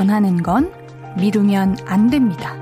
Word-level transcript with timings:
전하는 0.00 0.42
건 0.42 0.72
미루면 1.18 1.76
안 1.84 2.08
됩니다. 2.08 2.54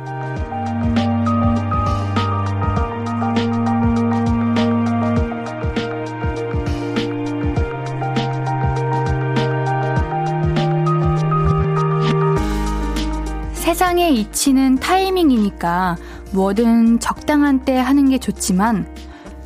세상의 13.53 14.17
이치는 14.17 14.81
타이밍이니까 14.81 15.97
뭐든 16.33 16.99
적당한 16.99 17.65
때 17.65 17.79
하는 17.79 18.09
게 18.09 18.19
좋지만 18.19 18.93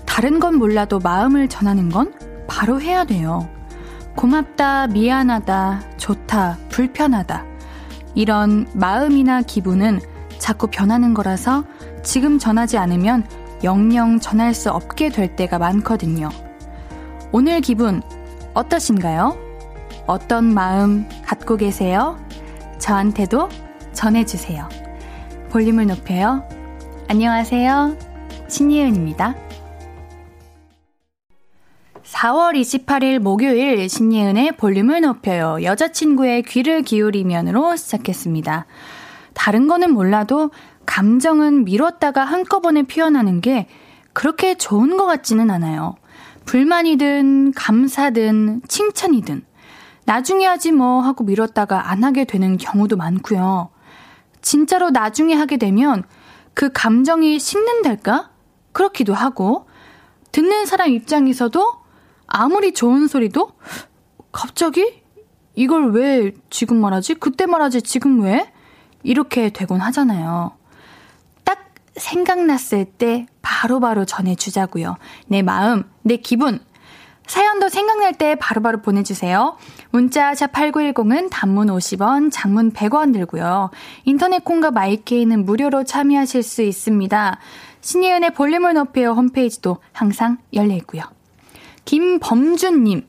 다른 0.07 0.41
건 0.41 0.55
몰라도 0.57 0.99
마음을 0.99 1.47
전하는 1.47 1.91
건 1.91 2.15
바로 2.49 2.81
해야 2.81 3.05
돼요. 3.05 3.51
고맙다, 4.17 4.87
미안하다, 4.87 5.99
좋다, 5.99 6.57
불편하다. 6.71 7.52
이런 8.15 8.67
마음이나 8.75 9.43
기분은 9.43 10.01
자꾸 10.39 10.67
변하는 10.67 11.15
거라서 11.15 11.65
지금 12.03 12.39
전하지 12.39 12.79
않으면 12.79 13.27
영영 13.65 14.21
전할 14.21 14.55
수 14.55 14.71
없게 14.71 15.09
될 15.09 15.37
때가 15.37 15.59
많거든요. 15.59 16.29
오늘 17.31 17.61
기분 17.61 18.03
어떠신가요? 18.55 19.39
어떤 20.07 20.53
마음 20.53 21.09
갖고 21.25 21.57
계세요? 21.57 22.19
저한테도 22.79 23.49
전해주세요. 23.93 24.69
볼륨을 25.51 25.87
높여요. 25.87 26.43
안녕하세요. 27.09 27.97
신예은입니다. 28.49 29.35
4월 32.23 32.55
28일 32.55 33.19
목요일 33.19 33.89
신예은의 33.89 34.53
볼륨을 34.57 35.01
높여요. 35.01 35.61
여자친구의 35.61 36.45
귀를 36.45 36.83
기울이면으로 36.83 37.75
시작했습니다. 37.75 38.67
다른 39.35 39.67
거는 39.67 39.93
몰라도 39.93 40.53
감정은 40.87 41.65
미뤘다가 41.65 42.23
한꺼번에 42.25 42.85
표현하는 42.85 43.41
게 43.41 43.67
그렇게 44.13 44.55
좋은 44.55 44.97
것 44.97 45.05
같지는 45.07 45.51
않아요. 45.51 45.97
불만이든 46.45 47.55
감사든 47.55 48.63
칭찬이든 48.69 49.45
나중에 50.05 50.47
하지 50.47 50.71
뭐 50.71 51.01
하고 51.01 51.25
미뤘다가 51.25 51.91
안 51.91 52.05
하게 52.05 52.25
되는 52.25 52.57
경우도 52.57 52.97
많고요. 52.97 53.71
진짜로 54.43 54.91
나중에 54.91 55.35
하게 55.35 55.57
되면 55.57 56.05
그 56.55 56.71
감정이 56.73 57.41
식는달까? 57.41 58.31
그렇기도 58.71 59.13
하고 59.13 59.67
듣는 60.31 60.67
사람 60.67 60.91
입장에서도 60.91 61.82
아무리 62.27 62.73
좋은 62.73 63.07
소리도 63.07 63.53
갑자기 64.31 65.03
이걸 65.55 65.93
왜 65.93 66.33
지금 66.51 66.79
말하지? 66.81 67.15
그때 67.15 67.47
말하지 67.47 67.83
지금 67.83 68.23
왜? 68.23 68.51
이렇게 69.03 69.51
되곤 69.51 69.81
하잖아요. 69.81 70.53
딱 71.45 71.75
생각났을 71.97 72.85
때 72.85 73.27
바로바로 73.43 73.81
바로 73.81 74.05
전해주자고요. 74.05 74.97
내 75.27 75.43
마음, 75.43 75.85
내 76.03 76.17
기분. 76.17 76.61
사연도 77.27 77.69
생각날 77.69 78.15
때 78.15 78.35
바로바로 78.35 78.83
보내주세요. 78.83 79.57
문자 79.91 80.35
샵 80.35 80.53
8910은 80.53 81.29
단문 81.31 81.69
50원, 81.69 82.31
장문 82.33 82.73
100원 82.73 83.13
들고요. 83.13 83.71
인터넷 84.05 84.45
콩과 84.45 84.71
마이케이는 84.71 85.45
무료로 85.45 85.85
참여하실 85.85 86.43
수 86.43 86.63
있습니다. 86.63 87.39
신예은의 87.81 88.35
볼륨을 88.35 88.75
높여요 88.75 89.13
홈페이지도 89.13 89.79
항상 89.93 90.39
열려 90.53 90.75
있고요. 90.77 91.03
김범준님, 91.85 93.07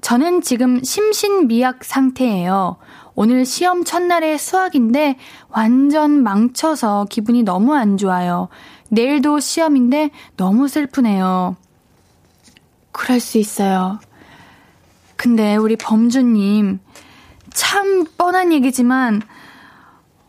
저는 0.00 0.40
지금 0.42 0.82
심신미약 0.82 1.84
상태예요. 1.84 2.76
오늘 3.14 3.44
시험 3.44 3.84
첫날의 3.84 4.38
수학인데 4.38 5.16
완전 5.48 6.22
망쳐서 6.22 7.06
기분이 7.10 7.42
너무 7.42 7.74
안 7.74 7.96
좋아요. 7.96 8.48
내일도 8.88 9.40
시험인데 9.40 10.10
너무 10.36 10.68
슬프네요. 10.68 11.56
그럴 12.92 13.20
수 13.20 13.38
있어요. 13.38 14.00
근데 15.16 15.56
우리 15.56 15.76
범주님, 15.76 16.80
참 17.52 18.06
뻔한 18.16 18.52
얘기지만, 18.52 19.22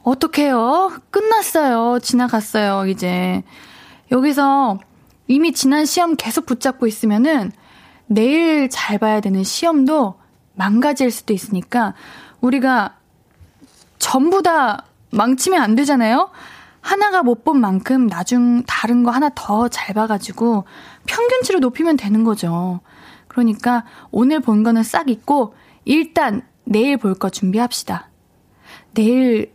어떡해요? 0.04 0.92
끝났어요. 1.12 2.00
지나갔어요, 2.00 2.88
이제. 2.88 3.44
여기서 4.12 4.80
이미 5.28 5.54
지난 5.54 5.86
시험 5.86 6.16
계속 6.16 6.46
붙잡고 6.46 6.88
있으면은 6.88 7.52
내일 8.12 8.70
잘 8.70 8.98
봐야 8.98 9.22
되는 9.22 9.42
시험도 9.44 10.16
망가질 10.56 11.12
수도 11.12 11.34
있으니까 11.34 11.94
우리가 12.42 12.98
전부 14.00 14.44
다 14.44 14.84
망치면 15.12 15.62
안 15.62 15.76
되잖아요? 15.76 16.30
하나가 16.82 17.24
못 17.24 17.44
본 17.46 17.62
만큼 17.62 18.08
나중 18.08 18.64
다른 18.64 19.04
거 19.04 19.12
하나 19.12 19.30
더 19.34 19.70
잘 19.70 19.94
봐가지고 19.96 20.66
평균치를 21.06 21.62
높이면 21.62 21.96
되는 21.96 22.24
거죠. 22.26 22.82
그러니까 23.30 23.86
오늘 24.12 24.42
본 24.42 24.64
거는 24.64 24.84
싹 24.84 25.10
잊고 25.10 25.54
일단 25.86 26.42
내일 26.66 26.98
볼 26.98 27.16
거 27.16 27.30
준비합시다. 27.30 28.10
내일 28.94 29.54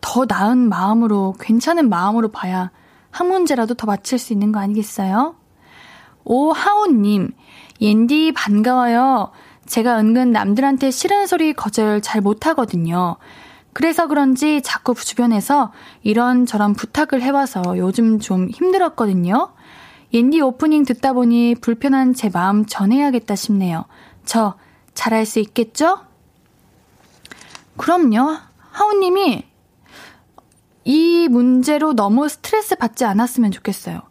더 0.00 0.26
나은 0.26 0.68
마음으로, 0.68 1.34
괜찮은 1.40 1.88
마음으로 1.88 2.28
봐야 2.28 2.70
한 3.10 3.26
문제라도 3.28 3.74
더 3.74 3.86
맞힐 3.86 4.18
수 4.18 4.32
있는 4.32 4.52
거 4.52 4.60
아니겠어요? 4.60 5.34
오하오님, 6.24 7.32
옌디 7.80 8.32
반가워요. 8.32 9.30
제가 9.66 9.98
은근 10.00 10.32
남들한테 10.32 10.90
싫은 10.90 11.26
소리 11.26 11.52
거절 11.52 12.00
잘 12.00 12.20
못하거든요. 12.20 13.16
그래서 13.72 14.08
그런지 14.08 14.62
자꾸 14.62 14.94
주변에서 14.94 15.72
이런저런 16.02 16.74
부탁을 16.74 17.22
해와서 17.22 17.62
요즘 17.76 18.18
좀 18.18 18.48
힘들었거든요. 18.48 19.52
옌디 20.12 20.40
오프닝 20.40 20.84
듣다 20.84 21.12
보니 21.12 21.56
불편한 21.60 22.14
제 22.14 22.30
마음 22.30 22.64
전해야겠다 22.64 23.36
싶네요. 23.36 23.84
저 24.24 24.54
잘할 24.94 25.26
수 25.26 25.38
있겠죠? 25.38 26.00
그럼요. 27.76 28.38
하우님이 28.70 29.44
이 30.84 31.28
문제로 31.30 31.92
너무 31.92 32.28
스트레스 32.28 32.74
받지 32.74 33.04
않았으면 33.04 33.50
좋겠어요. 33.50 34.07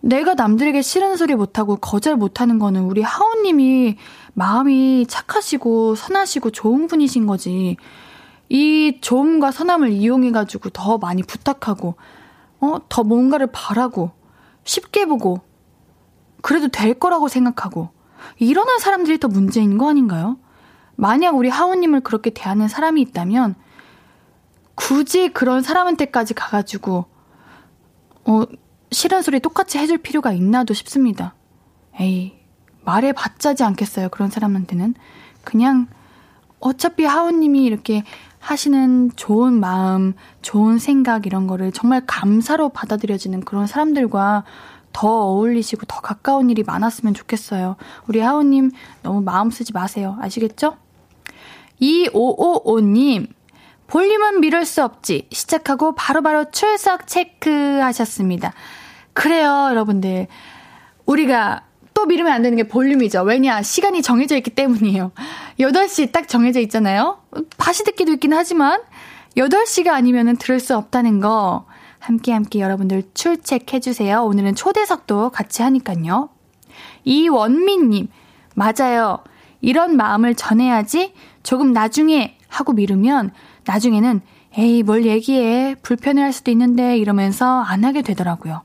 내가 0.00 0.34
남들에게 0.34 0.80
싫은 0.80 1.16
소리 1.16 1.34
못하고 1.34 1.76
거절 1.76 2.16
못하는 2.16 2.58
거는 2.58 2.82
우리 2.84 3.02
하우님이 3.02 3.96
마음이 4.34 5.06
착하시고 5.08 5.96
선하시고 5.96 6.50
좋은 6.50 6.86
분이신 6.86 7.26
거지. 7.26 7.76
이 8.48 8.98
좋음과 9.00 9.50
선함을 9.50 9.90
이용해가지고 9.90 10.70
더 10.70 10.98
많이 10.98 11.22
부탁하고, 11.22 11.96
어, 12.60 12.78
더 12.88 13.04
뭔가를 13.04 13.48
바라고, 13.52 14.12
쉽게 14.64 15.04
보고, 15.04 15.40
그래도 16.40 16.68
될 16.68 16.94
거라고 16.94 17.28
생각하고, 17.28 17.90
이러는 18.38 18.78
사람들이 18.78 19.18
더 19.18 19.28
문제인 19.28 19.76
거 19.76 19.90
아닌가요? 19.90 20.38
만약 20.96 21.36
우리 21.36 21.48
하우님을 21.50 22.00
그렇게 22.00 22.30
대하는 22.30 22.68
사람이 22.68 23.02
있다면, 23.02 23.54
굳이 24.74 25.28
그런 25.28 25.60
사람한테까지 25.60 26.32
가가지고, 26.32 27.04
어, 28.24 28.42
싫은 28.90 29.22
소리 29.22 29.40
똑같이 29.40 29.78
해줄 29.78 29.98
필요가 29.98 30.32
있나도 30.32 30.74
싶습니다. 30.74 31.34
에이, 32.00 32.34
말해 32.84 33.12
봤자지 33.12 33.64
않겠어요, 33.64 34.08
그런 34.08 34.30
사람한테는. 34.30 34.94
그냥, 35.44 35.88
어차피 36.60 37.04
하우님이 37.04 37.64
이렇게 37.64 38.02
하시는 38.40 39.10
좋은 39.14 39.60
마음, 39.60 40.14
좋은 40.42 40.78
생각 40.78 41.26
이런 41.26 41.46
거를 41.46 41.72
정말 41.72 42.02
감사로 42.06 42.70
받아들여지는 42.70 43.40
그런 43.40 43.66
사람들과 43.66 44.44
더 44.92 45.08
어울리시고 45.08 45.86
더 45.86 46.00
가까운 46.00 46.50
일이 46.50 46.62
많았으면 46.62 47.14
좋겠어요. 47.14 47.76
우리 48.06 48.20
하우님 48.20 48.70
너무 49.02 49.20
마음 49.20 49.50
쓰지 49.50 49.72
마세요. 49.72 50.16
아시겠죠? 50.20 50.76
2555님, 51.80 53.28
볼륨은 53.88 54.40
미룰 54.40 54.64
수 54.64 54.84
없지. 54.84 55.28
시작하고 55.32 55.94
바로바로 55.94 56.38
바로 56.40 56.50
출석 56.50 57.06
체크하셨습니다. 57.06 58.52
그래요, 59.14 59.68
여러분들. 59.70 60.28
우리가 61.06 61.64
또 61.94 62.06
미루면 62.06 62.32
안 62.32 62.42
되는 62.42 62.56
게 62.56 62.68
볼륨이죠. 62.68 63.22
왜냐, 63.22 63.62
시간이 63.62 64.02
정해져 64.02 64.36
있기 64.36 64.50
때문이에요. 64.50 65.10
8시 65.58 66.12
딱 66.12 66.28
정해져 66.28 66.60
있잖아요. 66.60 67.18
다시 67.56 67.82
듣기도 67.82 68.12
있긴 68.12 68.34
하지만, 68.34 68.80
8시가 69.36 69.88
아니면 69.88 70.36
들을 70.36 70.60
수 70.60 70.76
없다는 70.76 71.20
거, 71.20 71.66
함께 71.98 72.32
함께 72.32 72.60
여러분들 72.60 73.02
출첵해주세요. 73.14 74.22
오늘은 74.22 74.54
초대석도 74.54 75.30
같이 75.30 75.62
하니깐요. 75.62 76.28
이원민님, 77.04 78.08
맞아요. 78.54 79.18
이런 79.60 79.96
마음을 79.96 80.34
전해야지 80.34 81.14
조금 81.42 81.72
나중에 81.72 82.36
하고 82.48 82.72
미루면 82.72 83.32
나중에는 83.68 84.22
에이, 84.56 84.82
뭘 84.82 85.04
얘기해. 85.04 85.76
불편해 85.82 86.22
할 86.22 86.32
수도 86.32 86.50
있는데 86.50 86.96
이러면서 86.96 87.60
안 87.60 87.84
하게 87.84 88.00
되더라고요. 88.00 88.62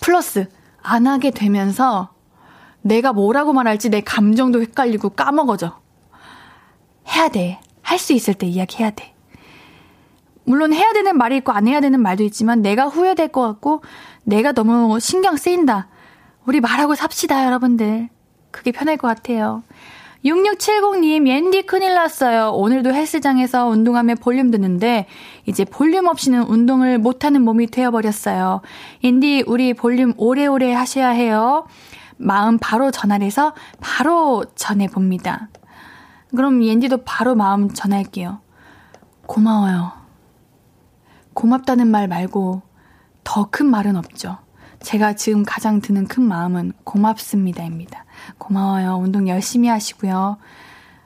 플러스, 0.00 0.48
안 0.82 1.06
하게 1.06 1.30
되면서 1.30 2.10
내가 2.82 3.12
뭐라고 3.12 3.52
말할지 3.52 3.88
내 3.88 4.00
감정도 4.00 4.60
헷갈리고 4.60 5.10
까먹어져. 5.10 5.78
해야 7.08 7.28
돼. 7.28 7.60
할 7.82 7.98
수 7.98 8.12
있을 8.12 8.34
때 8.34 8.46
이야기해야 8.46 8.90
돼. 8.90 9.14
물론 10.44 10.72
해야 10.72 10.92
되는 10.92 11.16
말이 11.16 11.36
있고 11.38 11.52
안 11.52 11.68
해야 11.68 11.80
되는 11.80 12.00
말도 12.00 12.24
있지만 12.24 12.62
내가 12.62 12.86
후회될 12.86 13.28
것 13.28 13.42
같고 13.42 13.82
내가 14.24 14.52
너무 14.52 14.98
신경 14.98 15.36
쓰인다. 15.36 15.88
우리 16.44 16.60
말하고 16.60 16.94
삽시다, 16.96 17.46
여러분들. 17.46 18.08
그게 18.50 18.72
편할 18.72 18.96
것 18.96 19.06
같아요. 19.06 19.62
6670님, 20.24 21.26
옌디 21.26 21.62
큰일 21.62 21.94
났어요. 21.94 22.50
오늘도 22.50 22.92
헬스장에서 22.92 23.66
운동하며 23.68 24.16
볼륨 24.16 24.50
듣는데, 24.50 25.06
이제 25.46 25.64
볼륨 25.64 26.06
없이는 26.08 26.42
운동을 26.42 26.98
못하는 26.98 27.42
몸이 27.42 27.68
되어버렸어요. 27.68 28.60
옌디, 29.02 29.44
우리 29.46 29.72
볼륨 29.72 30.12
오래오래 30.18 30.74
하셔야 30.74 31.08
해요. 31.08 31.66
마음 32.18 32.58
바로 32.58 32.90
전화해서 32.90 33.54
바로 33.80 34.44
전해봅니다. 34.54 35.48
그럼 36.36 36.62
옌디도 36.62 36.98
바로 37.04 37.34
마음 37.34 37.72
전할게요. 37.72 38.40
고마워요. 39.26 39.92
고맙다는 41.32 41.86
말 41.86 42.08
말고 42.08 42.62
더 43.24 43.48
큰 43.50 43.66
말은 43.66 43.96
없죠. 43.96 44.36
제가 44.82 45.12
지금 45.14 45.44
가장 45.44 45.80
드는 45.80 46.06
큰 46.06 46.22
마음은 46.22 46.72
고맙습니다입니다. 46.84 48.04
고마워요. 48.38 48.96
운동 48.96 49.28
열심히 49.28 49.68
하시고요. 49.68 50.38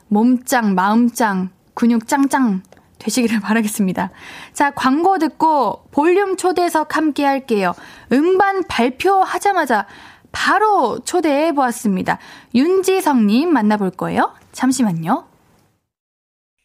몸짱, 0.09 0.75
마음짱, 0.75 1.51
근육 1.75 2.07
짱짱 2.07 2.63
되시기를 2.99 3.41
바라겠습니다. 3.41 4.11
자, 4.53 4.71
광고 4.71 5.19
듣고 5.19 5.85
볼륨 5.91 6.37
초대석 6.37 6.97
함께 6.97 7.25
할게요. 7.25 7.75
음반 8.13 8.63
발표하자마자 8.67 9.87
바로 10.33 11.01
초대해 11.01 11.53
보았습니다. 11.53 12.19
윤지성님 12.55 13.53
만나볼 13.53 13.91
거예요. 13.91 14.33
잠시만요. 14.53 15.34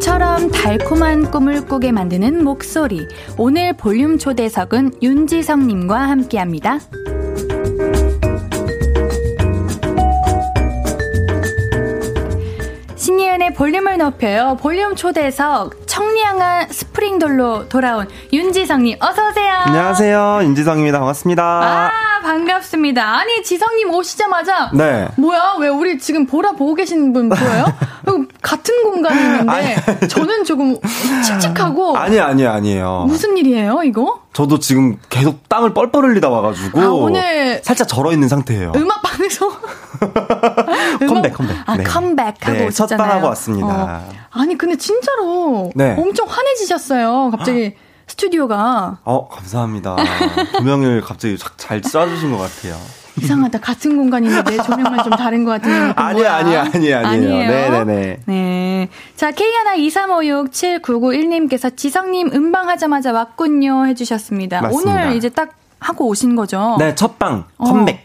봄처럼 0.00 0.50
달콤한 0.50 1.30
꿈을 1.30 1.66
꾸게 1.66 1.92
만드는 1.92 2.42
목소리. 2.42 3.06
오늘 3.36 3.74
볼륨 3.74 4.16
초대석은 4.16 4.94
윤지성님과 5.02 6.00
함께 6.00 6.38
합니다. 6.38 6.78
신예은의 12.96 13.52
볼륨을 13.52 13.98
높여요. 13.98 14.56
볼륨 14.60 14.96
초대석 14.96 15.86
청량한 15.86 16.70
스프링돌로 16.70 17.68
돌아온 17.68 18.06
윤지성님 18.32 18.96
어서 19.00 19.28
오세요. 19.28 19.52
안녕하세요. 19.66 20.40
윤지성입니다. 20.44 20.98
반갑습니다. 20.98 21.42
아 21.44 22.09
반갑습니다. 22.22 23.02
아니 23.18 23.42
지성님 23.42 23.92
오시자마자 23.94 24.70
네. 24.74 25.08
뭐야 25.16 25.56
왜 25.60 25.68
우리 25.68 25.98
지금 25.98 26.26
보라 26.26 26.52
보고 26.52 26.74
계신 26.74 27.12
분 27.12 27.28
보여요? 27.28 27.64
같은 28.42 28.82
공간에 28.82 29.20
있는데 29.22 30.08
저는 30.08 30.44
조금 30.44 30.76
칙칙하고 31.24 31.96
아니 31.96 32.18
아니 32.18 32.46
아니에요. 32.46 33.04
무슨 33.06 33.36
일이에요 33.36 33.82
이거? 33.84 34.20
저도 34.32 34.58
지금 34.58 34.96
계속 35.08 35.48
땀을 35.48 35.74
뻘뻘 35.74 36.04
흘리다 36.04 36.28
와가지고 36.28 36.80
아, 36.80 36.88
오늘 36.88 37.60
살짝 37.64 37.88
절어 37.88 38.12
있는 38.12 38.28
상태예요. 38.28 38.72
음악방에서 38.74 39.48
컴백 41.08 41.34
컴백. 41.34 41.56
아 41.66 41.76
네. 41.76 41.84
컴백하고 41.84 42.52
네, 42.58 42.70
첫 42.70 42.88
방 42.96 43.10
하고 43.10 43.26
왔습니다. 43.28 43.66
어. 44.08 44.12
아니 44.30 44.56
근데 44.56 44.76
진짜로 44.76 45.70
네. 45.74 45.96
엄청 45.98 46.26
환해지셨어요. 46.28 47.30
갑자기 47.30 47.74
스튜디오가. 48.10 48.98
어 49.04 49.28
감사합니다. 49.28 49.96
조명을 50.58 51.00
갑자기 51.00 51.38
잘 51.56 51.80
쏴주신 51.80 52.36
것 52.36 52.38
같아요. 52.38 52.76
이상하다. 53.20 53.58
같은 53.60 53.96
공간인데 53.96 54.42
내 54.44 54.56
조명만 54.62 55.02
좀 55.04 55.12
다른 55.12 55.44
것 55.44 55.50
같은 55.52 55.92
아니, 55.96 56.24
아니, 56.26 56.56
아니, 56.56 56.92
아니에요. 56.92 57.06
아니에요. 57.06 57.50
네네네. 57.50 58.20
네. 58.26 58.88
자, 59.16 59.30
K123567991님께서 59.32 61.76
지성님 61.76 62.30
음방하자마자 62.32 63.12
왔군요. 63.12 63.86
해주셨습니다. 63.86 64.62
맞습니다. 64.62 64.90
오늘 64.90 65.16
이제 65.16 65.28
딱 65.28 65.50
하고 65.78 66.06
오신 66.08 66.34
거죠? 66.36 66.76
네, 66.78 66.94
첫방, 66.94 67.44
컴백. 67.58 67.96
어. 67.96 68.00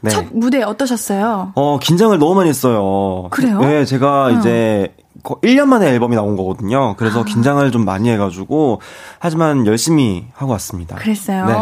네. 0.00 0.10
첫 0.10 0.26
무대 0.32 0.62
어떠셨어요? 0.62 1.52
어, 1.54 1.78
긴장을 1.78 2.16
너무 2.18 2.34
많이 2.34 2.48
했어요. 2.48 3.28
그래요? 3.30 3.60
네, 3.60 3.84
제가 3.84 4.24
어. 4.24 4.30
이제 4.32 4.92
1년 5.22 5.66
만에 5.66 5.88
앨범이 5.88 6.16
나온 6.16 6.36
거거든요. 6.36 6.94
그래서 6.96 7.20
아. 7.20 7.24
긴장을 7.24 7.70
좀 7.70 7.84
많이 7.84 8.10
해가지고, 8.10 8.80
하지만 9.18 9.66
열심히 9.66 10.26
하고 10.34 10.52
왔습니다. 10.52 10.96
그랬어요. 10.96 11.46
네. 11.46 11.54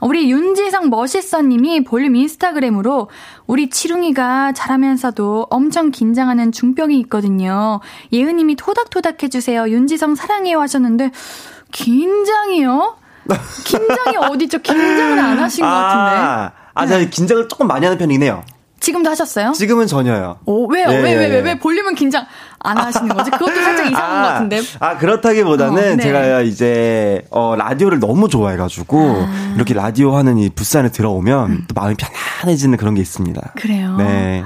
우리 0.00 0.30
윤지성 0.30 0.90
멋있어님이 0.90 1.84
볼륨 1.84 2.14
인스타그램으로 2.16 3.08
우리 3.46 3.70
치룽이가 3.70 4.52
잘하면서도 4.52 5.46
엄청 5.50 5.90
긴장하는 5.90 6.52
중병이 6.52 6.98
있거든요. 7.00 7.80
예은님이 8.12 8.56
토닥토닥 8.56 9.22
해주세요. 9.22 9.68
윤지성 9.68 10.14
사랑해요 10.14 10.60
하셨는데, 10.60 11.10
긴장이요? 11.72 12.96
긴장이 13.64 14.16
어디죠? 14.18 14.58
긴장을 14.58 15.18
안 15.18 15.38
하신 15.38 15.64
아. 15.64 15.68
것 15.68 15.74
같은데. 15.74 16.56
아, 16.74 16.86
제가 16.86 17.00
네. 17.00 17.10
긴장을 17.10 17.48
조금 17.48 17.66
많이 17.66 17.84
하는 17.84 17.98
편이긴 17.98 18.22
해요. 18.22 18.42
지금도 18.78 19.10
하셨어요? 19.10 19.52
지금은 19.52 19.86
전혀요. 19.86 20.38
오, 20.44 20.66
왜요? 20.68 20.88
네. 20.88 21.00
왜, 21.00 21.14
왜, 21.14 21.26
왜, 21.28 21.40
왜 21.40 21.58
볼륨은 21.58 21.94
긴장 21.94 22.26
안 22.66 22.78
하시는 22.78 23.08
거지? 23.08 23.30
그것도 23.30 23.54
살짝 23.54 23.86
이상한 23.90 24.18
아, 24.18 24.22
것 24.22 24.28
같은데. 24.28 24.60
아, 24.80 24.98
그렇다기보다는 24.98 25.92
어, 25.92 25.96
네. 25.96 26.02
제가 26.02 26.40
이제, 26.42 27.24
어, 27.30 27.54
라디오를 27.56 28.00
너무 28.00 28.28
좋아해가지고, 28.28 29.26
아. 29.28 29.52
이렇게 29.54 29.74
라디오 29.74 30.16
하는 30.16 30.38
이 30.38 30.50
부스 30.50 30.76
안에 30.76 30.90
들어오면 30.90 31.50
음. 31.50 31.64
또 31.68 31.80
마음이 31.80 31.94
편안해지는 31.96 32.76
그런 32.76 32.94
게 32.94 33.00
있습니다. 33.00 33.52
그래요? 33.56 33.96
네. 33.96 34.42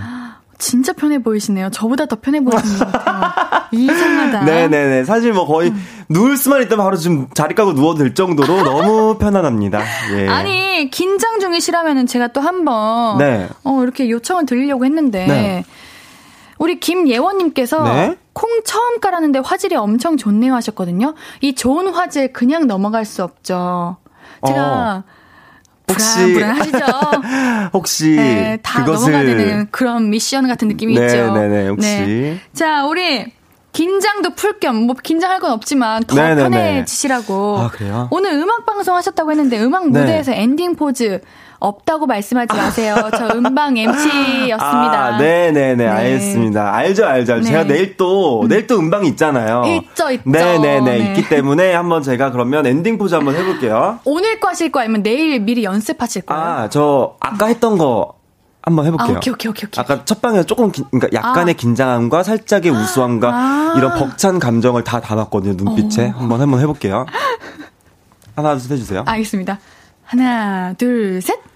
진짜 0.61 0.93
편해 0.93 1.21
보이시네요. 1.23 1.71
저보다 1.71 2.05
더 2.07 2.17
편해 2.21 2.41
보이시는 2.41 2.79
것 2.79 2.93
같아요. 2.93 3.62
이상하다. 3.73 4.45
네네네. 4.45 5.05
사실 5.05 5.33
뭐 5.33 5.47
거의 5.47 5.71
음. 5.71 5.83
누울 6.11 6.37
수만 6.37 6.62
있다면 6.62 6.85
바로 6.85 6.97
지금 6.97 7.29
자리 7.35 7.55
까고 7.55 7.73
누워도 7.73 8.00
될 8.00 8.15
정도로 8.15 8.62
너무 8.62 9.17
편안합니다. 9.19 9.81
예. 10.12 10.29
아니, 10.29 10.91
긴장 10.91 11.41
중이시라면 11.41 11.97
은 11.97 12.07
제가 12.07 12.29
또 12.29 12.41
한번 12.41 13.19
네. 13.19 13.49
어, 13.65 13.83
이렇게 13.83 14.11
요청을 14.11 14.47
드리려고 14.47 14.85
했는데 14.85 15.27
네. 15.27 15.65
우리 16.61 16.79
김예원님께서 16.79 17.83
네? 17.85 18.17
콩 18.35 18.62
처음 18.64 19.00
깔았는데 19.00 19.40
화질이 19.40 19.75
엄청 19.76 20.17
좋네요 20.19 20.55
하셨거든요. 20.55 21.14
이 21.40 21.55
좋은 21.55 21.88
화질 21.88 22.33
그냥 22.35 22.67
넘어갈 22.67 23.05
수 23.07 23.25
없죠. 23.25 23.97
제가 24.47 25.05
어. 25.07 25.11
혹시 25.90 26.33
불안하시죠? 26.35 26.79
혹시 27.73 28.11
네, 28.11 28.59
다 28.62 28.85
그것을... 28.85 29.12
넘어가야 29.12 29.37
되는 29.37 29.69
그런 29.71 30.11
미션 30.11 30.47
같은 30.49 30.69
느낌이 30.69 30.99
네, 30.99 31.07
있죠. 31.07 31.33
네네 31.33 31.49
네, 31.49 31.69
혹시 31.69 31.88
네. 31.88 32.40
자 32.52 32.85
우리 32.85 33.25
긴장도 33.73 34.35
풀 34.35 34.61
겸 34.61 34.85
뭐 34.87 34.95
긴장할 35.02 35.40
건 35.40 35.52
없지만 35.52 36.05
더 36.05 36.14
네네네. 36.14 36.50
편해지시라고. 36.50 37.59
아 37.59 37.69
그래요? 37.71 38.09
오늘 38.11 38.33
음악 38.35 38.67
방송 38.67 38.95
하셨다고 38.97 39.31
했는데 39.31 39.59
음악 39.62 39.88
네. 39.90 40.00
무대에서 40.00 40.33
엔딩 40.33 40.76
포즈 40.76 41.21
없다고 41.61 42.07
말씀하지 42.07 42.57
마세요. 42.57 42.97
저 43.17 43.29
음방 43.29 43.76
MC였습니다. 43.76 45.05
아, 45.05 45.19
네네네, 45.19 45.76
네. 45.76 45.87
알겠습니다. 45.87 46.75
알죠, 46.75 47.07
알죠. 47.07 47.37
네. 47.37 47.43
제가 47.43 47.64
내일 47.64 47.97
또, 47.97 48.43
음. 48.43 48.49
내일 48.49 48.67
또 48.67 48.79
음방이 48.79 49.07
있잖아요. 49.09 49.62
있죠, 49.67 50.11
있죠. 50.11 50.23
네네네, 50.25 50.81
네. 50.81 50.99
있기 51.11 51.29
때문에 51.29 51.75
한번 51.75 52.02
제가 52.02 52.33
그러면 52.33 52.67
엔딩 52.67 52.99
포즈 52.99 53.14
한번 53.14 53.37
해볼게요. 53.37 54.00
오늘 54.05 54.40
거 54.40 54.49
하실 54.49 54.73
거 54.73 54.81
아니면 54.81 55.02
내일 55.02 55.40
미리 55.40 55.62
연습하실 55.62 56.23
거예요? 56.23 56.43
아, 56.43 56.69
저 56.71 57.17
아까 57.21 57.47
했던 57.47 57.79
거 57.79 58.14
한번 58.62 58.87
해볼게요. 58.87 59.17
아, 59.17 59.19
오케이, 59.19 59.33
오케이, 59.33 59.50
오케이. 59.50 59.69
아까 59.76 60.05
첫 60.05 60.23
방에 60.23 60.43
조금, 60.45 60.73
기, 60.73 60.83
그러니까 60.90 61.09
약간의 61.12 61.55
아. 61.55 61.57
긴장함과 61.57 62.23
살짝의 62.23 62.71
우수함과 62.73 63.31
아. 63.33 63.75
이런 63.76 63.99
벅찬 63.99 64.38
감정을 64.38 64.85
다 64.85 65.00
담았거든요, 65.00 65.55
눈빛에. 65.55 66.09
오. 66.09 66.21
한번 66.21 66.40
한번 66.40 66.61
해볼게요. 66.61 67.05
하나, 68.35 68.52
둘, 68.52 68.61
셋 68.61 68.73
해주세요. 68.73 69.05
알겠습니다. 69.07 69.59
하나, 70.05 70.73
둘, 70.75 71.21
셋. 71.23 71.50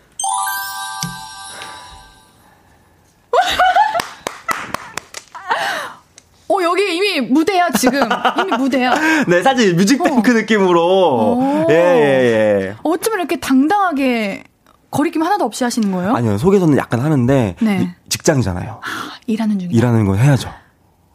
어, 6.54 6.62
여기 6.62 6.96
이미 6.96 7.20
무대야, 7.20 7.70
지금. 7.70 8.00
이미 8.40 8.56
무대야. 8.56 8.94
네, 9.28 9.42
사실 9.42 9.74
뮤직뱅크 9.74 10.30
어. 10.30 10.34
느낌으로. 10.34 11.66
예, 11.70 11.74
예, 11.74 12.68
예. 12.68 12.76
어쩌면 12.82 13.20
이렇게 13.20 13.36
당당하게 13.40 14.44
거리낌 14.90 15.22
하나도 15.22 15.44
없이 15.44 15.64
하시는 15.64 15.90
거예요? 15.90 16.14
아니요, 16.14 16.38
속에서는 16.38 16.76
약간 16.78 17.00
하는데 17.00 17.56
네. 17.60 17.94
직장이잖아요. 18.08 18.80
아, 18.82 19.18
일하는 19.26 19.58
중이 19.58 19.74
일하는 19.74 20.06
거 20.06 20.14
해야죠. 20.14 20.50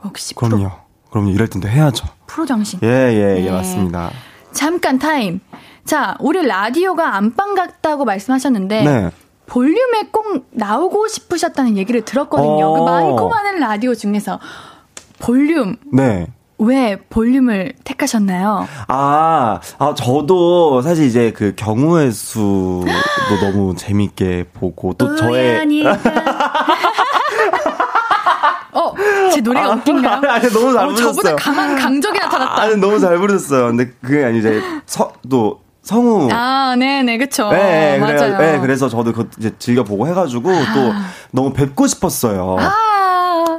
역시 0.06 0.36
그럼요. 0.36 0.58
프로. 0.58 0.72
그럼요. 1.12 1.30
일할 1.32 1.48
땐도 1.48 1.68
해야죠. 1.68 2.06
프로 2.28 2.46
정신. 2.46 2.80
예, 2.84 2.88
예, 2.88 3.38
예, 3.38 3.46
예, 3.46 3.52
맞습니다. 3.52 4.12
잠깐 4.52 5.00
타임. 5.00 5.40
자, 5.86 6.16
우리 6.20 6.46
라디오가 6.46 7.16
안방 7.16 7.56
같다고 7.56 8.06
말씀하셨는데 8.06 8.84
네. 8.84 9.10
볼륨에 9.48 10.10
꼭 10.12 10.48
나오고 10.52 11.08
싶으셨다는 11.08 11.78
얘기를 11.78 12.02
들었거든요. 12.04 12.74
그 12.74 12.82
어. 12.82 12.86
그 12.86 12.92
많고 12.92 13.30
많은 13.30 13.60
라디오 13.60 13.96
중에서 13.96 14.40
볼륨. 15.20 15.78
네. 15.92 16.28
왜 16.62 16.98
볼륨을 17.10 17.74
택하셨나요? 17.86 18.68
아, 18.90 19.60
아, 19.78 19.94
저도 19.96 20.82
사실 20.82 21.06
이제 21.06 21.32
그 21.32 21.54
경우의 21.56 22.12
수도 22.12 22.84
너무 23.42 23.76
재밌게 23.76 24.48
보고 24.54 24.94
또 24.94 25.16
저의. 25.16 25.86
어, 28.72 28.94
제 29.32 29.42
노래가 29.42 29.68
아, 29.68 29.70
웃긴가요? 29.76 30.22
아니, 30.30 30.50
너무 30.50 30.74
잘 30.74 30.84
어, 30.84 30.88
부르셨어요. 30.90 31.14
저보다 31.14 31.36
강한 31.38 31.76
강적이 31.78 32.20
나타났다. 32.20 32.62
아니, 32.62 32.76
너무 32.76 33.00
잘 33.00 33.18
부르셨어요. 33.18 33.68
근데 33.68 33.92
그게 34.02 34.26
아니 34.26 34.40
이제 34.40 34.62
서, 34.86 35.14
또 35.30 35.62
성우. 35.84 36.30
아, 36.32 36.76
네네, 36.78 37.18
그쵸. 37.18 37.50
네, 37.52 37.98
맞아요. 38.00 38.38
그래, 38.38 38.52
네, 38.54 38.60
그래서 38.60 38.90
저도 38.90 39.14
그 39.14 39.30
이제 39.40 39.54
즐겨보고 39.58 40.08
해가지고 40.08 40.52
아. 40.52 40.74
또 40.74 40.94
너무 41.32 41.54
뵙고 41.54 41.88
싶었어요. 41.88 42.58
아. 42.60 42.90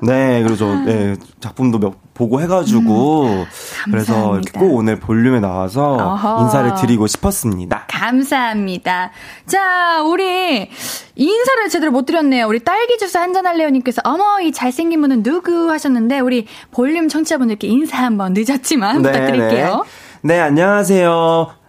네, 0.03 0.43
그래서 0.43 0.75
네, 0.85 1.17
작품도 1.41 1.79
몇, 1.79 1.95
보고 2.15 2.41
해가지고 2.41 3.25
음, 3.25 3.45
그래서 3.91 4.41
꼭 4.59 4.75
오늘 4.75 5.01
볼륨에 5.01 5.41
나와서 5.41 5.95
어허. 5.95 6.43
인사를 6.43 6.75
드리고 6.75 7.07
싶었습니다. 7.07 7.87
감사합니다. 7.89 9.11
자, 9.47 10.03
우리 10.03 10.69
인사를 11.17 11.69
제대로 11.71 11.93
못 11.93 12.05
드렸네요. 12.05 12.47
우리 12.47 12.61
딸기 12.61 12.99
주스 12.99 13.17
한잔 13.17 13.47
할래요님께서 13.47 14.03
어머 14.05 14.41
이 14.43 14.53
잘생긴 14.53 15.01
분은 15.01 15.23
누구 15.23 15.71
하셨는데 15.71 16.21
우리 16.21 16.47
볼륨 16.73 17.09
청취자분들께 17.09 17.69
인사 17.69 17.99
한번 18.03 18.35
늦었지만 18.35 19.03
네, 19.03 19.13
부탁드릴게요. 19.13 19.85
네. 20.23 20.35
네, 20.35 20.41
안녕하세요. 20.41 21.60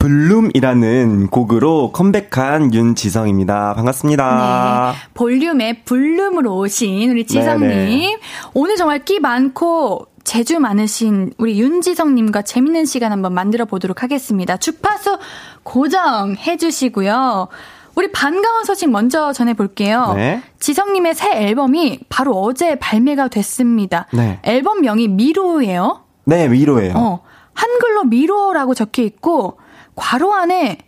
블룸이라는 0.00 1.26
곡으로 1.28 1.92
컴백한 1.92 2.72
윤지성입니다. 2.72 3.74
반갑습니다. 3.74 4.94
네. 4.94 5.10
볼륨의 5.12 5.84
블룸으로 5.84 6.56
오신 6.56 7.10
우리 7.10 7.26
지성님. 7.26 7.68
네네. 7.68 8.18
오늘 8.54 8.76
정말 8.76 9.04
끼 9.04 9.20
많고 9.20 10.06
재주 10.24 10.58
많으신 10.58 11.32
우리 11.36 11.60
윤지성님과 11.60 12.42
재밌는 12.42 12.86
시간 12.86 13.12
한번 13.12 13.34
만들어 13.34 13.66
보도록 13.66 14.02
하겠습니다. 14.02 14.56
주파수 14.56 15.18
고정해 15.64 16.56
주시고요. 16.56 17.48
우리 17.94 18.10
반가운 18.10 18.64
소식 18.64 18.88
먼저 18.88 19.34
전해볼게요. 19.34 20.14
네. 20.16 20.42
지성님의 20.60 21.14
새 21.14 21.30
앨범이 21.30 22.00
바로 22.08 22.40
어제 22.40 22.76
발매가 22.76 23.28
됐습니다. 23.28 24.06
네. 24.14 24.38
앨범명이 24.44 25.08
미로예요. 25.08 26.04
네, 26.24 26.48
미로예요. 26.48 26.94
어, 26.96 27.20
한글로 27.52 28.04
미로라고 28.04 28.72
적혀 28.72 29.02
있고 29.02 29.58
괄호 30.00 30.32
안에 30.34 30.78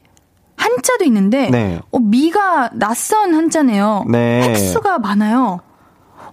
한자도 0.56 1.04
있는데 1.04 1.50
네. 1.50 1.80
어, 1.90 1.98
미가 1.98 2.70
낯선 2.74 3.34
한자네요. 3.34 4.06
네. 4.10 4.48
획수가 4.48 4.98
많아요. 4.98 5.60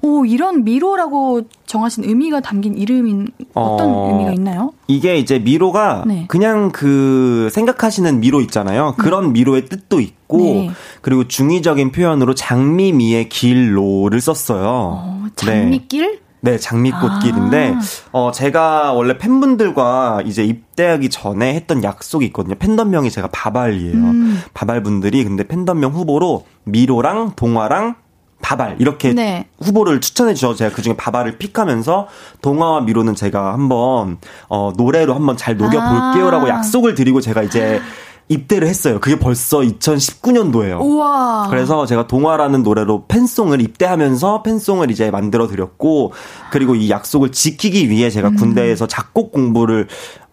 오, 0.02 0.24
이런 0.24 0.64
미로라고 0.64 1.42
정하신 1.66 2.06
의미가 2.06 2.40
담긴 2.40 2.78
이름인 2.78 3.28
어떤 3.54 3.90
어, 3.90 4.10
의미가 4.12 4.32
있나요? 4.32 4.72
이게 4.88 5.18
이제 5.18 5.40
미로가 5.40 6.06
네. 6.08 6.26
그냥 6.30 6.72
그 6.72 7.50
생각하시는 7.52 8.20
미로 8.22 8.40
있잖아요. 8.42 8.96
그런 8.98 9.26
네. 9.26 9.32
미로의 9.32 9.66
뜻도 9.66 10.00
있고 10.00 10.38
네. 10.38 10.72
그리고 11.02 11.28
중의적인 11.28 11.92
표현으로 11.92 12.34
장미미의 12.34 13.28
길로를 13.28 14.22
썼어요. 14.22 14.64
어, 14.66 15.26
장미길? 15.36 16.22
네, 16.41 16.58
장미꽃길인데, 16.58 17.75
아. 17.75 17.79
어, 18.12 18.31
제가 18.31 18.93
원래 18.93 19.17
팬분들과 19.17 20.22
이제 20.25 20.43
입대하기 20.43 21.10
전에 21.10 21.53
했던 21.53 21.84
약속이 21.84 22.25
있거든요. 22.27 22.55
팬덤명이 22.55 23.12
제가 23.12 23.27
바발이에요. 23.31 23.93
음. 23.93 24.41
바발 24.53 24.81
분들이 24.84 25.24
근데 25.24 25.48
팬덤명 25.48 25.91
후보로 25.91 26.46
미로랑 26.63 27.34
동화랑 27.36 27.96
바발 28.41 28.77
이렇게 28.79 29.13
네. 29.13 29.48
후보를 29.62 30.00
추천해 30.00 30.34
주셔서 30.34 30.55
제가 30.55 30.74
그중에 30.74 30.96
바발을 30.96 31.38
픽하면서 31.38 32.08
동화와 32.41 32.81
미로는 32.81 33.15
제가 33.15 33.53
한번 33.53 34.17
어 34.48 34.72
노래로 34.77 35.13
한번 35.13 35.36
잘 35.36 35.58
녹여 35.58 35.72
볼게요라고 35.72 36.46
아. 36.46 36.50
약속을 36.50 36.96
드리고 36.96 37.19
제가 37.19 37.43
이제 37.43 37.81
입대를 38.30 38.68
했어요. 38.68 39.00
그게 39.00 39.18
벌써 39.18 39.60
2019년도예요. 39.60 40.80
우와. 40.82 41.48
그래서 41.50 41.86
제가 41.86 42.08
동화라는 42.08 42.62
노래로 42.64 43.06
팬송을 43.08 43.60
입대하면서 43.62 44.44
팬송을 44.44 44.92
이제 44.92 45.10
만들어 45.10 45.48
드렸고 45.48 46.14
그리고 46.52 46.76
이 46.76 46.90
약속을 46.92 47.32
지키기 47.32 47.90
위해 47.90 48.10
제가 48.12 48.30
음. 48.30 48.36
군대에서 48.36 48.86
작곡 48.88 49.32
공부를 49.32 49.88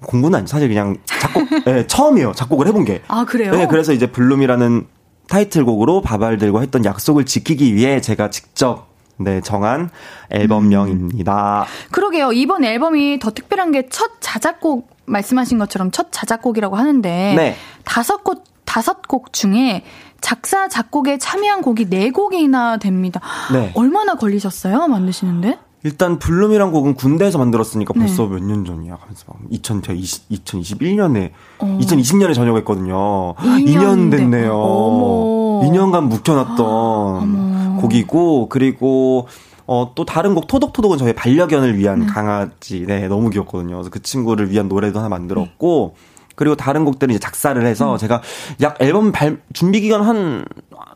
공부는 0.05 0.39
아니 0.41 0.47
사실 0.47 0.69
그냥 0.69 0.99
작곡 1.07 1.49
네, 1.65 1.87
처음이에요. 1.89 2.33
작곡을 2.33 2.67
해본 2.69 2.85
게. 2.85 3.03
아 3.09 3.25
그래요? 3.25 3.53
네, 3.53 3.67
그래서 3.67 3.93
이제 3.95 4.07
블룸이라는 4.13 4.87
타이틀곡으로 5.29 6.03
바발들과 6.03 6.61
했던 6.61 6.85
약속을 6.85 7.25
지키기 7.25 7.75
위해 7.75 8.01
제가 8.03 8.29
직접 8.31 8.89
네, 9.19 9.41
정한 9.41 9.89
앨범명입니다. 10.31 11.63
음. 11.63 11.89
그러게요. 11.91 12.33
이번 12.33 12.65
앨범이 12.65 13.19
더 13.21 13.31
특별한 13.31 13.73
게 13.73 13.89
첫 13.91 14.11
자작곡 14.21 14.96
말씀하신 15.07 15.59
것처럼 15.59 15.91
첫 15.91 16.09
자작곡이라고 16.11 16.77
하는데 16.77 17.35
네. 17.37 17.57
다섯 17.85 18.25
곡 18.25 18.45
다섯 18.65 19.07
곡 19.09 19.33
중에 19.33 19.85
작사 20.21 20.69
작곡에 20.69 21.19
참여한 21.19 21.63
곡이 21.63 21.89
네 21.89 22.11
곡이나 22.11 22.79
됩니다. 22.79 23.21
네. 23.53 23.73
얼마나 23.75 24.15
걸리셨어요 24.17 24.89
만드시는데? 24.89 25.59
일단 25.85 26.19
블룸이란 26.19 26.73
곡은 26.73 26.95
군대에서 26.95 27.39
만들었으니까 27.39 27.95
네. 27.95 28.01
벌써 28.01 28.27
몇년 28.27 28.65
전이야. 28.65 28.99
하면서 29.01 29.25
2020, 29.51 30.29
2021년에 30.31 31.31
어. 31.61 31.79
2020년에 31.81 32.35
전역했거든요. 32.35 33.35
2년, 33.37 33.67
2년 33.67 34.11
됐네요. 34.11 34.53
어머. 34.53 35.71
2년간 35.71 36.09
묵혀놨던 36.09 36.59
어머. 36.67 37.81
곡이고 37.81 38.49
그리고 38.49 39.29
어, 39.67 39.93
또 39.95 40.05
다른 40.05 40.35
곡 40.35 40.47
토독토독은 40.47 40.99
저희 40.99 41.13
반려견을 41.13 41.77
위한 41.77 42.03
음. 42.03 42.07
강아지, 42.07 42.85
네, 42.87 43.09
너무 43.09 43.31
귀엽거든요. 43.31 43.77
그래서 43.77 43.91
그 43.91 44.01
친구를 44.01 44.51
위한 44.51 44.69
노래도 44.69 44.99
하나 44.99 45.09
만들었고, 45.09 45.95
음. 45.97 46.17
그리고 46.37 46.55
다른 46.55 46.85
곡들은 46.85 47.13
이제 47.15 47.19
작사를 47.19 47.65
해서 47.67 47.95
음. 47.95 47.99
제가 47.99 48.23
약 48.61 48.81
앨범 48.81 49.11
발, 49.11 49.41
준비 49.53 49.81
기간 49.81 50.03
한 50.03 50.45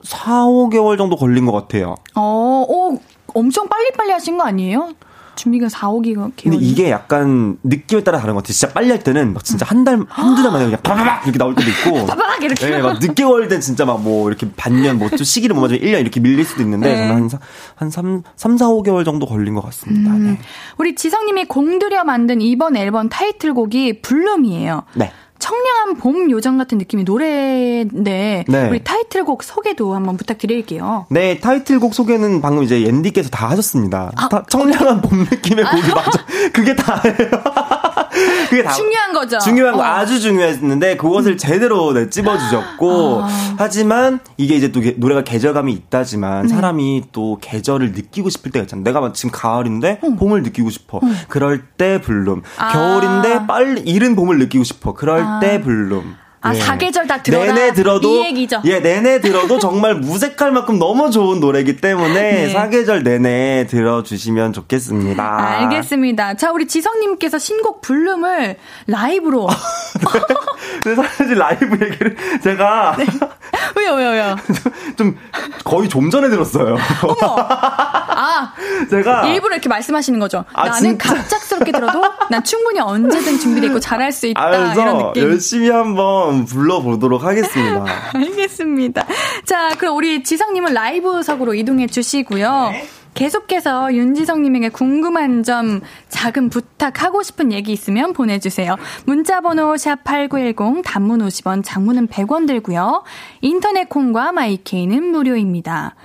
4, 0.02 0.44
5개월 0.44 0.98
정도 0.98 1.16
걸린 1.16 1.46
것 1.46 1.52
같아요. 1.52 1.96
어, 2.14 2.64
오, 2.68 2.98
엄청 3.34 3.68
빨리빨리 3.68 4.12
하신 4.12 4.38
거 4.38 4.44
아니에요? 4.44 4.92
준비가 5.40 5.68
4, 5.70 5.88
5기가 5.88 6.30
근데 6.42 6.56
이게 6.60 6.90
약간 6.90 7.56
느낌에 7.62 8.04
따라 8.04 8.18
다른 8.18 8.34
것 8.34 8.42
같아요. 8.42 8.52
진짜 8.52 8.72
빨리 8.74 8.90
할 8.90 8.98
때는 9.02 9.32
막 9.32 9.42
진짜 9.44 9.64
한 9.66 9.84
달, 9.84 9.98
한두 10.08 10.42
달 10.42 10.52
만에 10.52 10.64
그냥 10.66 10.80
바바박 10.82 11.22
이렇게 11.24 11.38
나올 11.38 11.54
때도 11.54 11.70
있고. 11.70 12.04
바바박 12.06 12.42
이렇게. 12.42 12.68
네, 12.70 12.82
막 12.82 12.98
늦게 13.00 13.24
걸릴 13.24 13.48
땐 13.48 13.60
진짜 13.60 13.84
막 13.84 14.00
뭐 14.00 14.28
이렇게 14.28 14.46
반년, 14.56 14.98
뭐 14.98 15.08
좀 15.10 15.18
시기를 15.24 15.54
못 15.54 15.62
맞으면 15.62 15.80
1년 15.82 16.00
이렇게 16.00 16.20
밀릴 16.20 16.44
수도 16.44 16.62
있는데, 16.62 16.88
네. 16.92 17.08
저는 17.08 17.28
한, 17.30 17.30
한 17.76 17.90
3, 17.90 18.22
3, 18.36 18.56
4, 18.58 18.66
5개월 18.68 19.04
정도 19.04 19.26
걸린 19.26 19.54
것 19.54 19.62
같습니다. 19.64 20.10
음. 20.10 20.24
네. 20.24 20.38
우리 20.78 20.94
지성님이 20.94 21.46
공들여 21.46 22.04
만든 22.04 22.40
이번 22.40 22.76
앨범 22.76 23.08
타이틀곡이 23.08 24.00
블룸이에요. 24.02 24.82
네. 24.94 25.12
청량한 25.40 25.96
봄 25.96 26.30
요정 26.30 26.58
같은 26.58 26.78
느낌의 26.78 27.04
노래인데 27.04 28.44
네. 28.46 28.68
우리 28.68 28.84
타이틀곡 28.84 29.42
소개도 29.42 29.94
한번 29.94 30.16
부탁드릴게요. 30.16 31.06
네, 31.10 31.40
타이틀곡 31.40 31.94
소개는 31.94 32.40
방금 32.40 32.62
이제 32.62 32.84
앤디께서 32.84 33.30
다 33.30 33.48
하셨습니다. 33.50 34.12
아, 34.16 34.28
다, 34.28 34.44
청량한 34.48 35.00
봄 35.00 35.20
느낌의 35.20 35.64
곡이 35.64 35.88
맞아. 35.94 36.24
그게 36.52 36.76
다예요. 36.76 37.30
그게 38.48 38.62
다 38.62 38.72
중요한 38.72 39.12
거죠. 39.12 39.38
중요한 39.38 39.74
거 39.76 39.80
어. 39.80 39.84
아주 39.84 40.20
중요했는데 40.20 40.96
그것을 40.96 41.32
음. 41.32 41.36
제대로 41.36 41.92
네, 41.92 42.10
찝어주셨고 42.10 43.22
아. 43.22 43.28
하지만 43.56 44.20
이게 44.36 44.54
이제 44.54 44.72
또 44.72 44.80
노래가 44.96 45.22
계절감이 45.24 45.72
있다지만 45.72 46.46
네. 46.46 46.48
사람이 46.48 47.04
또 47.12 47.38
계절을 47.40 47.92
느끼고 47.92 48.30
싶을 48.30 48.50
때가 48.52 48.64
있잖아. 48.64 48.82
내가 48.82 49.12
지금 49.12 49.30
가을인데 49.32 50.00
음. 50.04 50.16
봄을 50.16 50.42
느끼고 50.42 50.70
싶어. 50.70 51.00
음. 51.02 51.16
그럴 51.28 51.62
때 51.76 52.00
블룸. 52.00 52.42
아. 52.58 52.72
겨울인데 52.72 53.46
빨리 53.46 53.80
이른 53.82 54.16
봄을 54.16 54.38
느끼고 54.38 54.64
싶어. 54.64 54.94
그럴 54.94 55.20
아. 55.22 55.40
때 55.40 55.60
블룸. 55.60 56.14
아, 56.42 56.54
예. 56.54 56.58
사계절 56.58 57.06
다 57.06 57.22
들어라. 57.22 57.52
내내 57.52 57.72
들어도 57.74 58.08
이 58.08 58.24
얘기죠. 58.26 58.62
예, 58.64 58.80
내내 58.80 59.20
들어도 59.20 59.58
정말 59.58 59.94
무색할 60.00 60.52
만큼 60.52 60.78
너무 60.78 61.10
좋은 61.10 61.38
노래이기 61.38 61.76
때문에 61.76 62.14
네. 62.14 62.48
사계절 62.48 63.02
내내 63.02 63.66
들어 63.68 64.02
주시면 64.02 64.54
좋겠습니다. 64.54 65.22
알겠습니다. 65.60 66.34
자, 66.34 66.50
우리 66.52 66.66
지성 66.66 66.98
님께서 67.00 67.38
신곡 67.38 67.82
블룸을 67.82 68.56
라이브로 68.86 69.48
네. 70.84 70.94
사실 70.94 71.36
라이브 71.36 71.84
얘기를 71.84 72.16
제가 72.42 72.96
네. 72.98 73.06
왜요, 73.76 73.94
왜요, 73.94 74.10
왜요? 74.10 74.36
좀, 74.96 75.16
거의 75.64 75.88
좀 75.88 76.10
전에 76.10 76.28
들었어요. 76.28 76.76
어머! 77.02 77.36
아! 77.38 78.52
제가. 78.90 79.26
일부러 79.26 79.54
이렇게 79.54 79.68
말씀하시는 79.68 80.18
거죠. 80.18 80.44
아, 80.52 80.66
나는 80.66 80.98
진짜? 80.98 81.14
갑작스럽게 81.14 81.72
들어도 81.72 82.02
난 82.30 82.42
충분히 82.44 82.80
언제든 82.80 83.38
준비되어 83.38 83.68
있고 83.68 83.80
잘할 83.80 84.12
수 84.12 84.26
있다. 84.26 84.40
아, 84.42 84.72
이런 84.74 84.98
느낌. 84.98 85.22
열심히 85.22 85.70
한번 85.70 86.29
불러보도록 86.44 87.24
하겠습니다. 87.24 87.84
알겠습니다. 88.14 89.06
자, 89.44 89.74
그럼 89.78 89.96
우리 89.96 90.22
지성님은 90.22 90.74
라이브석으로 90.74 91.54
이동해 91.54 91.86
주시고요. 91.86 92.70
네. 92.72 92.86
계속해서 93.14 93.92
윤지성님에게 93.92 94.68
궁금한 94.68 95.42
점, 95.42 95.80
작은 96.08 96.48
부탁, 96.48 97.02
하고 97.02 97.22
싶은 97.22 97.52
얘기 97.52 97.72
있으면 97.72 98.12
보내주세요. 98.12 98.76
문자번호 99.04 99.74
샵8910, 99.74 100.82
단문 100.84 101.20
50원, 101.20 101.62
장문은 101.64 102.06
100원 102.08 102.46
들고요. 102.46 103.02
인터넷 103.40 103.88
콩과 103.88 104.32
마이케이는 104.32 105.10
무료입니다. 105.10 105.96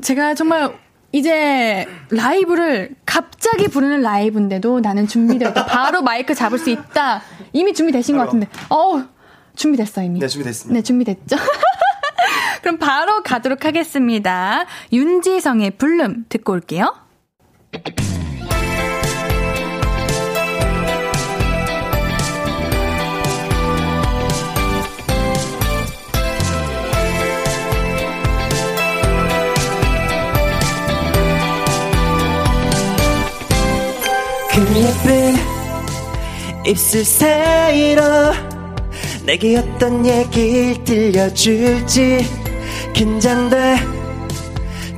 제가 0.00 0.34
정말 0.34 0.72
이제 1.12 1.86
라이브를 2.10 2.94
갑자기 3.04 3.68
부르는 3.68 4.00
라이브인데도 4.00 4.80
나는 4.80 5.06
준비되었다. 5.06 5.66
바로 5.66 6.00
마이크 6.00 6.34
잡을 6.34 6.58
수 6.58 6.70
있다. 6.70 7.20
이미 7.52 7.74
준비되신 7.74 8.16
것 8.16 8.24
같은데. 8.24 8.48
어우, 8.70 9.02
준비됐어, 9.56 10.02
이미. 10.02 10.20
네, 10.20 10.28
준비됐습니다. 10.28 10.74
네, 10.74 10.82
준비됐죠? 10.82 11.36
그럼 12.62 12.78
바로 12.78 13.22
가도록 13.22 13.64
하겠습니다. 13.64 14.66
윤지성의 14.92 15.72
불름 15.72 16.26
듣고 16.28 16.52
올게요. 16.52 16.94
그 34.52 34.60
예쁜 34.76 35.34
입술 36.66 37.04
사이로 37.04 38.02
내게 39.24 39.56
어떤 39.56 40.04
얘기를 40.04 40.82
들려줄지. 40.84 42.26
긴장돼. 42.92 43.76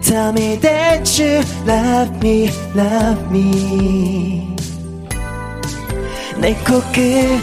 Tell 0.00 0.30
me 0.30 0.58
that 0.60 1.22
you 1.22 1.42
love 1.66 2.16
me, 2.22 2.50
love 2.74 3.24
me. 3.30 4.54
내 6.38 6.54
코끝에 6.56 7.40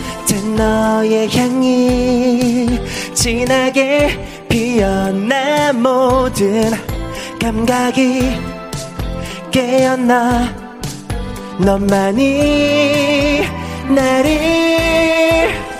너의 0.55 1.29
향이 1.29 2.79
진하게 3.13 4.45
피어나 4.49 5.73
모든 5.73 6.71
감각이 7.39 8.21
깨어나 9.51 10.53
너만이 11.59 13.41
나를 13.89 15.70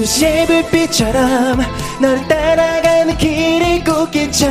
도시의 0.00 0.46
불빛처럼 0.46 1.60
널 2.00 2.26
따라가는 2.26 3.18
길이 3.18 3.84
꽃길처럼. 3.84 4.48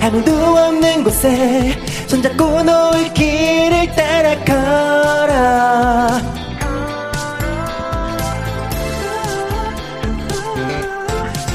아무도 0.00 0.32
없는 0.32 1.02
곳에 1.02 1.76
손잡고 2.06 2.62
놓을 2.62 3.12
길을 3.12 3.96
따라 3.96 4.36
걸어 4.44 6.20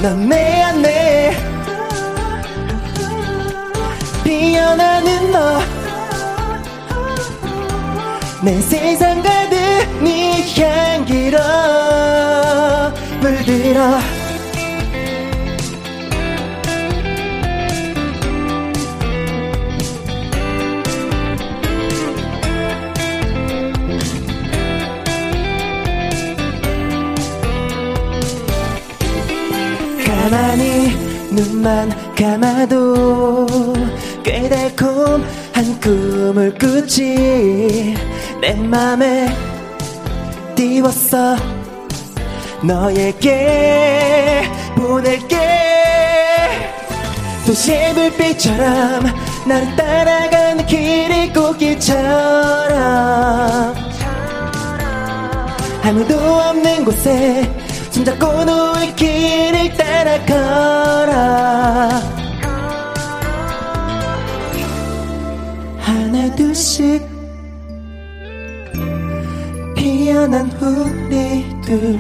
넌내 0.02 0.62
안에 0.62 1.32
피어나는 4.26 5.32
너. 5.32 5.62
내 8.44 8.60
세상 8.60 9.24
가득 9.24 9.61
네 10.04 10.44
향기로 10.58 11.38
물들어. 13.22 14.00
가만히 30.06 30.96
눈만 31.32 31.90
감아도 32.16 33.46
꽤 34.24 34.50
달콤한 34.50 35.80
꿈을 35.82 36.58
꾸지. 36.58 37.96
내 38.42 38.56
맘에 38.56 39.51
띄웠어? 40.62 41.36
너에게 42.62 44.44
보낼게. 44.76 45.40
도시의 47.48 47.96
불빛처럼 47.96 49.06
나를 49.48 49.76
따라가는 49.76 50.68
길이 50.68 51.34
꽃길처럼. 51.34 52.06
아무도 55.84 56.16
없는 56.16 56.86
곳에 56.86 57.52
손잡고 57.90 58.46
놓을 58.46 58.96
길을 58.96 59.74
따라 59.76 60.24
걸어 60.28 61.90
하나 65.80 66.36
둘씩 66.36 67.11
피어난 70.12 70.52
우리들 70.60 71.98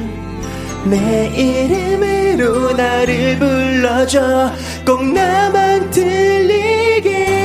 내 0.83 1.27
이름으로 1.33 2.73
나를 2.73 3.39
불러줘. 3.39 4.51
꼭 4.85 5.01
나만 5.13 5.89
들리게 5.91 7.40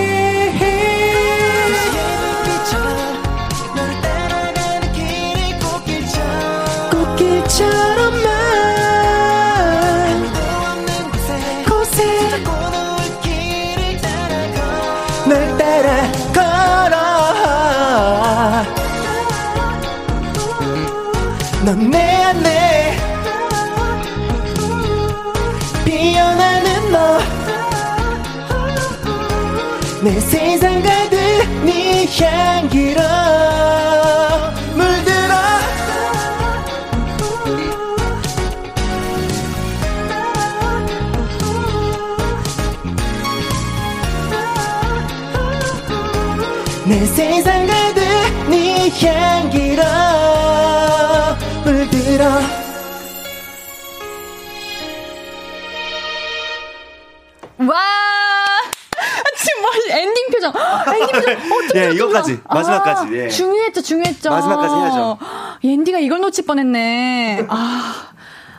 예 61.77 61.91
이거까지 61.93 62.41
마지막까지 62.49 63.07
아, 63.07 63.13
예. 63.13 63.29
중요했죠 63.29 63.83
중요했죠 63.83 64.31
마지막까지 64.31 64.75
해야죠 64.75 65.19
엔디가 65.65 65.99
이걸 65.99 66.21
놓칠 66.21 66.47
뻔했네 66.47 67.47
아 67.49 68.07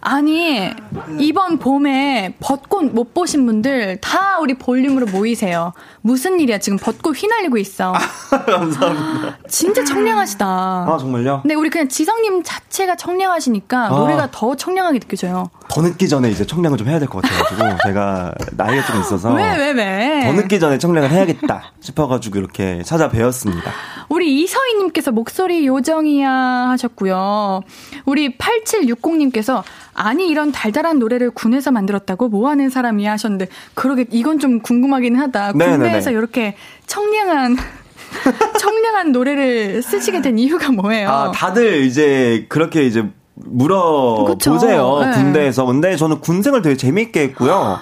아니 0.09 0.69
이번 1.19 1.59
봄에 1.59 2.35
벚꽃 2.39 2.93
못 2.93 3.13
보신 3.13 3.45
분들 3.45 3.99
다 3.99 4.39
우리 4.39 4.53
볼륨으로 4.53 5.05
모이세요. 5.07 5.73
무슨 5.99 6.39
일이야 6.39 6.59
지금 6.59 6.77
벚꽃 6.77 7.21
휘날리고 7.21 7.57
있어. 7.57 7.91
감사합니다. 8.31 9.37
진짜 9.49 9.83
청량하시다. 9.83 10.45
아 10.45 10.97
정말요? 10.97 11.41
네 11.43 11.55
우리 11.55 11.69
그냥 11.69 11.89
지성님 11.89 12.43
자체가 12.43 12.95
청량하시니까 12.95 13.85
아. 13.87 13.89
노래가 13.89 14.29
더 14.31 14.55
청량하게 14.55 14.99
느껴져요. 14.99 15.49
더 15.69 15.81
늦기 15.81 16.07
전에 16.07 16.29
이제 16.29 16.45
청량을 16.45 16.77
좀 16.77 16.87
해야 16.87 16.97
될 16.99 17.07
것 17.07 17.21
같아가지고 17.21 17.77
제가 17.87 18.33
나이가 18.53 18.85
좀 18.85 18.99
있어서 19.01 19.33
왜 19.33 19.43
왜 19.57 19.71
왜? 19.71 20.21
더 20.25 20.33
늦기 20.33 20.59
전에 20.59 20.77
청량을 20.77 21.11
해야겠다 21.11 21.73
싶어가지고 21.81 22.39
이렇게 22.39 22.81
찾아뵈었습니다. 22.83 23.71
우리 24.09 24.41
이서희님께서 24.43 25.11
목소리 25.11 25.67
요정이야 25.67 26.29
하셨고요. 26.31 27.61
우리 28.05 28.37
8760님께서 28.37 29.63
아니 29.93 30.29
이런 30.29 30.51
달달한 30.51 30.99
노래를 30.99 31.31
군에서 31.31 31.71
만들었다고 31.71 32.29
뭐하는 32.29 32.69
사람이야 32.69 33.11
하셨는데 33.13 33.47
그러게 33.73 34.05
이건 34.11 34.39
좀 34.39 34.61
궁금하긴 34.61 35.15
하다. 35.17 35.51
네네네. 35.53 35.77
군대에서 35.77 36.11
이렇게 36.11 36.55
청량한 36.85 37.57
청량한 38.59 39.11
노래를 39.11 39.81
쓰시게 39.81 40.21
된 40.21 40.37
이유가 40.39 40.71
뭐예요? 40.71 41.09
아, 41.09 41.31
다들 41.31 41.81
이제 41.83 42.45
그렇게 42.49 42.85
이제 42.85 43.03
물어보세요. 43.45 44.99
네. 44.99 45.11
군대에서. 45.11 45.65
근데 45.65 45.95
저는 45.95 46.19
군생을 46.21 46.61
되게 46.61 46.75
재밌게 46.75 47.21
했고요. 47.21 47.79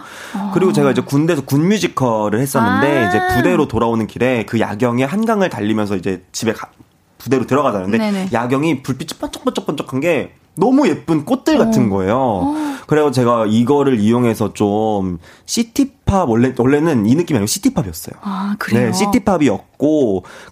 그리고 0.54 0.74
제가 0.74 0.92
이제 0.92 1.02
군대에서 1.02 1.44
군 1.44 1.68
뮤지컬을 1.68 2.40
했었는데 2.40 2.98
아. 2.98 3.10
이제 3.10 3.36
부대로 3.36 3.68
돌아오는 3.68 4.06
길에 4.08 4.46
그 4.46 4.60
야경에 4.60 5.04
한강을 5.04 5.50
달리면서 5.50 5.96
이제 5.96 6.24
집에 6.32 6.54
가, 6.54 6.70
부대로 7.18 7.48
들어가자는데 7.48 7.98
네네. 7.98 8.30
야경이 8.34 8.84
불빛이 8.84 9.20
번쩍번쩍번쩍한 9.20 10.00
게 10.02 10.34
너무 10.56 10.88
예쁜 10.88 11.26
꽃들 11.26 11.58
같은 11.58 11.88
어. 11.88 11.90
거예요. 11.90 12.56
그래서 12.88 13.12
제가 13.12 13.46
이거를 13.48 14.00
이용해서 14.00 14.54
좀 14.54 15.18
시티팝 15.46 16.30
원래 16.30 16.54
원래는 16.58 17.06
이 17.06 17.16
느낌이 17.16 17.38
아니고 17.38 17.48
시티팝이었어요. 17.48 18.16
아, 18.22 18.56
그래요? 18.60 18.88
네, 18.88 18.94
시티팝이었고 18.94 19.75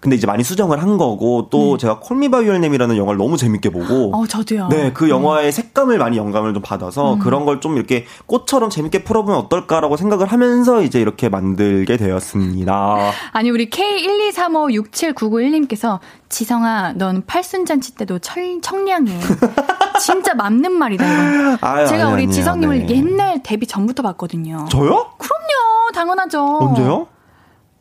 근데 0.00 0.16
이제 0.16 0.26
많이 0.26 0.42
수정을 0.44 0.82
한 0.82 0.98
거고 0.98 1.48
또 1.50 1.76
제가 1.78 2.00
콜미바이 2.00 2.44
유얼nem이라는 2.46 2.96
영화를 2.96 3.18
너무 3.18 3.36
재밌게 3.36 3.70
보고 3.70 4.12
어, 4.14 4.26
저도요. 4.26 4.68
네, 4.68 4.92
그 4.92 5.08
영화의 5.08 5.52
색감을 5.52 5.98
많이 5.98 6.16
영감을 6.18 6.52
좀 6.54 6.62
받아서 6.62 7.18
그런 7.20 7.44
걸 7.44 7.54
좀 7.60 7.76
이렇게 7.76 8.04
꽃처럼 8.26 8.68
재밌게 8.68 9.04
풀어보면 9.04 9.38
어떨까라고 9.38 9.96
생각을 9.96 10.26
하면서 10.26 10.82
이제 10.82 11.00
이렇게 11.00 11.28
만들게 11.28 11.96
되었습니다. 11.96 13.12
아니 13.32 13.50
우리 13.50 13.70
K123567991님께서 13.70 16.00
지성아 16.28 16.94
넌 16.96 17.22
팔순잔치 17.26 17.94
때도 17.94 18.18
철, 18.18 18.60
청량해. 18.60 19.18
진짜 20.00 20.34
맞는 20.34 20.72
말이다 20.72 21.04
이건. 21.06 21.58
아유, 21.60 21.86
제가 21.86 22.04
아니, 22.04 22.12
우리 22.12 22.22
아니에요. 22.24 22.30
지성님을 22.32 22.86
네. 22.86 22.96
옛날 22.96 23.42
데뷔 23.42 23.66
전부터 23.66 24.02
봤거든요. 24.02 24.66
저요? 24.70 25.10
그럼요, 25.18 25.92
당연하죠. 25.94 26.58
언제요? 26.60 27.06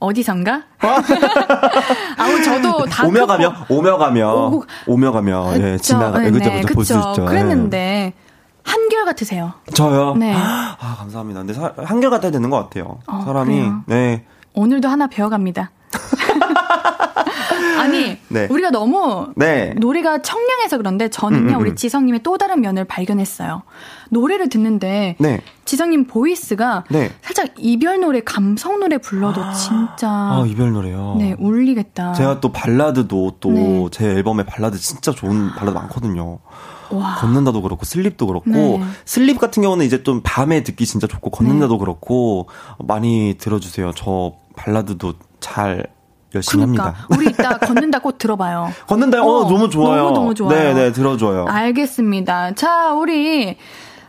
어디선가? 0.03 0.63
아우 2.17 2.43
저도 2.43 2.85
다 2.85 3.05
오며 3.07 3.25
가며 3.25 3.53
오며 3.69 3.97
가며 3.97 4.61
오며 4.85 5.11
가며 5.13 5.53
예, 5.55 5.77
지나가 5.77 6.19
네, 6.19 6.29
그죠 6.29 6.49
네, 6.49 6.61
그죠 6.61 6.73
볼수 6.73 6.93
그쵸. 6.97 7.09
있죠. 7.11 7.23
예. 7.23 7.25
그랬는데 7.27 8.13
한결 8.65 9.05
같으세요. 9.05 9.53
저요? 9.73 10.15
네. 10.15 10.33
아, 10.35 10.95
감사합니다. 10.99 11.39
근데 11.41 11.53
사- 11.53 11.73
한결 11.77 12.09
같아야 12.09 12.31
되는 12.31 12.49
것 12.49 12.57
같아요. 12.63 12.99
어, 13.07 13.21
사람이 13.25 13.55
그래요? 13.55 13.81
네. 13.85 14.25
오늘도 14.53 14.87
하나 14.89 15.07
배워갑니다. 15.07 15.71
아니 17.79 18.17
네. 18.29 18.47
우리가 18.49 18.71
너무 18.71 19.33
네. 19.35 19.73
노래가 19.77 20.21
청량해서 20.21 20.77
그런데 20.77 21.09
저는요 21.09 21.49
음, 21.51 21.55
음, 21.55 21.61
우리 21.61 21.71
음. 21.71 21.75
지성님의 21.75 22.23
또 22.23 22.37
다른 22.37 22.61
면을 22.61 22.85
발견했어요. 22.85 23.63
노래를 24.09 24.49
듣는데 24.49 25.15
네. 25.19 25.41
지성님 25.65 26.07
보이스가 26.07 26.85
네. 26.89 27.11
살짝 27.21 27.49
이별 27.57 27.99
노래, 27.99 28.21
감성 28.21 28.79
노래 28.79 28.97
불러도 28.97 29.41
진짜 29.53 30.09
아, 30.09 30.43
이별 30.47 30.71
노래요. 30.71 31.15
네 31.17 31.35
울리겠다. 31.39 32.13
제가 32.13 32.39
또 32.39 32.51
발라드도 32.51 33.37
또 33.39 33.51
네. 33.51 33.87
제 33.91 34.05
앨범에 34.05 34.45
발라드 34.45 34.77
진짜 34.77 35.11
좋은 35.11 35.49
발라드 35.55 35.75
많거든요. 35.75 36.39
와. 36.91 37.15
걷는다도 37.15 37.61
그렇고 37.61 37.85
Sleep도 37.85 38.27
그렇고 38.27 38.49
네. 38.51 38.83
Sleep 39.05 39.39
같은 39.39 39.63
경우는 39.63 39.85
이제 39.85 40.03
좀 40.03 40.21
밤에 40.23 40.63
듣기 40.63 40.85
진짜 40.85 41.07
좋고 41.07 41.31
걷는다도 41.31 41.77
그렇고 41.79 42.47
많이 42.77 43.35
들어주세요. 43.39 43.93
저 43.95 44.33
발라드도 44.55 45.13
잘 45.39 45.87
열심히 46.35 46.63
그러니까 46.65 46.85
합니다. 46.85 47.07
우리 47.09 47.25
이따 47.27 47.57
걷는다 47.65 47.99
꼭 47.99 48.17
들어봐요. 48.17 48.71
걷는다 48.87 49.21
어, 49.23 49.25
어, 49.27 49.43
너무 49.47 49.69
좋아요. 49.69 50.03
너무 50.05 50.13
너무 50.15 50.33
좋아요. 50.35 50.57
네, 50.57 50.73
네, 50.73 50.91
들어줘요. 50.91 51.45
알겠습니다. 51.47 52.53
자, 52.55 52.93
우리 52.93 53.57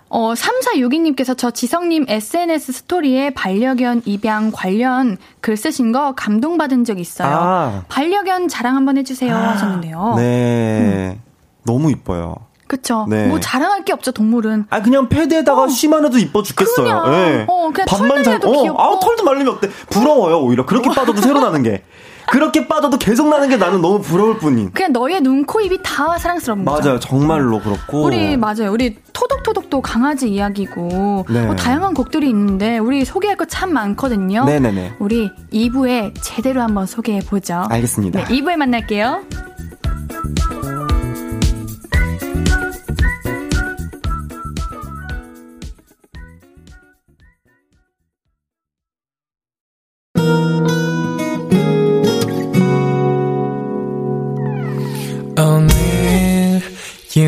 어 0.08 0.32
3462님께서 0.34 1.36
저 1.36 1.50
지성님 1.50 2.06
SNS 2.08 2.72
스토리에 2.72 3.30
반려견 3.30 4.02
입양 4.04 4.52
관련 4.52 5.16
글 5.40 5.56
쓰신 5.56 5.90
거 5.92 6.12
감동받은 6.14 6.84
적 6.84 7.00
있어요. 7.00 7.36
아. 7.36 7.82
반려견 7.88 8.48
자랑 8.48 8.76
한번 8.76 8.96
해주세요 8.96 9.34
하셨는데요. 9.34 10.14
네. 10.16 11.18
너무 11.66 11.90
이뻐요. 11.90 12.36
그쵸. 12.66 13.06
네. 13.08 13.26
뭐 13.26 13.40
자랑할 13.40 13.84
게 13.84 13.92
없죠, 13.92 14.12
동물은. 14.12 14.66
아 14.70 14.82
그냥 14.82 15.08
패드에다가 15.08 15.68
쉬만 15.68 16.04
해도 16.04 16.18
이뻐 16.18 16.42
죽겠어요. 16.42 17.02
그냥. 17.02 17.14
예. 17.14 17.44
어, 17.48 17.70
그냥 17.72 17.86
털만 17.86 18.22
잘- 18.24 18.36
어, 18.36 18.38
귀엽고. 18.62 18.80
아우 18.80 19.00
털도 19.00 19.24
말리면 19.24 19.54
어때? 19.54 19.68
부러워요 19.90 20.38
오히려 20.40 20.64
그렇게 20.64 20.88
빠져도 20.90 21.20
새로 21.20 21.40
나는 21.40 21.62
게 21.62 21.82
그렇게 22.30 22.66
빠져도 22.66 22.98
계속 22.98 23.28
나는 23.28 23.48
게 23.48 23.56
나는 23.56 23.80
너무 23.80 24.00
부러울 24.00 24.38
뿐인. 24.38 24.70
그냥 24.72 24.92
너의 24.92 25.20
눈, 25.20 25.44
코, 25.46 25.60
입이 25.60 25.78
다 25.82 26.18
사랑스러운 26.18 26.64
거죠. 26.64 26.88
맞아요, 26.88 27.00
정말로 27.00 27.60
그렇고. 27.60 28.02
우리 28.04 28.36
맞아요. 28.36 28.72
우리 28.72 28.96
토독토독도 29.12 29.80
강아지 29.80 30.28
이야기고 30.30 31.26
네. 31.28 31.46
뭐 31.46 31.54
다양한 31.54 31.94
곡들이 31.94 32.28
있는데 32.28 32.78
우리 32.78 33.04
소개할 33.04 33.36
거 33.36 33.44
참 33.46 33.72
많거든요. 33.72 34.44
네네네. 34.46 34.94
우리 34.98 35.30
2부에 35.52 36.12
제대로 36.22 36.60
한번 36.62 36.86
소개해 36.86 37.20
보죠. 37.20 37.66
알겠습니다. 37.68 38.24
네, 38.24 38.34
2부에 38.40 38.56
만날게요. 38.56 39.22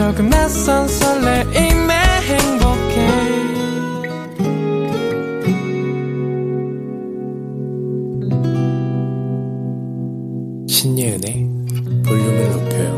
조금 0.00 0.30
낯선 0.30 0.88
설레임에 0.88 1.92
행복해 2.22 3.06
신예은의 10.66 11.48
볼륨을 12.02 12.50
높여요 12.50 12.90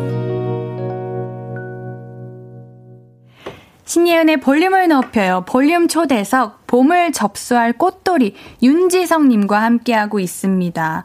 신예은의 3.85 4.37
볼륨을 4.39 4.87
높여요. 4.87 5.45
볼륨 5.49 5.89
초대석 5.89 6.69
봄을 6.69 7.11
접수할 7.11 7.73
꽃돌이 7.73 8.37
윤지성님과 8.63 9.61
함께하고 9.61 10.21
있습니다. 10.21 11.03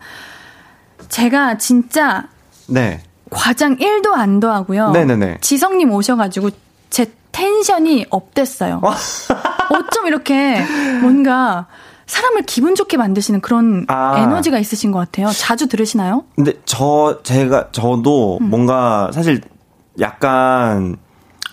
제가 1.10 1.57
진짜 1.57 2.29
네. 2.67 3.01
과장 3.29 3.77
1도 3.77 4.13
안 4.13 4.39
더하고요. 4.39 4.91
네네네. 4.91 5.39
지성님 5.41 5.91
오셔가지고 5.91 6.49
제 6.89 7.11
텐션이 7.31 8.05
업됐어요. 8.09 8.81
어쩜 9.69 10.07
이렇게 10.07 10.63
뭔가 11.01 11.67
사람을 12.05 12.43
기분 12.43 12.73
좋게 12.73 12.97
만드시는 12.97 13.41
그런 13.41 13.85
아. 13.89 14.17
에너지가 14.17 14.57
있으신 14.59 14.91
것 14.91 14.99
같아요. 14.99 15.27
자주 15.29 15.67
들으시나요? 15.67 16.23
근데 16.35 16.53
저 16.65 17.19
제가 17.23 17.69
저도 17.71 18.39
음. 18.41 18.49
뭔가 18.49 19.11
사실 19.13 19.41
약간 19.99 20.97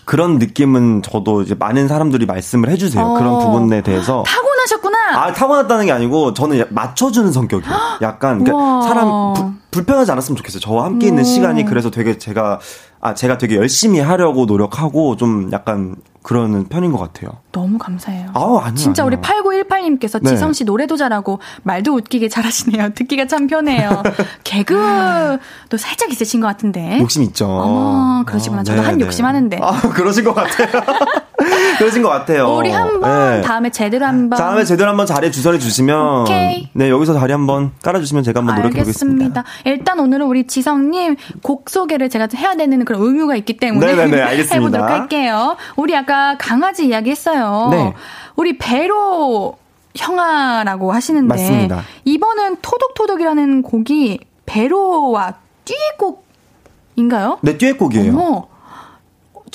그런 0.05 0.37
느낌은 0.37 1.01
저도 1.01 1.41
이제 1.41 1.55
많은 1.55 1.87
사람들이 1.87 2.25
말씀을 2.25 2.69
해주세요. 2.69 3.03
어. 3.03 3.13
그런 3.17 3.39
부분에 3.39 3.81
대해서. 3.81 4.23
타고나셨구나. 4.25 4.97
아, 5.19 5.33
타고났다는 5.33 5.87
게 5.87 5.91
아니고, 5.91 6.33
저는 6.33 6.63
맞춰주는 6.69 7.31
성격이에요. 7.31 7.75
약간, 8.01 8.43
그러니까. 8.43 8.81
사람, 8.83 9.33
부- 9.33 9.51
불편하지 9.71 10.11
않았으면 10.11 10.37
좋겠어요. 10.37 10.59
저와 10.59 10.85
함께 10.85 11.07
있는 11.07 11.23
오. 11.23 11.25
시간이 11.25 11.65
그래서 11.65 11.89
되게 11.89 12.17
제가, 12.17 12.59
아, 13.01 13.13
제가 13.13 13.37
되게 13.37 13.55
열심히 13.55 13.99
하려고 13.99 14.45
노력하고 14.45 15.15
좀 15.17 15.49
약간 15.51 15.95
그러는 16.25 16.67
편인 16.67 16.91
것 16.91 16.97
같아요. 16.97 17.37
너무 17.51 17.77
감사해요. 17.77 18.31
아우, 18.33 18.57
아니요. 18.57 18.75
진짜 18.75 19.03
아니요. 19.03 19.19
우리 19.19 19.27
8918님께서 19.67 20.19
네. 20.23 20.31
지성 20.31 20.53
씨 20.53 20.63
노래도 20.63 20.97
잘하고 20.97 21.39
말도 21.61 21.93
웃기게 21.93 22.29
잘하시네요. 22.29 22.93
듣기가 22.97 23.27
참 23.27 23.45
편해요. 23.45 24.01
개그도 24.43 25.77
살짝 25.77 26.11
있으신 26.11 26.41
것 26.41 26.47
같은데. 26.47 26.97
욕심 26.99 27.21
있죠. 27.23 27.45
어머, 27.47 28.23
그러시구나. 28.25 28.63
저도 28.63 28.81
한 28.81 28.93
네네. 28.93 29.05
욕심 29.05 29.25
하는데. 29.25 29.59
아, 29.61 29.79
그러신 29.81 30.23
것 30.23 30.33
같아요. 30.33 30.67
그러신 31.77 32.01
것 32.01 32.09
같아요. 32.09 32.55
우리 32.55 32.71
한번 32.71 33.01
네. 33.01 33.41
다음에 33.41 33.69
제대로 33.69 34.05
한번 34.05 34.39
다음에 34.39 34.63
제대로 34.63 34.89
한번 34.89 35.05
자리에 35.05 35.29
주선해 35.29 35.59
주시면 35.59 36.21
오케이. 36.21 36.69
네 36.73 36.89
여기서 36.89 37.13
자리 37.13 37.33
한번 37.33 37.71
깔아 37.83 37.99
주시면 37.99 38.23
제가 38.23 38.39
한번 38.39 38.55
노력해 38.55 38.79
보겠습니다. 38.79 39.43
일단 39.65 39.99
오늘은 39.99 40.25
우리 40.25 40.47
지성 40.47 40.89
님 40.91 41.15
곡 41.43 41.69
소개를 41.69 42.09
제가 42.09 42.27
해야 42.35 42.55
되는 42.55 42.83
그런 42.85 43.01
의무가 43.01 43.35
있기 43.35 43.57
때문에 43.57 43.85
네네네, 43.93 44.21
알겠습니다. 44.23 44.55
해 44.55 44.59
보도록 44.61 44.89
할게요. 44.89 45.57
우리 45.75 45.95
아까 45.95 46.14
강아지 46.39 46.87
이야기 46.87 47.11
했어요. 47.11 47.69
네. 47.71 47.93
우리 48.35 48.57
배로 48.57 49.57
형아라고 49.95 50.91
하시는데 50.91 51.27
맞습니다. 51.27 51.83
이번은 52.03 52.57
토독토독이라는 52.61 53.61
곡이 53.61 54.19
배로와 54.45 55.35
듀엣곡인가요? 55.65 57.39
네, 57.41 57.57
듀엣곡이에요. 57.57 58.11
어머, 58.11 58.47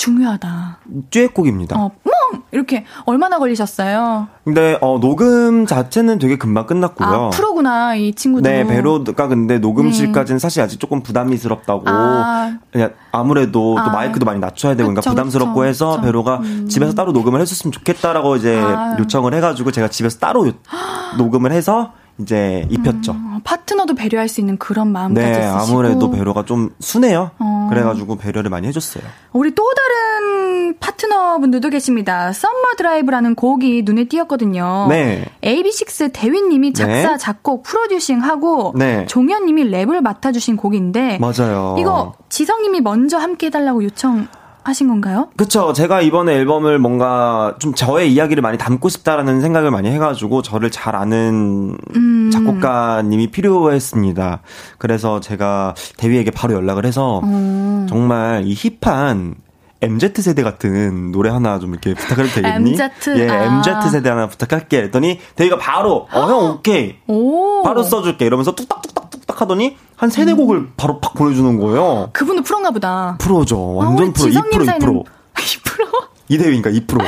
중요하다. 0.01 0.79
듀엣곡입니다. 1.11 1.79
어, 1.79 1.91
멍! 2.05 2.43
이렇게 2.53 2.87
얼마나 3.05 3.39
걸리셨어요? 3.39 4.29
근데 4.45 4.79
어, 4.81 4.99
녹음 4.99 5.67
자체는 5.67 6.19
되게 6.19 6.39
금방 6.39 6.67
끝났고요. 6.67 7.09
아, 7.09 7.31
프로구나 7.31 7.97
이 7.97 8.15
친구도. 8.15 8.49
네, 8.49 8.67
베로가 8.67 9.29
근데 9.29 9.59
녹음실까지는 9.59 10.39
네. 10.39 10.41
사실 10.41 10.63
아직 10.63 10.81
조금 10.81 11.03
부담이스럽다고. 11.03 11.83
아. 11.85 12.57
그냥 12.73 12.95
아무래도 13.13 13.77
아. 13.79 13.85
또 13.85 13.91
마이크도 13.91 14.25
많이 14.25 14.41
낮춰야 14.41 14.75
되고 14.75 14.89
그러니까 14.89 15.03
부담스럽고 15.07 15.53
그쵸, 15.57 15.65
해서 15.67 15.91
그쵸. 15.91 16.03
베로가 16.03 16.37
음. 16.39 16.67
집에서 16.67 16.95
따로 16.95 17.13
녹음을 17.13 17.39
했었으면 17.39 17.71
좋겠다라고 17.71 18.37
이제 18.37 18.59
아. 18.59 18.97
요청을 18.99 19.35
해가지고 19.35 19.71
제가 19.71 19.89
집에서 19.89 20.19
따로 20.19 20.51
녹음을 21.19 21.53
해서 21.53 21.93
이제 22.21 22.67
입혔죠. 22.71 23.13
음, 23.13 23.41
파트너도 23.45 23.95
배려할 23.95 24.29
수 24.29 24.41
있는 24.41 24.59
그런 24.59 24.89
마음까지 24.93 25.27
네, 25.27 25.35
쓰시고. 25.35 25.59
아무래도 25.59 26.11
베로가 26.11 26.45
좀 26.45 26.71
순해요. 26.81 27.31
어. 27.39 27.67
그래가지고 27.71 28.17
배려를 28.17 28.51
많이 28.51 28.67
해줬어요. 28.69 29.03
우리 29.33 29.55
또 29.55 29.65
다른 29.75 30.79
파트너분들도 30.79 31.71
계십니다. 31.71 32.33
Summer 32.33 32.75
Drive라는 32.77 33.35
곡이 33.35 33.83
눈에 33.85 34.05
띄었거든요. 34.05 34.87
네. 34.89 35.25
AB6IX 35.43 36.13
대휘님이 36.13 36.73
네. 36.73 36.85
작사, 36.85 37.13
네. 37.13 37.17
작곡, 37.19 37.63
프로듀싱하고 37.63 38.75
네. 38.77 39.07
종현님이 39.07 39.65
랩을 39.71 40.01
맡아주신 40.01 40.57
곡인데 40.57 41.19
맞아요. 41.19 41.77
이거 41.79 42.15
지성님이 42.29 42.81
먼저 42.81 43.19
함께 43.19 43.47
해달라고 43.47 43.85
요청. 43.85 44.27
하신 44.71 44.89
건가요? 44.89 45.29
그쵸. 45.37 45.73
제가 45.73 46.01
이번에 46.01 46.33
앨범을 46.35 46.79
뭔가 46.79 47.55
좀 47.59 47.75
저의 47.75 48.13
이야기를 48.13 48.43
많이 48.43 48.57
담고 48.57 48.89
싶다라는 48.89 49.41
생각을 49.43 49.71
많이 49.71 49.91
해가지고 49.91 50.43
저를 50.43 50.71
잘 50.71 50.97
아는 50.97 51.77
음. 51.97 52.31
작곡가님이 52.33 53.31
필요했습니다. 53.31 54.41
그래서 54.79 55.21
제가 55.21 55.75
대위에게 55.99 56.31
바로 56.31 56.55
연락을 56.55 56.87
해서 56.87 57.21
음. 57.25 57.87
정말 57.89 58.45
이 58.47 58.55
힙한 58.55 59.35
MZ 59.83 60.13
세대 60.21 60.43
같은 60.43 61.11
노래 61.11 61.31
하나 61.31 61.59
좀 61.59 61.71
이렇게 61.71 61.95
부탁해도 61.95 62.29
되겠니? 62.35 62.73
MZ 62.73 62.83
예, 63.19 63.29
아. 63.31 63.45
MZ 63.57 63.71
세대 63.91 64.11
하나 64.11 64.27
부탁할게. 64.29 64.83
했더니 64.83 65.19
대위가 65.37 65.57
바로 65.57 66.07
어 66.13 66.27
형 66.29 66.51
오케이. 66.51 66.97
오. 67.07 67.63
바로 67.63 67.83
써줄게. 67.83 68.27
이러면서 68.27 68.55
뚝딱뚝딱 68.55 68.95
뚝 68.95 69.00
딱 69.41 69.43
하더니 69.43 69.77
한 69.97 70.11
세네 70.11 70.35
곡을 70.35 70.57
음. 70.57 70.73
바로 70.77 71.01
팍 71.01 71.15
보내주는 71.15 71.59
거예요. 71.59 72.11
그분은 72.13 72.43
프로인가 72.43 72.71
보다. 72.71 73.17
프로죠. 73.19 73.75
완전 73.75 74.09
아, 74.09 74.13
프로. 74.13 74.31
2% 74.31 74.45
2%. 74.79 75.05
2%? 75.35 76.09
이대휘니까 76.29 76.71
2%. 76.71 76.99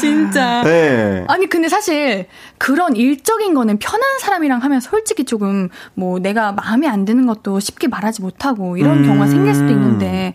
진짜. 0.00 0.62
네. 0.62 1.24
아니, 1.28 1.46
근데 1.48 1.68
사실 1.68 2.26
그런 2.56 2.96
일적인 2.96 3.52
거는 3.54 3.78
편한 3.78 4.18
사람이랑 4.20 4.62
하면 4.62 4.80
솔직히 4.80 5.24
조금 5.24 5.68
뭐 5.94 6.18
내가 6.18 6.52
마음에 6.52 6.86
안 6.88 7.04
드는 7.04 7.26
것도 7.26 7.60
쉽게 7.60 7.88
말하지 7.88 8.22
못하고 8.22 8.76
이런 8.76 8.98
음. 8.98 9.06
경우가 9.06 9.26
생길 9.26 9.54
수도 9.54 9.70
있는데 9.70 10.34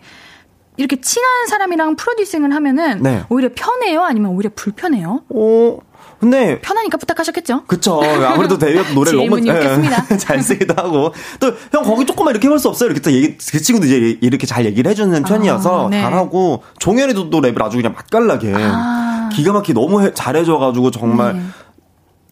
이렇게 0.76 1.00
친한 1.00 1.48
사람이랑 1.48 1.96
프로듀싱을 1.96 2.54
하면은 2.54 3.02
네. 3.02 3.24
오히려 3.28 3.50
편해요? 3.54 4.02
아니면 4.02 4.30
오히려 4.30 4.50
불편해요? 4.54 5.24
어, 5.28 5.78
근데 6.20 6.60
편하니까 6.60 6.96
부탁하셨겠죠? 6.98 7.64
그쵸. 7.66 8.02
아무래도 8.02 8.58
대위가 8.58 8.82
노래를 8.94 9.18
너무 9.26 9.46
예, 9.46 10.16
잘 10.18 10.42
쓰기도 10.42 10.74
하고 10.76 11.12
또 11.38 11.52
형 11.72 11.82
거기 11.84 12.04
조금만 12.06 12.32
이렇게 12.32 12.46
해볼 12.48 12.58
수 12.58 12.68
없어요. 12.68 12.88
이렇게 12.90 13.00
또 13.00 13.12
얘기 13.12 13.36
그 13.36 13.60
친구도 13.60 13.86
이제 13.86 14.18
이렇게 14.20 14.46
잘 14.46 14.64
얘기를 14.64 14.90
해주는 14.90 15.22
편이어서 15.22 15.86
아, 15.86 15.90
네. 15.90 16.00
잘하고 16.02 16.62
종현이도 16.78 17.30
또 17.30 17.40
랩을 17.40 17.62
아주 17.62 17.76
그냥 17.76 17.92
맛깔나게 17.94 18.52
아. 18.56 19.28
기가 19.32 19.52
막히게 19.52 19.74
너무 19.74 20.02
해, 20.02 20.12
잘해줘가지고 20.12 20.90
정말. 20.90 21.34
네. 21.34 21.42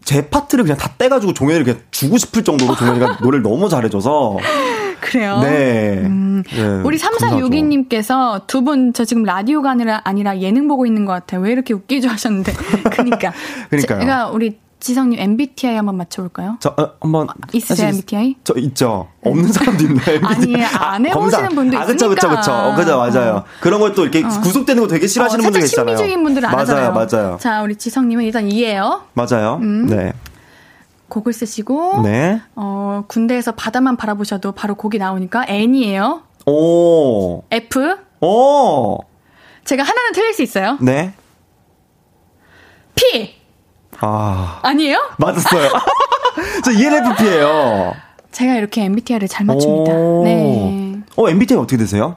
제 0.04 0.28
파트를 0.28 0.62
그냥 0.62 0.78
다 0.78 0.92
떼가지고 0.96 1.34
종현이를 1.34 1.64
그냥 1.64 1.80
주고 1.90 2.16
싶을 2.16 2.44
정도로 2.44 2.76
종현이가 2.76 3.18
노래를 3.22 3.42
너무 3.42 3.68
잘해줘서 3.68 4.36
그래요? 5.00 5.40
네. 5.42 6.02
음, 6.04 6.42
네 6.48 6.62
우리 6.84 6.98
3462님께서 6.98 8.46
두 8.46 8.62
분 8.62 8.92
저 8.94 9.04
지금 9.04 9.22
라디오가 9.24 9.70
아니라, 9.70 10.00
아니라 10.04 10.38
예능 10.38 10.68
보고 10.68 10.86
있는 10.86 11.04
것 11.04 11.12
같아요. 11.12 11.40
왜 11.40 11.52
이렇게 11.52 11.74
웃기죠 11.74 12.08
하셨는데. 12.08 12.52
그니까. 12.92 13.32
그러니까요. 13.70 14.00
제가 14.00 14.26
우리 14.28 14.58
지성님 14.78 15.18
MBTI 15.18 15.74
한번 15.76 15.96
맞춰볼까요? 15.96 16.58
저 16.60 16.68
어, 16.76 16.92
한번 17.00 17.26
있으세요 17.52 17.88
MBTI? 17.88 18.36
저 18.44 18.54
있죠. 18.58 19.08
없는 19.24 19.50
사람도 19.50 19.84
있나요? 19.84 20.20
아니 20.26 20.62
안 20.64 21.06
해보시는 21.06 21.48
분도 21.50 21.78
아, 21.78 21.86
그쵸, 21.86 22.08
그쵸, 22.10 22.28
그쵸. 22.28 22.52
어, 22.52 22.74
그죠, 22.76 22.96
맞아요. 22.98 23.36
어. 23.36 23.44
그런 23.60 23.80
걸또 23.80 24.02
이렇게 24.02 24.22
어. 24.24 24.28
구속되는 24.28 24.82
거 24.82 24.88
되게 24.88 25.06
싫어하시는 25.06 25.42
어, 25.42 25.46
분들 25.46 25.60
계시잖아요. 25.62 25.96
심리적인 25.96 26.22
분들은 26.24 26.48
안 26.48 26.52
맞아요, 26.52 26.62
하잖아요. 26.62 26.92
맞아요. 26.92 27.38
자, 27.40 27.62
우리 27.62 27.74
지성님은 27.76 28.24
일단 28.24 28.46
이해요. 28.50 29.02
맞아요. 29.14 29.58
음. 29.62 29.86
네. 29.86 30.12
곡을 31.08 31.32
쓰시고 31.32 32.02
네. 32.02 32.40
어, 32.54 33.04
군대에서 33.08 33.52
바다만 33.52 33.96
바라보셔도 33.96 34.52
바로 34.52 34.74
곡이 34.74 34.98
나오니까 34.98 35.44
N이에요. 35.48 36.22
오. 36.46 37.42
F. 37.50 37.96
오. 38.20 38.98
제가 39.64 39.82
하나는 39.82 40.12
틀릴 40.12 40.32
수 40.34 40.42
있어요. 40.42 40.78
네. 40.80 41.12
P. 42.94 43.34
아. 44.00 44.60
아니에요? 44.62 45.10
맞았어요. 45.18 45.68
저 46.64 46.72
ENFP예요. 46.72 47.94
제가 48.32 48.54
이렇게 48.56 48.84
MBTI를 48.84 49.28
잘 49.28 49.46
맞춥니다. 49.46 49.92
오. 49.92 50.22
네. 50.24 51.00
어, 51.16 51.28
MBTI 51.28 51.58
어떻게 51.58 51.76
되세요? 51.76 52.16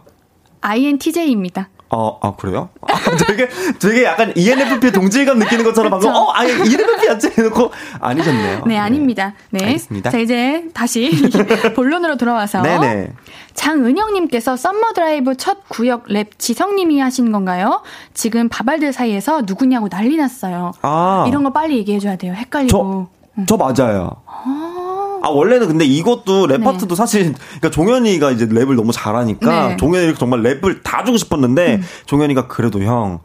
INTJ입니다. 0.62 1.70
어, 1.92 2.20
아, 2.22 2.34
그래요? 2.36 2.70
아, 2.82 2.94
되게, 3.28 3.50
되게 3.80 4.04
약간 4.04 4.32
ENFP의 4.36 4.92
동질감 4.92 5.40
느끼는 5.40 5.64
것처럼 5.64 5.90
방금, 5.90 6.10
어, 6.10 6.30
아니, 6.32 6.52
ENFP였지? 6.52 7.32
해놓고, 7.36 7.72
아니셨네요. 8.00 8.64
네, 8.68 8.78
아닙니다. 8.78 9.34
네. 9.50 9.66
알겠습니다. 9.66 10.12
자, 10.12 10.20
이제 10.20 10.66
다시 10.74 11.10
본론으로 11.76 12.18
돌아와서. 12.18 12.62
네네. 12.62 13.12
장은영님께서 13.56 14.56
Summer 14.56 14.94
Drive 14.94 15.36
첫 15.36 15.68
구절 15.68 16.04
랩 16.08 16.38
지성님이 16.38 17.00
하신 17.00 17.32
건가요? 17.32 17.82
지금 18.14 18.50
밥알들 18.50 18.94
사이에서 18.94 19.42
누구냐고 19.42 19.90
난리 19.90 20.16
났어요. 20.16 20.72
아. 20.82 21.26
이런 21.28 21.44
거 21.44 21.52
빨리 21.52 21.78
얘기해줘야 21.78 22.16
돼요. 22.18 22.34
헷갈리고. 22.34 22.70
저, 22.70 23.08
응. 23.40 23.46
저 23.48 23.58
맞아요. 23.58 24.12
아. 24.28 24.79
아 25.22 25.30
원래는 25.30 25.68
근데 25.68 25.86
이것도 25.86 26.48
랩 26.48 26.60
네. 26.60 26.64
파트도 26.64 26.96
사실 26.96 27.34
그러니까 27.34 27.70
종현이가 27.70 28.32
이제 28.32 28.48
랩을 28.48 28.76
너무 28.76 28.92
잘하니까 28.92 29.68
네. 29.70 29.78
종현이 29.78 30.16
정말 30.16 30.42
랩을 30.42 30.84
다 30.84 31.04
주고 31.04 31.18
싶었는데 31.18 31.76
음. 31.76 31.82
종현이가 32.06 32.48
그래도 32.48 32.82
형 32.82 33.20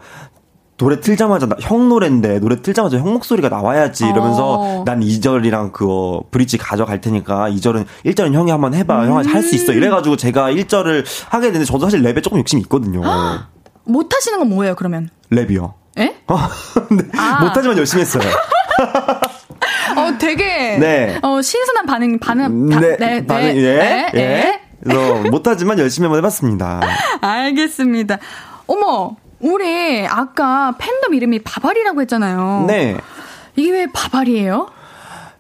노래 0.77 0.99
틀자마자 1.01 1.47
나, 1.47 1.57
형 1.61 1.89
노래인데 1.89 2.41
노래 2.41 2.61
틀자마자 2.61 2.99
형 2.99 3.13
목소리가 3.13 3.49
나와야지 3.49 4.07
이러면서 4.07 4.55
어. 4.55 4.85
난 4.85 5.01
2절이랑 5.01 5.73
그거 5.73 6.25
브릿지 6.31 6.59
가져갈 6.59 7.01
테니까 7.01 7.49
2절은 7.51 7.87
1절은 8.05 8.33
형이 8.33 8.51
한번 8.51 8.75
해봐 8.75 9.05
음. 9.05 9.11
형아 9.11 9.23
할수 9.27 9.55
있어 9.55 9.73
이래가지고 9.73 10.17
제가 10.17 10.51
1절을 10.51 11.05
하게 11.29 11.47
되는데 11.49 11.65
저도 11.65 11.87
사실 11.87 12.03
랩에 12.03 12.23
조금 12.23 12.39
욕심이 12.39 12.61
있거든요 12.63 13.03
못 13.85 14.13
하시는 14.13 14.39
건 14.39 14.49
뭐예요 14.49 14.75
그러면 14.75 15.11
랩이요 15.31 15.75
에? 15.99 16.17
어, 16.27 16.39
네. 16.91 17.05
아. 17.17 17.45
못하지만 17.45 17.79
열심히 17.79 18.01
했어요 18.03 18.25
어, 19.96 20.18
되게 20.18 20.77
네. 20.79 21.18
어, 21.22 21.40
신선한 21.40 21.87
반응 21.87 22.18
반응 22.18 22.68
바, 22.70 22.81
네, 22.81 22.96
네, 22.96 23.27
반응 23.27 23.55
네, 23.55 23.57
예. 23.57 23.77
네, 23.77 24.11
예. 24.14 24.20
예. 24.20 24.61
그래서 24.83 25.14
못하지만 25.31 25.79
열심히 25.79 26.07
한번 26.07 26.18
해봤습니다. 26.18 26.81
알겠습니다. 27.20 28.18
어머, 28.66 29.16
우리 29.40 30.07
아까 30.07 30.74
팬덤 30.79 31.14
이름이 31.14 31.40
바발이라고 31.40 32.00
했잖아요. 32.03 32.64
네. 32.66 32.96
이게 33.57 33.70
왜 33.70 33.87
바발이에요? 33.92 34.68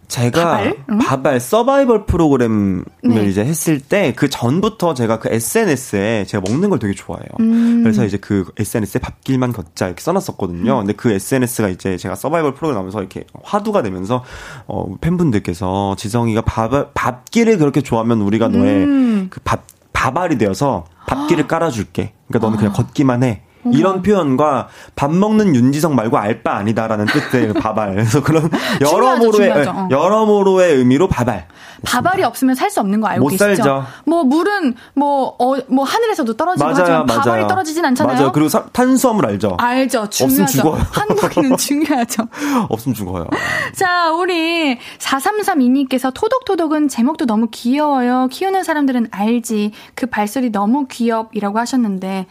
제가 0.08 0.44
바발, 0.44 0.76
응? 0.90 0.98
바발 0.98 1.40
서바이벌 1.40 2.06
프로그램을 2.06 2.84
네. 3.02 3.26
이제 3.26 3.44
했을 3.44 3.80
때 3.80 4.12
그 4.16 4.28
전부터 4.28 4.94
제가 4.94 5.18
그 5.18 5.28
SNS에 5.32 6.24
제가 6.26 6.42
먹는 6.48 6.70
걸 6.70 6.78
되게 6.78 6.94
좋아해요. 6.94 7.26
음. 7.40 7.82
그래서 7.82 8.04
이제 8.04 8.16
그 8.16 8.44
SNS에 8.58 9.00
밥길만 9.00 9.52
걷자 9.52 9.86
이렇게 9.86 10.02
써놨었거든요. 10.02 10.72
음. 10.72 10.78
근데 10.80 10.92
그 10.92 11.10
SNS가 11.10 11.68
이제 11.68 11.96
제가 11.96 12.14
서바이벌 12.14 12.54
프로그램 12.54 12.78
하면서 12.78 13.00
이렇게 13.00 13.24
화두가 13.42 13.82
되면서 13.82 14.22
어 14.66 14.94
팬분들께서 15.00 15.96
지성이가 15.98 16.42
밥 16.42 16.92
밥길을 16.94 17.58
그렇게 17.58 17.80
좋아하면 17.80 18.20
우리가 18.20 18.48
너의 18.48 18.84
음. 18.84 19.26
그 19.30 19.40
밥 19.44 19.64
밥알이 19.92 20.36
되어서 20.38 20.84
밥길을 21.06 21.46
깔아줄게. 21.46 22.12
그러니까 22.28 22.46
너는 22.46 22.58
그냥 22.58 22.72
걷기만 22.74 23.22
해. 23.22 23.42
이런 23.72 24.02
표현과 24.02 24.68
밥 24.94 25.12
먹는 25.12 25.54
윤지성 25.54 25.94
말고 25.94 26.16
알바 26.18 26.52
아니다라는 26.56 27.06
뜻의 27.06 27.52
바발. 27.60 27.92
그래서 27.94 28.22
그런 28.22 28.50
여러모로의 28.80 29.50
어. 29.68 29.88
여러모로의 29.90 30.76
의미로 30.76 31.08
바발. 31.08 31.46
바발이 31.84 32.22
없으면 32.24 32.54
살 32.54 32.70
수 32.70 32.80
없는 32.80 33.00
거 33.02 33.06
알고 33.08 33.22
못 33.24 33.28
계시죠? 33.28 33.44
살죠. 33.44 33.84
뭐 34.06 34.24
물은 34.24 34.74
뭐어뭐 34.94 35.58
어, 35.58 35.60
뭐 35.68 35.84
하늘에서도 35.84 36.34
떨어지고 36.34 36.64
맞아요, 36.64 36.76
하지만 36.80 37.06
맞아요. 37.06 37.20
바발이 37.20 37.46
떨어지진 37.46 37.84
않잖아요. 37.84 38.16
맞아요. 38.16 38.32
그리고 38.32 38.48
사, 38.48 38.64
탄수화물 38.72 39.26
알죠? 39.26 39.56
알죠. 39.60 40.08
중요하죠. 40.08 40.24
없으면 40.24 40.46
죽어요. 40.48 40.86
한국인은 40.90 41.56
중요하죠. 41.58 42.26
없으면 42.70 42.94
죽어요. 42.94 43.26
자, 43.74 44.10
우리 44.12 44.78
4332님께서 44.98 46.12
토독토독은 46.14 46.88
제목도 46.88 47.26
너무 47.26 47.48
귀여워요. 47.50 48.28
키우는 48.30 48.64
사람들은 48.64 49.08
알지. 49.10 49.72
그 49.94 50.06
발소리 50.06 50.50
너무 50.50 50.86
귀엽이라고 50.88 51.58
하셨는데. 51.58 52.26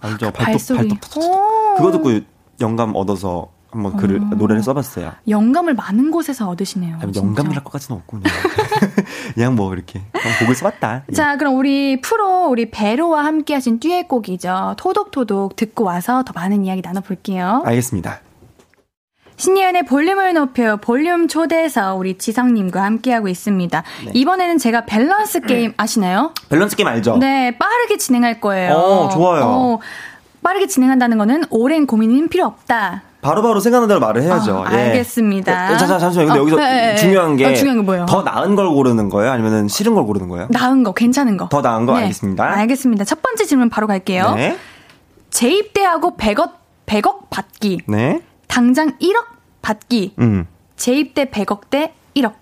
알죠. 0.00 0.26
그 0.26 0.32
발톱. 0.32 0.76
발톱. 0.76 1.16
오. 1.18 1.74
그거 1.76 1.92
듣고 1.92 2.20
영감 2.60 2.94
얻어서 2.94 3.48
한번 3.70 3.96
글을 3.96 4.20
어. 4.20 4.34
노래를 4.36 4.62
써봤어요. 4.62 5.12
영감을 5.28 5.74
많은 5.74 6.10
곳에서 6.10 6.48
얻으시네요. 6.48 6.98
아니, 7.02 7.18
할 7.18 7.64
것까지는 7.64 8.00
없고 8.00 8.18
그냥 8.20 8.34
그냥 9.34 9.56
뭐 9.56 9.74
이렇게 9.74 10.02
곡을 10.40 10.54
써봤다. 10.54 11.04
예. 11.10 11.12
자, 11.12 11.36
그럼 11.36 11.56
우리 11.56 12.00
프로 12.00 12.48
우리 12.48 12.70
베로와 12.70 13.24
함께 13.24 13.54
하신 13.54 13.78
듀엣곡이죠. 13.80 14.76
토독토독 14.78 15.56
듣고 15.56 15.84
와서 15.84 16.22
더 16.24 16.32
많은 16.34 16.64
이야기 16.64 16.80
나눠볼게요. 16.80 17.62
알겠습니다. 17.66 18.20
신예은의 19.38 19.84
볼륨을 19.84 20.34
높여 20.34 20.76
볼륨 20.76 21.28
초대에서 21.28 21.94
우리 21.94 22.18
지성님과 22.18 22.82
함께하고 22.82 23.28
있습니다. 23.28 23.82
네. 24.04 24.10
이번에는 24.12 24.58
제가 24.58 24.84
밸런스 24.84 25.40
게임 25.42 25.72
아시나요? 25.76 26.32
밸런스 26.48 26.76
게임 26.76 26.88
알죠? 26.88 27.16
네, 27.18 27.56
빠르게 27.56 27.96
진행할 27.96 28.40
거예요. 28.40 28.74
어, 28.74 29.08
좋아요. 29.08 29.78
빠르게 30.42 30.66
진행한다는 30.66 31.18
거는 31.18 31.44
오랜 31.50 31.86
고민은 31.86 32.28
필요 32.28 32.46
없다. 32.46 33.02
바로바로 33.20 33.58
생각나는 33.60 33.88
대로 33.88 34.00
말을 34.00 34.22
해야죠. 34.22 34.56
어, 34.58 34.64
예. 34.72 34.76
알겠습니다. 34.76 35.76
자, 35.76 35.86
자, 35.86 35.98
잠시만요. 35.98 36.28
근데 36.28 36.38
어, 36.38 36.42
여기서 36.42 36.56
네, 36.56 36.86
네, 36.92 36.96
중요한 36.96 37.36
게, 37.36 37.46
어, 37.46 37.54
중요한 37.54 37.80
게 37.80 37.84
뭐예요? 37.84 38.06
더 38.06 38.22
나은 38.22 38.54
걸 38.54 38.68
고르는 38.68 39.08
거예요? 39.08 39.30
아니면 39.32 39.68
싫은 39.68 39.94
걸 39.94 40.04
고르는 40.04 40.28
거예요? 40.28 40.46
나은 40.50 40.82
거, 40.84 40.92
괜찮은 40.92 41.36
거. 41.36 41.48
더 41.48 41.60
나은 41.60 41.86
거 41.86 41.94
알겠습니다. 41.96 42.44
알겠습니다. 42.44 43.04
첫 43.04 43.22
번째 43.22 43.44
질문 43.44 43.70
바로 43.70 43.86
갈게요. 43.86 44.34
네. 44.34 44.56
재입대하고 45.30 46.16
100억, 46.16 46.52
100억 46.86 47.28
받기. 47.30 47.80
네. 47.86 48.20
당장 48.58 48.98
1억 48.98 49.24
받기. 49.62 50.14
음. 50.18 50.48
재입 50.74 51.14
대 51.14 51.26
100억 51.26 51.70
대 51.70 51.94
1억. 52.16 52.32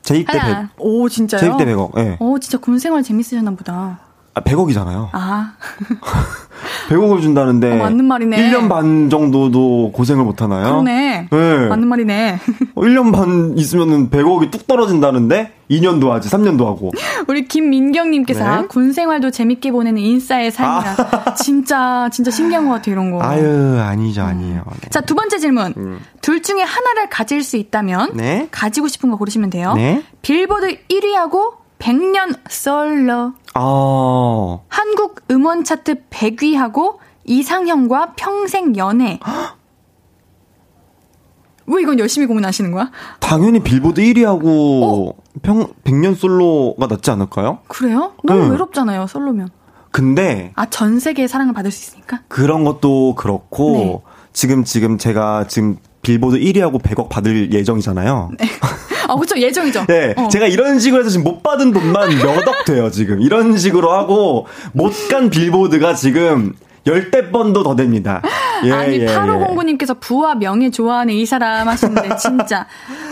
재입대 0.00 0.38
하나. 0.38 0.60
100. 0.68 0.70
오, 0.78 1.06
진짜요? 1.10 1.38
재입 1.38 1.58
대 1.58 1.66
100억. 1.66 1.98
예. 1.98 2.16
오, 2.18 2.38
진짜 2.38 2.56
군 2.56 2.78
생활 2.78 3.02
재밌으셨나 3.02 3.50
보다. 3.50 4.00
아, 4.38 4.40
100억이잖아요. 4.40 5.08
아. 5.12 5.52
100억을 6.88 7.20
준다는데. 7.20 7.72
어, 7.72 7.76
맞는 7.76 8.04
말이네. 8.04 8.36
1년 8.50 8.68
반 8.68 9.10
정도도 9.10 9.90
고생을 9.92 10.24
못 10.24 10.40
하나요? 10.40 10.64
그러네. 10.64 11.28
네. 11.30 11.66
맞는 11.68 11.88
말이네. 11.88 12.38
어, 12.74 12.80
1년 12.80 13.12
반 13.12 13.56
있으면은 13.56 14.10
100억이 14.10 14.50
뚝 14.50 14.66
떨어진다는데 14.66 15.54
2년도 15.70 16.08
하지, 16.08 16.30
3년도 16.30 16.64
하고. 16.66 16.92
우리 17.28 17.46
김민경님께서 17.46 18.40
네. 18.42 18.48
아, 18.48 18.66
군 18.66 18.92
생활도 18.92 19.30
재밌게 19.30 19.72
보내는 19.72 20.00
인싸의 20.00 20.50
삶이라. 20.50 21.34
진짜, 21.36 22.08
진짜 22.12 22.30
신기한 22.30 22.66
것 22.66 22.74
같아 22.74 22.90
요, 22.90 22.92
이런 22.92 23.10
거. 23.10 23.22
아유, 23.22 23.78
아니죠, 23.80 24.22
아니에요. 24.22 24.62
네. 24.80 24.88
자, 24.90 25.00
두 25.00 25.14
번째 25.14 25.38
질문. 25.38 25.74
음. 25.76 25.98
둘 26.22 26.42
중에 26.42 26.62
하나를 26.62 27.10
가질 27.10 27.42
수 27.42 27.56
있다면 27.56 28.12
네. 28.14 28.48
가지고 28.50 28.88
싶은 28.88 29.10
거 29.10 29.16
고르시면 29.16 29.50
돼요. 29.50 29.74
네. 29.74 30.02
빌보드 30.22 30.78
1위하고 30.88 31.67
100년 31.78 32.38
솔로. 32.48 33.32
아, 33.54 34.58
한국 34.68 35.22
음원 35.30 35.64
차트 35.64 36.06
100위하고 36.10 36.96
이상형과 37.24 38.14
평생 38.16 38.76
연애. 38.76 39.20
왜 41.66 41.82
이건 41.82 41.98
열심히 41.98 42.26
고민하시는 42.26 42.70
거야? 42.72 42.90
당연히 43.20 43.60
빌보드 43.60 44.00
어? 44.00 44.04
1위하고 44.04 45.14
평, 45.42 45.66
100년 45.84 46.16
솔로가 46.16 46.86
낫지 46.86 47.10
않을까요? 47.10 47.58
그래요? 47.68 48.14
너무 48.24 48.44
응. 48.44 48.50
외롭잖아요, 48.52 49.06
솔로면. 49.06 49.50
근데 49.90 50.52
아, 50.54 50.66
전 50.66 50.98
세계의 50.98 51.28
사랑을 51.28 51.52
받을 51.52 51.70
수 51.70 51.90
있으니까? 51.90 52.20
그런 52.28 52.64
것도 52.64 53.14
그렇고 53.16 53.72
네. 53.72 54.00
지금 54.32 54.64
지금 54.64 54.96
제가 54.98 55.46
지금 55.48 55.76
빌보드 56.02 56.38
1위하고 56.38 56.80
100억 56.82 57.08
받을 57.08 57.52
예정이잖아요. 57.52 58.30
네. 58.38 58.46
아, 59.08 59.16
그쵸, 59.16 59.36
예정이죠. 59.38 59.86
어. 60.16 60.28
제가 60.28 60.46
이런 60.46 60.78
식으로 60.78 61.00
해서 61.00 61.10
지금 61.10 61.24
못 61.24 61.42
받은 61.42 61.72
돈만 61.72 62.10
몇 62.18 62.46
억 62.48 62.64
돼요, 62.64 62.90
지금. 62.90 63.20
이런 63.20 63.56
식으로 63.56 63.92
하고 63.92 64.46
못 64.72 64.92
간 65.10 65.30
빌보드가 65.30 65.94
지금 65.94 66.52
열대 66.86 67.30
번도 67.30 67.62
더 67.62 67.74
됩니다. 67.76 68.22
예, 68.64 68.72
아니, 68.72 68.98
예, 68.98 69.02
예. 69.02 69.06
8509님께서 69.06 69.98
부와 69.98 70.34
명예 70.34 70.70
좋아하는 70.70 71.14
이 71.14 71.26
사람 71.26 71.68
하시는데, 71.68 72.16
진짜. 72.16 72.66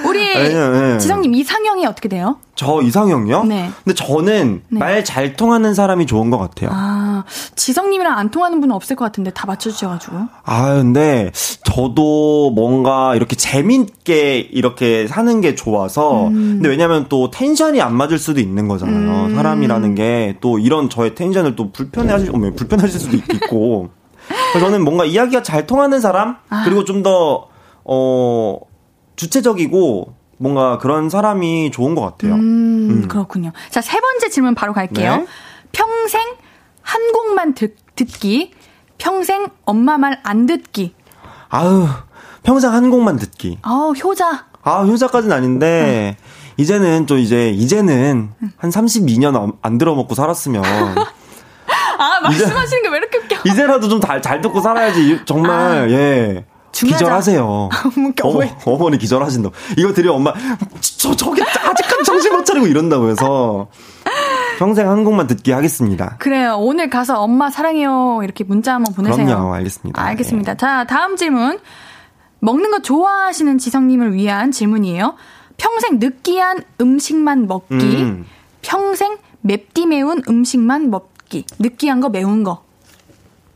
우리, 0.06 0.20
예. 0.20 0.98
지성님 0.98 1.34
이상형이 1.34 1.86
어떻게 1.86 2.08
돼요? 2.08 2.36
저 2.54 2.80
이상형이요? 2.80 3.44
네. 3.44 3.70
근데 3.84 3.94
저는 3.94 4.62
네. 4.70 4.78
말잘 4.78 5.36
통하는 5.36 5.74
사람이 5.74 6.06
좋은 6.06 6.30
것 6.30 6.38
같아요. 6.38 6.70
아, 6.72 7.24
지성님이랑 7.54 8.16
안 8.16 8.30
통하는 8.30 8.60
분은 8.60 8.74
없을 8.74 8.96
것 8.96 9.04
같은데, 9.04 9.30
다 9.30 9.46
맞춰주셔가지고. 9.46 10.16
아, 10.44 10.74
근데 10.76 11.30
저도 11.64 12.50
뭔가 12.52 13.14
이렇게 13.14 13.36
재밌게 13.36 14.38
이렇게 14.38 15.06
사는 15.06 15.40
게 15.42 15.54
좋아서. 15.54 16.28
음. 16.28 16.32
근데 16.32 16.70
왜냐면 16.70 17.06
또 17.10 17.30
텐션이 17.30 17.82
안 17.82 17.94
맞을 17.94 18.18
수도 18.18 18.40
있는 18.40 18.68
거잖아요. 18.68 19.34
사람이라는 19.34 19.94
게 19.94 20.36
또 20.40 20.58
이런 20.58 20.88
저의 20.88 21.14
텐션을 21.14 21.56
또 21.56 21.70
불편해 21.72 22.12
하실, 22.12 22.30
어머, 22.32 22.50
불편하실 22.52 23.00
수도 23.00 23.16
있고. 23.16 23.88
저는 24.60 24.84
뭔가 24.84 25.04
이야기가 25.04 25.42
잘 25.42 25.66
통하는 25.66 26.00
사람? 26.00 26.36
아. 26.48 26.62
그리고 26.64 26.84
좀 26.84 27.02
더, 27.02 27.48
어, 27.84 28.58
주체적이고 29.16 30.14
뭔가 30.38 30.78
그런 30.78 31.08
사람이 31.08 31.70
좋은 31.70 31.94
것 31.94 32.02
같아요. 32.02 32.34
음, 32.34 33.08
그렇군요. 33.08 33.52
자, 33.70 33.80
세 33.80 33.98
번째 34.00 34.28
질문 34.28 34.54
바로 34.54 34.72
갈게요. 34.72 35.16
네. 35.16 35.26
평생 35.72 36.20
한 36.82 37.12
곡만 37.12 37.54
듣, 37.54 37.76
듣기, 37.96 38.52
평생 38.98 39.46
엄마 39.64 39.98
말 39.98 40.20
안 40.24 40.46
듣기. 40.46 40.94
아유, 41.48 41.86
평생 42.42 42.72
한 42.72 42.90
곡만 42.90 43.16
듣기. 43.16 43.58
아우, 43.62 43.92
효자. 43.92 44.46
아, 44.62 44.82
효자까지는 44.82 45.34
아닌데, 45.36 46.16
이제는 46.56 47.06
좀 47.06 47.18
이제, 47.18 47.50
이제는 47.50 48.30
한 48.56 48.70
32년 48.70 49.36
안, 49.36 49.52
안 49.62 49.78
들어먹고 49.78 50.14
살았으면, 50.14 50.62
아, 51.98 52.20
말씀하시는 52.22 52.82
게 52.82 52.88
왜 52.88 52.98
이렇게? 52.98 53.25
이제라도 53.44 53.88
좀잘 53.88 54.40
듣고 54.40 54.60
살아야지, 54.60 55.20
정말, 55.24 55.90
예. 55.90 56.44
중요하죠. 56.72 57.04
기절하세요. 57.04 57.68
어머, 58.22 58.38
왜? 58.38 58.54
어머니 58.66 58.98
기절하신다. 58.98 59.50
이거 59.78 59.92
들이 59.92 60.08
엄마, 60.08 60.32
저, 60.80 61.14
저기 61.14 61.42
아직까지 61.42 62.04
정신 62.04 62.32
못 62.32 62.44
차리고 62.44 62.66
이런다고 62.66 63.08
해서, 63.08 63.68
평생 64.58 64.88
한 64.88 65.04
곡만 65.04 65.26
듣기 65.26 65.52
하겠습니다. 65.52 66.16
그래요. 66.18 66.56
오늘 66.58 66.88
가서 66.90 67.20
엄마 67.20 67.50
사랑해요. 67.50 68.20
이렇게 68.22 68.44
문자 68.44 68.74
한번 68.74 68.94
보내세요. 68.94 69.26
그럼요, 69.26 69.54
알겠습니다. 69.54 70.02
알겠습니다. 70.02 70.54
자, 70.56 70.84
다음 70.84 71.16
질문. 71.16 71.58
먹는 72.40 72.70
거 72.70 72.80
좋아하시는 72.80 73.58
지성님을 73.58 74.14
위한 74.14 74.52
질문이에요. 74.52 75.14
평생 75.56 75.98
느끼한 75.98 76.62
음식만 76.80 77.46
먹기. 77.46 77.74
음. 77.74 78.26
평생 78.62 79.16
맵디 79.42 79.86
매운 79.86 80.22
음식만 80.28 80.90
먹기. 80.90 81.46
느끼한 81.58 82.00
거, 82.00 82.08
매운 82.08 82.44
거. 82.44 82.62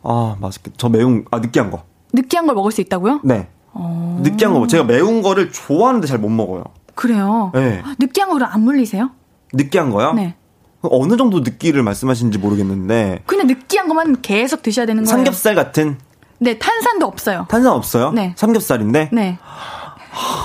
아, 0.02 0.36
맛있겠다. 0.40 0.74
저 0.78 0.88
매운, 0.88 1.24
아, 1.30 1.38
느끼한 1.38 1.70
거. 1.70 1.84
느끼한 2.12 2.46
걸 2.46 2.54
먹을 2.54 2.72
수 2.72 2.80
있다고요? 2.80 3.20
네. 3.24 3.48
어. 3.72 4.18
느끼한 4.22 4.54
거. 4.54 4.66
제가 4.66 4.84
매운 4.84 5.22
거를 5.22 5.52
좋아하는데 5.52 6.06
잘 6.06 6.18
못 6.18 6.28
먹어요. 6.28 6.64
그래요. 6.94 7.50
네. 7.54 7.82
느끼한 7.98 8.30
거를 8.30 8.46
안 8.50 8.62
물리세요? 8.62 9.10
느끼한 9.52 9.90
거요? 9.90 10.12
네. 10.12 10.34
어느 10.82 11.16
정도 11.16 11.40
느끼를 11.40 11.82
말씀하시는지 11.82 12.38
모르겠는데 12.38 13.22
그냥 13.26 13.46
느끼한 13.46 13.86
것만 13.88 14.22
계속 14.22 14.62
드셔야 14.62 14.86
되는 14.86 15.04
거예요. 15.04 15.14
삼겹살 15.16 15.54
같은 15.54 15.98
네, 16.38 16.58
탄산도 16.58 17.06
없어요. 17.06 17.46
탄산 17.50 17.72
없어요? 17.72 18.12
네. 18.12 18.32
삼겹살인데 18.36 19.10
네. 19.12 19.38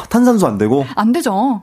탄산수 0.09 0.45
안 0.45 0.57
되고 0.57 0.85
안 0.95 1.11
되죠. 1.13 1.61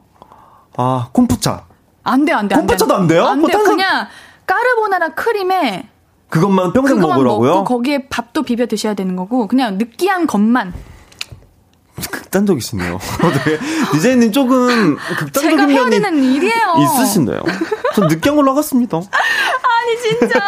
아 0.77 1.09
콤푸차 1.13 1.67
안 2.03 2.25
돼, 2.25 2.33
안 2.33 2.49
돼. 2.49 2.57
콤파차도 2.57 2.95
안 2.97 3.07
돼요? 3.07 3.27
안 3.27 3.41
뭐 3.41 3.49
돼요. 3.49 3.59
탄산- 3.59 3.77
그냥 3.77 4.07
까르보나라 4.47 5.09
크림에 5.11 5.89
그것만 6.33 6.73
평생 6.73 6.97
그거만 6.97 7.19
먹으라고요? 7.19 7.51
먹고 7.57 7.65
거기에 7.65 8.09
밥도 8.09 8.43
비벼 8.43 8.65
드셔야 8.67 8.95
되는 8.95 9.17
거고 9.17 9.47
그냥 9.47 9.77
느끼한 9.77 10.27
것만 10.27 10.73
극단적이시네요. 12.11 12.99
네. 13.45 13.59
디제이님 13.93 14.33
조금 14.33 14.97
극단적인 15.19 15.67
면이 15.69 16.35
일이에요. 16.37 16.75
있으신데요. 16.83 17.41
전 17.95 18.07
느끼한 18.09 18.35
걸로 18.37 18.51
하겠습니다. 18.53 18.97
아니 19.77 20.01
진짜 20.01 20.39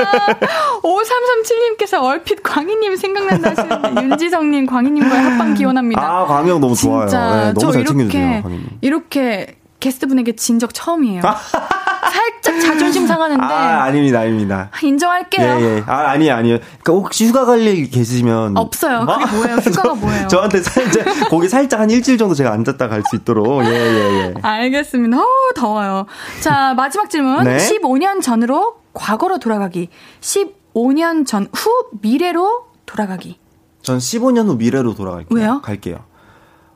5337님께서 0.83 2.03
얼핏 2.03 2.43
광희님 2.43 2.97
생각난다 2.97 3.51
하시는데 3.51 4.03
윤지성님 4.03 4.67
광희님과의 4.67 5.23
합방 5.23 5.53
기원합니다. 5.55 6.03
아 6.03 6.25
광영 6.27 6.61
너무 6.61 6.75
좋아요. 6.75 7.09
진짜 7.09 7.35
네, 7.37 7.45
너무 7.53 7.61
저잘 7.61 7.81
이렇게 7.83 7.95
챙겨주세요, 7.99 8.43
광희님. 8.43 8.67
이렇게 8.81 9.57
게스트분에게 9.81 10.37
진 10.37 10.59
적 10.59 10.73
처음이에요. 10.73 11.21
살짝 12.11 12.61
자존심 12.61 13.07
상하는데. 13.07 13.43
아, 13.43 13.83
아닙니다, 13.85 14.21
아닙니다. 14.21 14.71
인정할게요. 14.83 15.45
예, 15.61 15.63
예. 15.79 15.85
아, 15.87 16.11
아니, 16.11 16.31
아니요. 16.31 16.59
그러니까 16.83 16.93
혹시 16.93 17.27
휴가 17.27 17.45
갈 17.45 17.61
일 17.65 17.91
계시면. 17.91 18.57
없어요. 18.57 19.07
그게 19.07 19.27
뭐예요? 19.37 19.57
휴가가 19.57 19.95
뭐예요? 19.95 20.29
저한테 20.29 20.61
살짝, 20.61 21.05
거기 21.31 21.49
살짝 21.49 21.81
한 21.81 21.91
일주일 21.91 22.19
정도 22.19 22.35
제가 22.35 22.53
앉았다 22.53 22.89
갈 22.89 23.03
수 23.09 23.17
있도록. 23.17 23.65
예, 23.65 23.69
예, 23.71 23.75
예. 24.21 24.35
알겠습니다. 24.43 25.17
어우, 25.19 25.53
더워요. 25.55 26.07
자, 26.41 26.75
마지막 26.75 27.09
질문. 27.11 27.45
네? 27.45 27.57
15년 27.57 28.21
전으로 28.23 28.77
과거로 28.93 29.39
돌아가기. 29.39 29.89
15년 30.21 31.27
전 31.27 31.49
후 31.53 31.71
미래로 32.01 32.67
돌아가기. 32.87 33.39
전 33.83 33.99
15년 33.99 34.47
후 34.47 34.57
미래로 34.57 34.95
돌아갈게요. 34.95 35.39
왜요? 35.39 35.61
갈게요. 35.63 35.99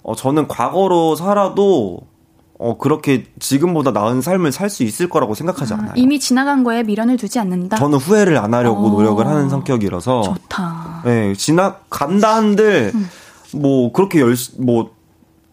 어, 0.03 0.15
저는 0.15 0.49
과거로 0.49 1.17
살아도 1.17 2.01
어, 2.59 2.77
그렇게 2.77 3.25
지금보다 3.39 3.93
나은 3.93 4.21
삶을 4.21 4.51
살 4.53 4.69
수 4.69 4.83
있을 4.83 5.09
거라고 5.09 5.35
생각하지 5.35 5.75
아, 5.75 5.77
않아요. 5.79 5.93
이미 5.97 6.19
지나간 6.21 6.65
거에 6.65 6.83
미련을 6.83 7.17
두지 7.17 7.39
않는다? 7.39 7.77
저는 7.77 7.99
후회를 7.99 8.37
안 8.37 8.53
하려고 8.53 8.85
오, 8.85 8.89
노력을 8.91 9.25
하는 9.27 9.49
성격이라서. 9.49 10.23
좋다. 10.23 11.03
네, 11.05 11.35
지나간다 11.35 12.35
한들, 12.37 12.93
음. 12.95 13.09
뭐, 13.55 13.93
그렇게 13.93 14.21
열, 14.21 14.35
뭐, 14.59 14.91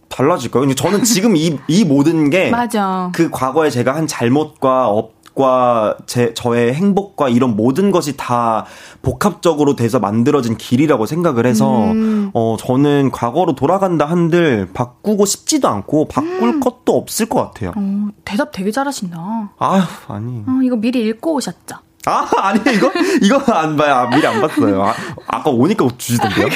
달라질까요? 0.09 0.61
근데 0.61 0.75
저는 0.75 1.03
지금 1.03 1.35
이, 1.35 1.57
이 1.67 1.83
모든 1.85 2.29
게. 2.29 2.49
맞아. 2.51 3.09
그 3.13 3.29
과거에 3.29 3.69
제가 3.69 3.95
한 3.95 4.07
잘못과 4.07 4.89
업, 4.89 5.13
행복과 5.35 5.97
제 6.05 6.33
저의 6.33 6.73
행복과 6.73 7.29
이런 7.29 7.55
모든 7.55 7.91
것이 7.91 8.17
다 8.17 8.65
복합적으로 9.01 9.75
돼서 9.75 9.99
만들어진 9.99 10.57
길이라고 10.57 11.05
생각을 11.05 11.45
해서 11.45 11.91
음. 11.91 12.31
어 12.33 12.55
저는 12.57 13.11
과거로 13.11 13.53
돌아간다 13.53 14.05
한들 14.05 14.69
바꾸고 14.73 15.25
싶지도 15.25 15.67
않고 15.67 16.07
바꿀 16.07 16.55
음. 16.55 16.59
것도 16.59 16.97
없을 16.97 17.27
것 17.27 17.45
같아요. 17.45 17.73
어, 17.75 18.07
대답 18.23 18.51
되게 18.51 18.71
잘하신다. 18.71 19.53
아 19.59 19.87
아니. 20.07 20.39
어, 20.47 20.61
이거 20.63 20.75
미리 20.75 21.05
읽고 21.07 21.35
오셨죠? 21.35 21.75
아, 22.05 22.27
아니, 22.37 22.59
이거, 22.75 22.91
이거 23.21 23.39
안 23.53 23.75
봐요. 23.75 23.93
아, 23.95 24.09
미리 24.09 24.25
안 24.25 24.39
봤어요. 24.41 24.83
아, 24.83 24.93
아까 25.27 25.49
오니까 25.49 25.87
주시던데요? 25.97 26.47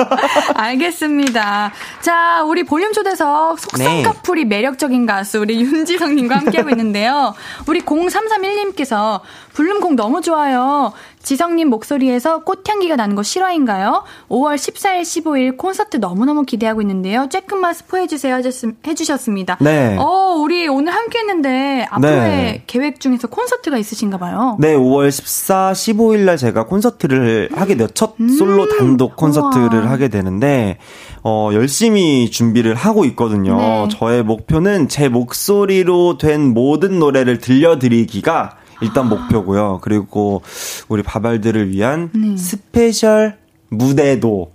알겠습니다. 0.54 1.72
자, 2.00 2.42
우리 2.44 2.64
볼륨 2.64 2.92
초대석 2.92 3.58
속성카풀이 3.58 4.44
네. 4.44 4.56
매력적인 4.56 5.06
가수 5.06 5.40
우리 5.40 5.60
윤지성님과 5.62 6.36
함께하고 6.36 6.70
있는데요. 6.70 7.34
우리 7.66 7.80
0331님께서 7.80 9.20
볼륨곡 9.54 9.94
너무 9.94 10.20
좋아요. 10.20 10.92
지성님 11.22 11.68
목소리에서 11.68 12.44
꽃향기가 12.44 12.96
나는 12.96 13.14
거 13.14 13.22
실화인가요? 13.22 14.04
5월 14.28 14.54
14일, 14.54 15.02
15일 15.02 15.56
콘서트 15.56 15.98
너무너무 15.98 16.44
기대하고 16.44 16.80
있는데요. 16.80 17.28
쬐끔만 17.28 17.74
스포해주세요 17.74 18.40
해주셨습니다. 18.86 19.58
네. 19.60 19.96
어, 19.98 20.34
우리 20.38 20.66
오늘 20.68 20.94
함께 20.94 21.18
했는데 21.18 21.86
앞으로의 21.90 22.20
네. 22.20 22.62
계획 22.66 23.00
중에서 23.00 23.28
콘서트가 23.28 23.76
있으신가 23.76 24.18
봐요. 24.18 24.56
네, 24.58 24.74
5월 24.74 25.10
14, 25.10 25.72
15일 25.72 26.20
날 26.20 26.36
제가 26.36 26.64
콘서트를 26.66 27.50
하게 27.52 27.76
돼요. 27.76 27.88
첫 27.92 28.14
음, 28.20 28.28
솔로 28.30 28.68
단독 28.68 29.16
콘서트를 29.16 29.80
우와. 29.82 29.90
하게 29.90 30.08
되는데, 30.08 30.78
어, 31.22 31.50
열심히 31.52 32.30
준비를 32.30 32.74
하고 32.74 33.04
있거든요. 33.06 33.56
네. 33.56 33.88
저의 33.90 34.22
목표는 34.22 34.88
제 34.88 35.08
목소리로 35.08 36.16
된 36.18 36.54
모든 36.54 36.98
노래를 36.98 37.38
들려드리기가 37.38 38.56
일단 38.80 39.08
목표고요. 39.08 39.80
그리고 39.82 40.42
우리 40.88 41.02
밥알들을 41.02 41.70
위한 41.70 42.10
네. 42.14 42.36
special 42.36 43.38
무대도 43.68 44.52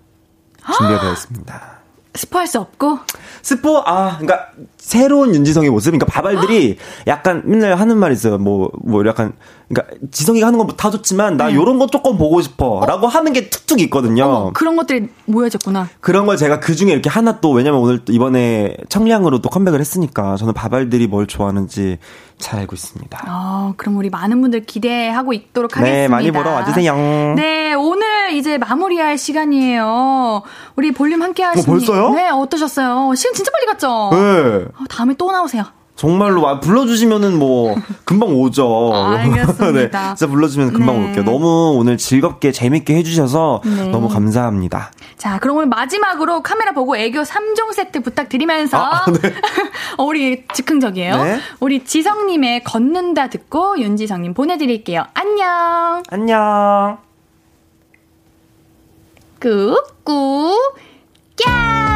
준비가 0.78 1.02
되어 1.02 1.12
있습니다. 1.14 1.76
스포할 2.16 2.48
수 2.48 2.60
없고? 2.60 3.00
스포, 3.42 3.80
아, 3.86 4.18
그니까, 4.18 4.48
새로운 4.86 5.34
윤지성의 5.34 5.72
모습? 5.72 5.90
그니까, 5.92 6.06
밥알들이 6.06 6.78
약간 7.08 7.42
맨날 7.46 7.74
하는 7.74 7.98
말 7.98 8.12
있어요. 8.12 8.38
뭐, 8.38 8.70
뭐, 8.84 9.04
약간, 9.08 9.34
그러니까 9.68 9.96
지성이가 10.12 10.46
하는 10.46 10.60
건 10.60 10.68
다 10.78 10.92
좋지만 10.92 11.38
나 11.38 11.48
네. 11.48 11.56
요런 11.56 11.80
거 11.80 11.88
조금 11.88 12.18
보고 12.18 12.40
싶어라고 12.42 13.08
어? 13.08 13.10
하는 13.10 13.34
게 13.34 13.50
툭툭 13.50 13.80
있거든요. 13.82 14.26
어, 14.26 14.52
그런 14.54 14.76
것들이 14.76 15.08
모여졌구나. 15.26 15.90
그런 16.02 16.26
걸 16.28 16.38
제가 16.38 16.60
그 16.60 16.76
중에 16.76 16.92
이렇게 16.92 17.10
하나 17.10 17.40
또 17.40 17.52
왜냐면 17.52 17.80
오늘 17.80 18.04
또 18.06 18.12
이번에 18.14 18.76
청량으로 18.90 19.40
또 19.42 19.50
컴백을 19.50 19.80
했으니까 19.80 20.36
저는 20.38 20.54
밥알들이 20.54 21.08
뭘 21.08 21.26
좋아하는지 21.28 21.98
잘 22.38 22.60
알고 22.60 22.76
있습니다. 22.76 23.26
어, 23.30 23.74
그럼 23.78 23.98
우리 23.98 24.10
많은 24.10 24.42
분들 24.42 24.66
기대하고 24.66 25.34
있도록 25.34 25.72
네, 25.72 25.80
하겠습니다. 25.80 26.02
네, 26.02 26.08
많이 26.10 26.32
보러 26.32 26.52
와주세요. 26.52 27.34
네, 27.36 27.74
오늘 27.74 28.34
이제 28.34 28.58
마무리할 28.58 29.18
시간이에요. 29.18 30.44
우리 30.76 30.92
볼륨 30.92 31.22
함께 31.22 31.44
하시니. 31.44 31.64
어, 31.64 31.66
벌써요? 31.66 32.10
네, 32.12 32.30
어떠셨어요? 32.30 33.16
시간 33.16 33.34
진짜 33.34 33.52
빨리 33.52 33.66
갔죠? 33.68 34.10
네. 34.12 34.66
어, 34.78 34.84
다음에 34.90 35.14
또 35.18 35.32
나오세요. 35.32 35.64
정말로 35.96 36.42
와 36.42 36.60
불러주시면은 36.60 37.40
뭐 37.40 37.74
금방 38.04 38.30
오죠. 38.36 38.92
알겠습니다. 38.94 39.72
네, 39.72 39.90
진짜 39.90 40.28
불러주면 40.28 40.74
금방 40.74 41.00
네. 41.00 41.08
올게요. 41.08 41.24
너무 41.24 41.74
오늘 41.78 41.98
즐겁게 41.98 42.52
재밌게 42.52 42.96
해주셔서 42.96 43.62
네. 43.64 43.88
너무 43.88 44.10
감사합니다. 44.10 44.92
자, 45.18 45.40
그럼 45.40 45.58
오늘 45.58 45.68
마지막으로 45.68 46.44
카메라 46.44 46.74
보고 46.74 46.98
애교 46.98 47.22
3종 47.22 47.74
세트 47.74 48.02
부탁드리면서 48.02 48.78
아, 48.78 49.06
네. 49.06 49.34
어, 49.98 50.04
우리 50.04 50.46
즉흥적이에요. 50.54 51.24
네. 51.24 51.40
우리 51.62 51.86
지성님의 51.86 52.66
걷는다 52.66 53.30
듣고 53.30 53.80
윤지성님 53.80 54.34
보내드릴게요. 54.34 55.06
안녕. 55.14 56.04
안녕. 56.10 56.98
꾹꾹 59.40 60.58
꺄. 61.38 61.95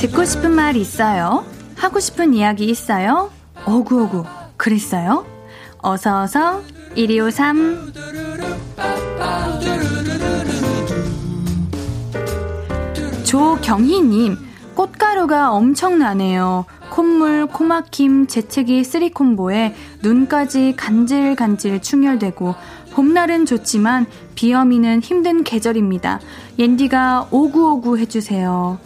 듣고 0.00 0.24
싶은 0.26 0.50
말 0.50 0.76
있어요? 0.76 1.46
하고 1.76 1.98
싶은 1.98 2.34
이야기 2.34 2.66
있어요? 2.66 3.30
어구어구 3.64 4.24
그랬어요? 4.58 5.24
어서어서 5.78 6.62
1253 6.94 7.94
조경희님 13.24 14.43
꽃가루가 14.74 15.52
엄청나네요. 15.52 16.64
콧물, 16.90 17.46
코막힘, 17.46 18.26
재채기, 18.26 18.84
three 18.84 19.10
combo에 19.10 19.74
눈까지 20.02 20.74
간질간질 20.76 21.80
충혈되고 21.80 22.54
봄날은 22.92 23.46
좋지만 23.46 24.06
비염이는 24.34 25.00
힘든 25.00 25.44
계절입니다. 25.44 26.20
옌디가 26.58 27.28
오구오구 27.30 27.98
해주세요. 27.98 28.78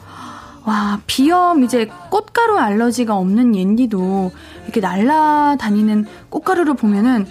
와, 0.65 1.01
비염 1.07 1.65
이제 1.65 1.89
꽃가루 2.11 2.59
알러지가 2.59 3.17
없는 3.17 3.57
옌디도 3.57 4.31
이렇게 4.65 4.81
날라다니는 4.81 6.07
꽃가루를 6.29 6.75
보면은 6.75 7.27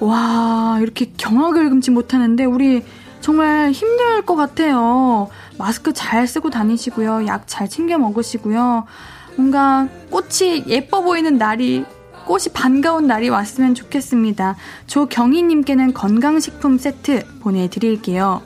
와, 0.00 0.78
이렇게 0.80 1.12
경악을 1.16 1.68
금치 1.68 1.90
못하는데 1.90 2.44
우리 2.46 2.82
정말 3.20 3.70
힘들 3.70 4.22
것 4.22 4.36
같아요. 4.36 5.28
마스크 5.62 5.92
잘 5.92 6.26
쓰고 6.26 6.50
다니시고요. 6.50 7.26
약 7.28 7.44
잘 7.46 7.68
챙겨 7.68 7.96
먹으시고요. 7.96 8.84
뭔가 9.36 9.86
꽃이 10.10 10.64
예뻐 10.66 11.02
보이는 11.02 11.38
날이 11.38 11.84
꽃이 12.26 12.46
반가운 12.52 13.06
날이 13.06 13.28
왔으면 13.28 13.74
좋겠습니다. 13.74 14.56
조경희님께는 14.88 15.94
건강식품 15.94 16.78
세트 16.78 17.38
보내드릴게요. 17.40 18.42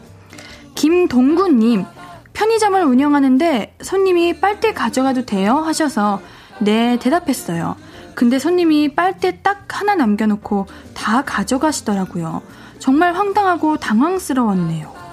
김동구님, 0.74 1.86
편의점을 2.34 2.82
운영하는데 2.84 3.76
손님이 3.80 4.38
빨대 4.38 4.74
가져가도 4.74 5.24
돼요? 5.24 5.56
하셔서 5.56 6.20
네, 6.60 6.98
대답했어요. 6.98 7.76
근데 8.14 8.38
손님이 8.38 8.94
빨대 8.94 9.40
딱 9.42 9.66
하나 9.68 9.94
남겨놓고 9.94 10.66
다 10.94 11.22
가져가시더라고요. 11.22 12.42
정말 12.78 13.14
황당하고 13.14 13.78
당황스러웠네요. 13.78 15.05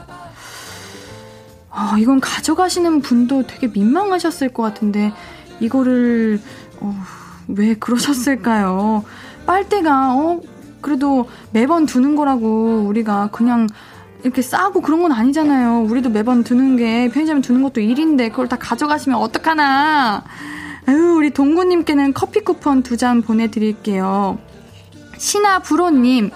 어, 1.75 1.97
이건 1.97 2.19
가져가시는 2.19 3.01
분도 3.01 3.45
되게 3.47 3.67
민망하셨을 3.67 4.49
것 4.49 4.61
같은데, 4.63 5.11
이거를, 5.59 6.39
어, 6.79 6.95
왜 7.47 7.73
그러셨을까요? 7.73 9.03
빨대가, 9.45 10.13
어, 10.15 10.39
그래도 10.81 11.27
매번 11.51 11.85
두는 11.85 12.15
거라고 12.15 12.83
우리가 12.87 13.29
그냥 13.31 13.67
이렇게 14.23 14.41
싸고 14.41 14.81
그런 14.81 15.01
건 15.01 15.11
아니잖아요. 15.11 15.81
우리도 15.83 16.09
매번 16.09 16.43
두는 16.43 16.77
게 16.77 17.09
편의점에 17.09 17.41
두는 17.41 17.63
것도 17.63 17.81
일인데 17.81 18.29
그걸 18.29 18.47
다 18.47 18.57
가져가시면 18.57 19.17
어떡하나. 19.17 20.23
아유, 20.85 21.15
우리 21.15 21.29
동구님께는 21.31 22.13
커피 22.13 22.41
쿠폰 22.41 22.83
두 22.83 22.97
잔 22.97 23.21
보내드릴게요. 23.21 24.37
신하부로님, 25.17 26.31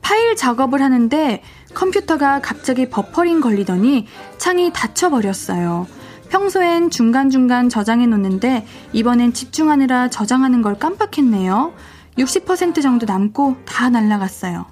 파일 0.00 0.36
작업을 0.36 0.82
하는데 0.82 1.42
컴퓨터가 1.74 2.40
갑자기 2.40 2.88
버퍼링 2.88 3.40
걸리더니 3.40 4.06
창이 4.38 4.70
닫혀버렸어요. 4.72 5.86
평소엔 6.30 6.90
중간중간 6.90 7.68
저장해 7.68 8.06
놓는데 8.06 8.66
이번엔 8.92 9.32
집중하느라 9.32 10.08
저장하는 10.08 10.62
걸 10.62 10.78
깜빡했네요. 10.78 11.72
60% 12.18 12.82
정도 12.82 13.06
남고 13.06 13.56
다 13.66 13.88
날라갔어요. 13.90 14.64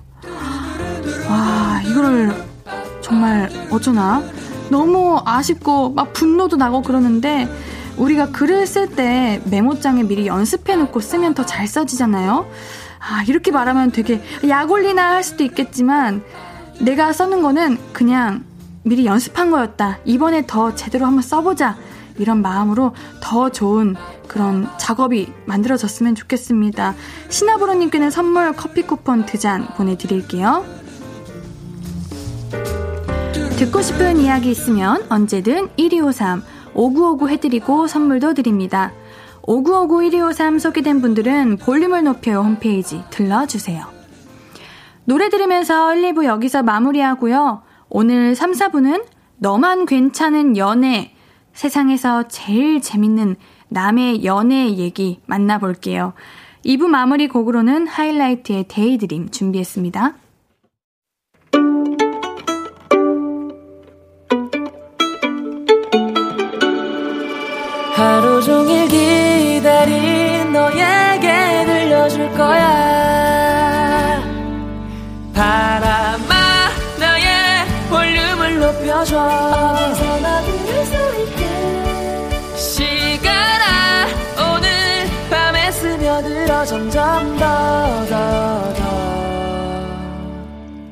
와, 1.28 1.82
이거를 1.84 2.32
정말 3.00 3.50
어쩌나? 3.70 4.22
너무 4.70 5.20
아쉽고 5.24 5.90
막 5.90 6.12
분노도 6.12 6.56
나고 6.56 6.82
그러는데 6.82 7.46
우리가 7.96 8.30
글을 8.30 8.66
쓸 8.66 8.88
때 8.88 9.40
메모장에 9.44 10.04
미리 10.04 10.26
연습해 10.26 10.76
놓고 10.76 11.00
쓰면 11.00 11.34
더 11.34 11.44
잘 11.44 11.66
써지잖아요. 11.66 12.48
아, 13.00 13.24
이렇게 13.26 13.50
말하면 13.50 13.90
되게 13.92 14.22
약 14.48 14.70
올리나 14.70 15.10
할 15.10 15.22
수도 15.24 15.44
있겠지만 15.44 16.22
내가 16.82 17.12
써는 17.12 17.42
거는 17.42 17.78
그냥 17.92 18.44
미리 18.82 19.06
연습한 19.06 19.50
거였다. 19.50 19.98
이번에 20.04 20.44
더 20.46 20.74
제대로 20.74 21.06
한번 21.06 21.22
써보자. 21.22 21.76
이런 22.18 22.42
마음으로 22.42 22.92
더 23.22 23.50
좋은 23.50 23.96
그런 24.28 24.68
작업이 24.78 25.32
만들어졌으면 25.46 26.14
좋겠습니다. 26.14 26.94
시나브로님께는 27.28 28.10
선물 28.10 28.52
커피 28.52 28.82
쿠폰 28.82 29.24
두 29.24 29.38
잔 29.38 29.66
보내드릴게요. 29.76 30.64
듣고 33.56 33.80
싶은 33.80 34.18
이야기 34.18 34.50
있으면 34.50 35.04
언제든 35.08 35.68
1253 35.76 36.42
5959 36.74 37.28
해드리고 37.30 37.86
선물도 37.86 38.34
드립니다. 38.34 38.92
5959 39.42 40.10
1253 40.10 40.58
소개된 40.58 41.00
분들은 41.00 41.58
볼륨을 41.58 42.02
높여요 42.04 42.40
홈페이지 42.40 43.02
들러주세요. 43.10 43.91
노래 45.04 45.28
들으면서 45.28 45.94
1, 45.94 46.12
2부 46.12 46.24
여기서 46.24 46.62
마무리하고요. 46.62 47.62
오늘 47.88 48.34
3, 48.34 48.52
4부는 48.52 49.04
너만 49.38 49.86
괜찮은 49.86 50.56
연애, 50.56 51.14
세상에서 51.52 52.28
제일 52.28 52.80
재밌는 52.80 53.36
남의 53.68 54.24
연애 54.24 54.70
얘기 54.70 55.20
만나볼게요. 55.26 56.12
2부 56.64 56.86
마무리 56.86 57.26
곡으로는 57.26 57.88
하이라이트의 57.88 58.66
데이드림 58.68 59.30
준비했습니다. 59.30 60.14
하루 67.94 68.42
종일 68.42 68.88
기 68.88 69.11
바람아 75.34 76.34
나의 76.98 77.66
볼륨을 77.88 78.60
높여줘 78.60 79.18
어디서나 79.18 80.40
들을 80.42 80.84
수 80.86 80.94
있게 81.22 82.56
시간아 82.56 84.06
오늘 84.54 84.68
밤에 85.30 85.70
스며들어 85.72 86.64
점점 86.64 87.36
더 87.38 88.06
더 88.08 88.74
더 88.74 88.82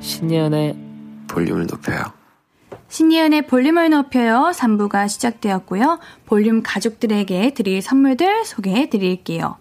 신예은의 0.00 0.76
볼륨을 1.28 1.66
높여요. 1.66 2.04
신예은의 2.88 3.46
볼륨을 3.46 3.90
높여요 3.90 4.50
3부가 4.54 5.08
시작되었고요. 5.08 5.98
볼륨 6.26 6.62
가족들에게 6.62 7.54
드릴 7.54 7.80
선물들 7.82 8.44
소개해 8.44 8.90
드릴게요. 8.90 9.56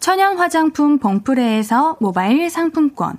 천연 0.00 0.36
화장품 0.38 0.98
봉프레에서 0.98 1.96
모바일 2.00 2.50
상품권, 2.50 3.18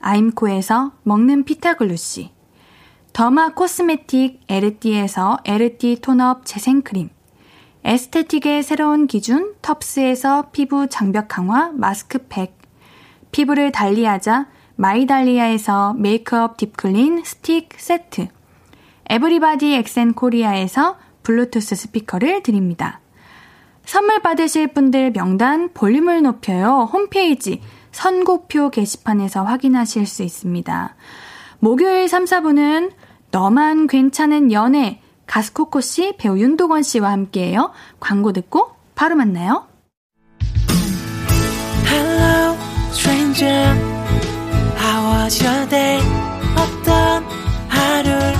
아임코에서 0.00 0.92
먹는 1.02 1.44
피타글루시. 1.44 2.30
Derma 3.12 3.54
cosmetic 3.54 4.40
에르띠에서 4.48 5.38
에르띠 5.44 6.00
톤업 6.00 6.44
재생크림. 6.44 7.08
에스테틱의 7.84 8.62
새로운 8.62 9.06
기준 9.06 9.54
텁스에서 9.62 10.50
피부 10.52 10.88
장벽 10.88 11.28
강화 11.28 11.70
마스크팩. 11.72 12.58
피부를 13.30 13.72
달리하자 13.72 14.48
마이달리아에서 14.76 15.94
메이크업 15.94 16.56
딥클린 16.56 17.22
스틱 17.24 17.70
세트. 17.76 18.28
에브리바디 19.08 19.72
엑센 19.74 20.12
코리아에서 20.12 20.98
블루투스 21.22 21.74
스피커를 21.74 22.42
드립니다. 22.42 23.00
선물 23.84 24.20
받으실 24.20 24.66
분들 24.66 25.12
명단 25.12 25.72
볼륨을 25.72 26.22
높여요. 26.22 26.88
홈페이지 26.92 27.62
선곡표 27.96 28.68
게시판에서 28.68 29.42
확인하실 29.42 30.06
수 30.06 30.22
있습니다. 30.22 30.94
목요일 31.60 32.10
3, 32.10 32.26
4분은 32.26 32.90
너만 33.30 33.86
괜찮은 33.86 34.52
연애 34.52 35.00
가스코코 35.26 35.80
씨, 35.80 36.14
배우 36.18 36.38
윤도건 36.38 36.82
씨와 36.82 37.10
함께해요. 37.10 37.72
광고 37.98 38.34
듣고 38.34 38.72
바로 38.94 39.16
만나요. 39.16 39.66
Hello, 41.86 42.54
stranger. 42.90 43.74
How 44.78 45.22
was 45.22 45.42
your 45.42 45.66
day? 45.70 46.02
어떤 46.54 47.24
하루를 47.70 48.34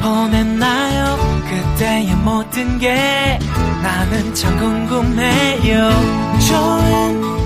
보냈나요? 0.00 1.16
그때의 1.48 2.14
모든 2.24 2.78
게 2.78 3.40
나는 3.82 4.34
참 4.34 4.56
궁금해요. 4.56 5.90
좋은 6.48 7.45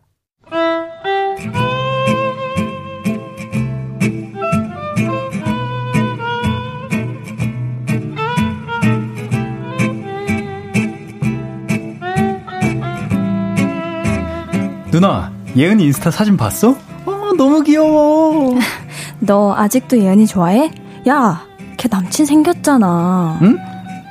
누나, 14.91 15.31
예은이 15.55 15.83
인스타 15.85 16.11
사진 16.11 16.35
봤어? 16.37 16.75
어, 17.05 17.31
너무 17.37 17.63
귀여워. 17.63 18.57
너 19.19 19.53
아직도 19.55 19.97
예은이 19.99 20.27
좋아해? 20.27 20.71
야, 21.07 21.45
걔 21.77 21.87
남친 21.89 22.25
생겼잖아. 22.25 23.39
응? 23.41 23.57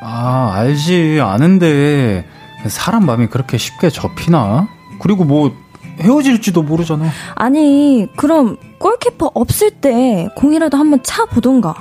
아, 0.02 0.52
알지. 0.54 1.20
아는데 1.22 2.24
사람 2.66 3.04
마음이 3.06 3.26
그렇게 3.26 3.58
쉽게 3.58 3.90
접히나? 3.90 4.68
그리고 5.00 5.24
뭐 5.24 5.52
헤어질지도 6.00 6.62
모르잖아. 6.62 7.06
아니, 7.34 8.08
그럼 8.16 8.56
골키퍼 8.78 9.32
없을 9.34 9.70
때 9.70 10.28
공이라도 10.36 10.78
한번 10.78 11.00
차 11.02 11.26
보던가. 11.26 11.74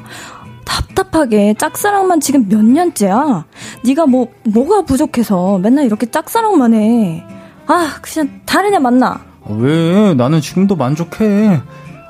답답하게 0.65 1.55
짝사랑만 1.57 2.19
지금 2.19 2.47
몇 2.49 2.63
년째야. 2.63 3.45
네가 3.85 4.05
뭐 4.07 4.27
뭐가 4.45 4.81
부족해서 4.83 5.57
맨날 5.59 5.85
이렇게 5.85 6.05
짝사랑만 6.05 6.73
해. 6.73 7.25
아, 7.69 7.93
그냥 8.01 8.41
다른 8.45 8.73
애 8.73 8.79
만나. 8.79 9.19
왜? 9.47 10.13
나는 10.15 10.41
지금도 10.41 10.75
만족해. 10.75 11.61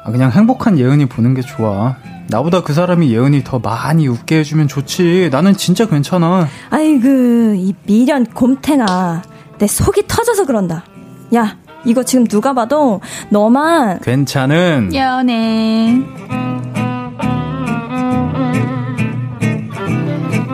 아, 0.05 0.12
그냥 0.12 0.32
행복한 0.32 0.80
예은이 0.80 1.07
보는 1.07 1.34
게 1.34 1.41
좋아. 1.41 1.97
나보다 2.30 2.64
그 2.64 2.74
사람이 2.74 3.12
예은이 3.12 3.43
더 3.43 3.60
많이 3.60 4.07
웃게 4.07 4.39
해주면 4.39 4.70
좋지. 4.70 5.30
나는 5.32 5.53
진짜 5.55 5.86
괜찮아. 5.86 6.47
아이고, 6.70 7.07
이 7.55 7.74
미련 7.86 8.26
곰탱아. 8.26 9.22
내 9.57 9.68
속이 9.68 10.03
터져서 10.07 10.45
그런다. 10.45 10.86
야, 11.36 11.57
이거 11.84 12.03
지금 12.03 12.26
누가 12.26 12.53
봐도 12.53 13.01
너만 13.30 13.99
괜찮은 13.99 14.95
연애. 14.95 16.01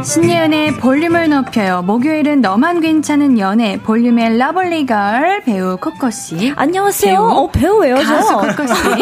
신예은의 0.06 0.74
볼륨을 0.78 1.30
높여요. 1.30 1.82
목요일은 1.82 2.40
너만 2.40 2.80
괜찮은 2.80 3.40
연애 3.40 3.80
볼륨의 3.82 4.38
lovely 4.38 4.86
girl 4.86 5.42
배우 5.44 5.78
코코 5.78 6.12
씨. 6.12 6.54
안녕하세요. 6.56 7.12
배우? 7.16 7.24
어, 7.28 7.50
배우예요, 7.50 7.96
가수 7.96 8.28
저. 8.30 8.38
코코 8.38 8.68
씨. 8.68 8.74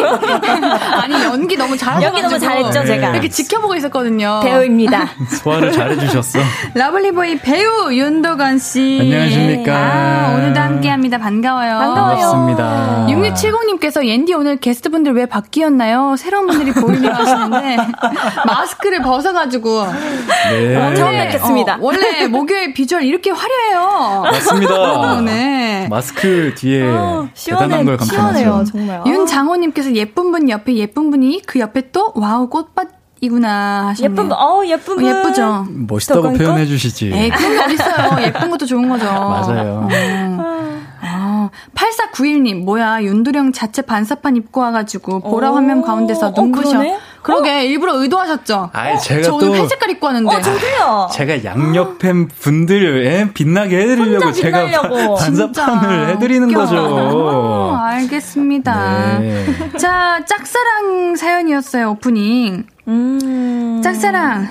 아니 1.02 1.22
연기 1.24 1.58
너무 1.58 1.76
잘하셔가지고 1.76 2.06
연기 2.06 2.22
너무 2.22 2.38
잘했죠, 2.38 2.86
제가. 2.86 3.10
이렇게 3.10 3.28
지켜보고 3.28 3.74
있었거든요. 3.76 4.40
배우입니다. 4.42 5.10
소화를 5.42 5.72
잘해주셨어. 5.72 6.38
Lovely 6.72 7.15
boy 7.15 7.36
배우 7.40 7.92
윤도건 7.92 8.58
씨. 8.58 8.98
안녕하십니까. 9.02 9.74
아, 9.76 10.34
오늘도 10.36 10.58
함께합니다. 10.58 11.18
반가워요. 11.18 11.78
반가워요. 11.80 12.16
반갑습니다. 12.16 13.06
6670님께서 13.10 14.06
옌디 14.06 14.32
오늘 14.32 14.56
게스트분들 14.56 15.12
왜 15.12 15.26
바뀌었나요? 15.26 16.16
새로운 16.16 16.46
분들이 16.46 16.72
보이네요 16.72 17.12
하시는데 17.12 17.76
마스크를 18.48 19.02
벗어가지고 19.02 19.86
네. 20.50 20.93
처음 20.96 21.12
뵙겠습니다. 21.12 21.74
어, 21.74 21.78
원래 21.80 22.26
목요일 22.26 22.74
비주얼 22.74 23.04
이렇게 23.04 23.30
화려해요. 23.30 24.22
맞습니다. 24.22 24.74
어, 24.74 25.20
네. 25.22 25.86
마스크 25.88 26.54
뒤에 26.56 26.82
어, 26.82 27.28
대단한 27.34 27.84
걸 27.84 27.98
시원해요, 28.00 28.50
감탄하죠. 28.52 28.72
정말. 28.72 28.98
아. 29.00 29.04
윤장호님께서 29.06 29.94
예쁜 29.94 30.30
분 30.30 30.48
옆에 30.50 30.74
예쁜 30.74 31.10
분이 31.10 31.42
그 31.46 31.58
옆에 31.60 31.90
또 31.92 32.12
와우 32.14 32.48
꽃밭 32.48 32.88
이구나 33.20 33.88
하셨네요. 33.88 34.12
예쁜 34.12 34.28
분, 34.28 34.36
어, 34.36 34.62
예쁜 34.66 34.96
분. 34.96 35.06
예쁘죠. 35.06 35.66
멋있다고 35.70 36.32
표현해 36.34 36.66
주시지. 36.66 37.10
에이, 37.14 37.30
그런 37.30 37.52
게 37.52 37.60
어딨어요. 37.74 38.22
예쁜 38.26 38.50
것도 38.50 38.66
좋은 38.66 38.88
거죠. 38.88 39.06
맞아요. 39.08 39.88
어, 41.06 41.50
8491님, 41.74 42.64
뭐야, 42.64 43.02
윤두령 43.02 43.52
자체 43.52 43.82
반사판 43.82 44.36
입고 44.36 44.60
와가지고, 44.60 45.20
보라 45.20 45.50
오. 45.50 45.56
화면 45.56 45.82
가운데서 45.82 46.28
어, 46.28 46.32
눈부셔. 46.36 46.70
그러네? 46.70 46.98
그러게, 47.22 47.66
일부러 47.66 47.94
의도하셨죠? 47.96 48.70
아이, 48.72 48.98
제가 48.98 49.22
저 49.22 49.34
오늘 49.34 49.48
또- 49.48 49.54
회색깔 49.56 49.90
입고 49.90 50.06
왔는데. 50.06 50.34
어, 50.36 50.40
저도요. 50.40 51.08
제가 51.12 51.44
양옆팬 51.44 52.28
분들 52.28 53.06
에 53.06 53.30
빛나게 53.32 53.76
해드리려고 53.78 54.32
제가. 54.32 54.66
반사판을 55.18 56.08
해드리는 56.10 56.48
웃겨. 56.48 56.58
거죠. 56.58 56.76
어, 56.78 57.76
알겠습니다. 57.76 59.18
네. 59.20 59.44
자, 59.78 60.20
짝사랑 60.26 61.16
사연이었어요, 61.16 61.90
오프닝. 61.92 62.64
음. 62.88 63.80
짝사랑, 63.82 64.48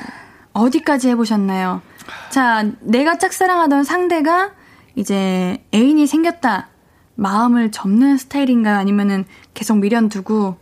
어디까지 0.54 1.10
해보셨나요? 1.10 1.82
자, 2.30 2.64
내가 2.82 3.18
짝사랑하던 3.18 3.84
상대가 3.84 4.50
이제 4.96 5.64
애인이 5.74 6.06
생겼다. 6.08 6.70
마음을 7.16 7.72
접는 7.72 8.18
스타일인가요? 8.18 8.78
아니면은 8.78 9.26
계속 9.54 9.78
미련 9.78 10.10
두고 10.10 10.58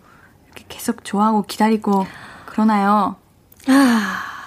이렇게 0.48 0.66
계속 0.68 1.04
좋아하고 1.04 1.44
기다리고 1.44 2.06
그러나요? 2.46 3.16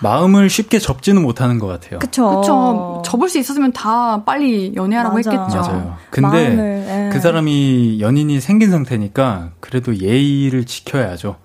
마음을 0.02 0.50
쉽게 0.50 0.78
접지는 0.78 1.22
못하는 1.22 1.58
것 1.58 1.66
같아요. 1.66 1.98
그쵸. 1.98 2.40
그쵸. 2.40 3.02
접을 3.06 3.28
수 3.28 3.38
있었으면 3.38 3.72
다 3.72 4.22
빨리 4.24 4.72
연애하라고 4.74 5.16
맞아. 5.16 5.30
했겠죠. 5.30 5.60
맞아요. 5.60 5.96
근데 6.10 6.48
마음을, 6.48 6.84
예. 6.88 7.10
그 7.12 7.20
사람이 7.20 8.00
연인이 8.00 8.40
생긴 8.40 8.70
상태니까 8.70 9.52
그래도 9.60 9.96
예의를 9.96 10.66
지켜야죠. 10.66 11.36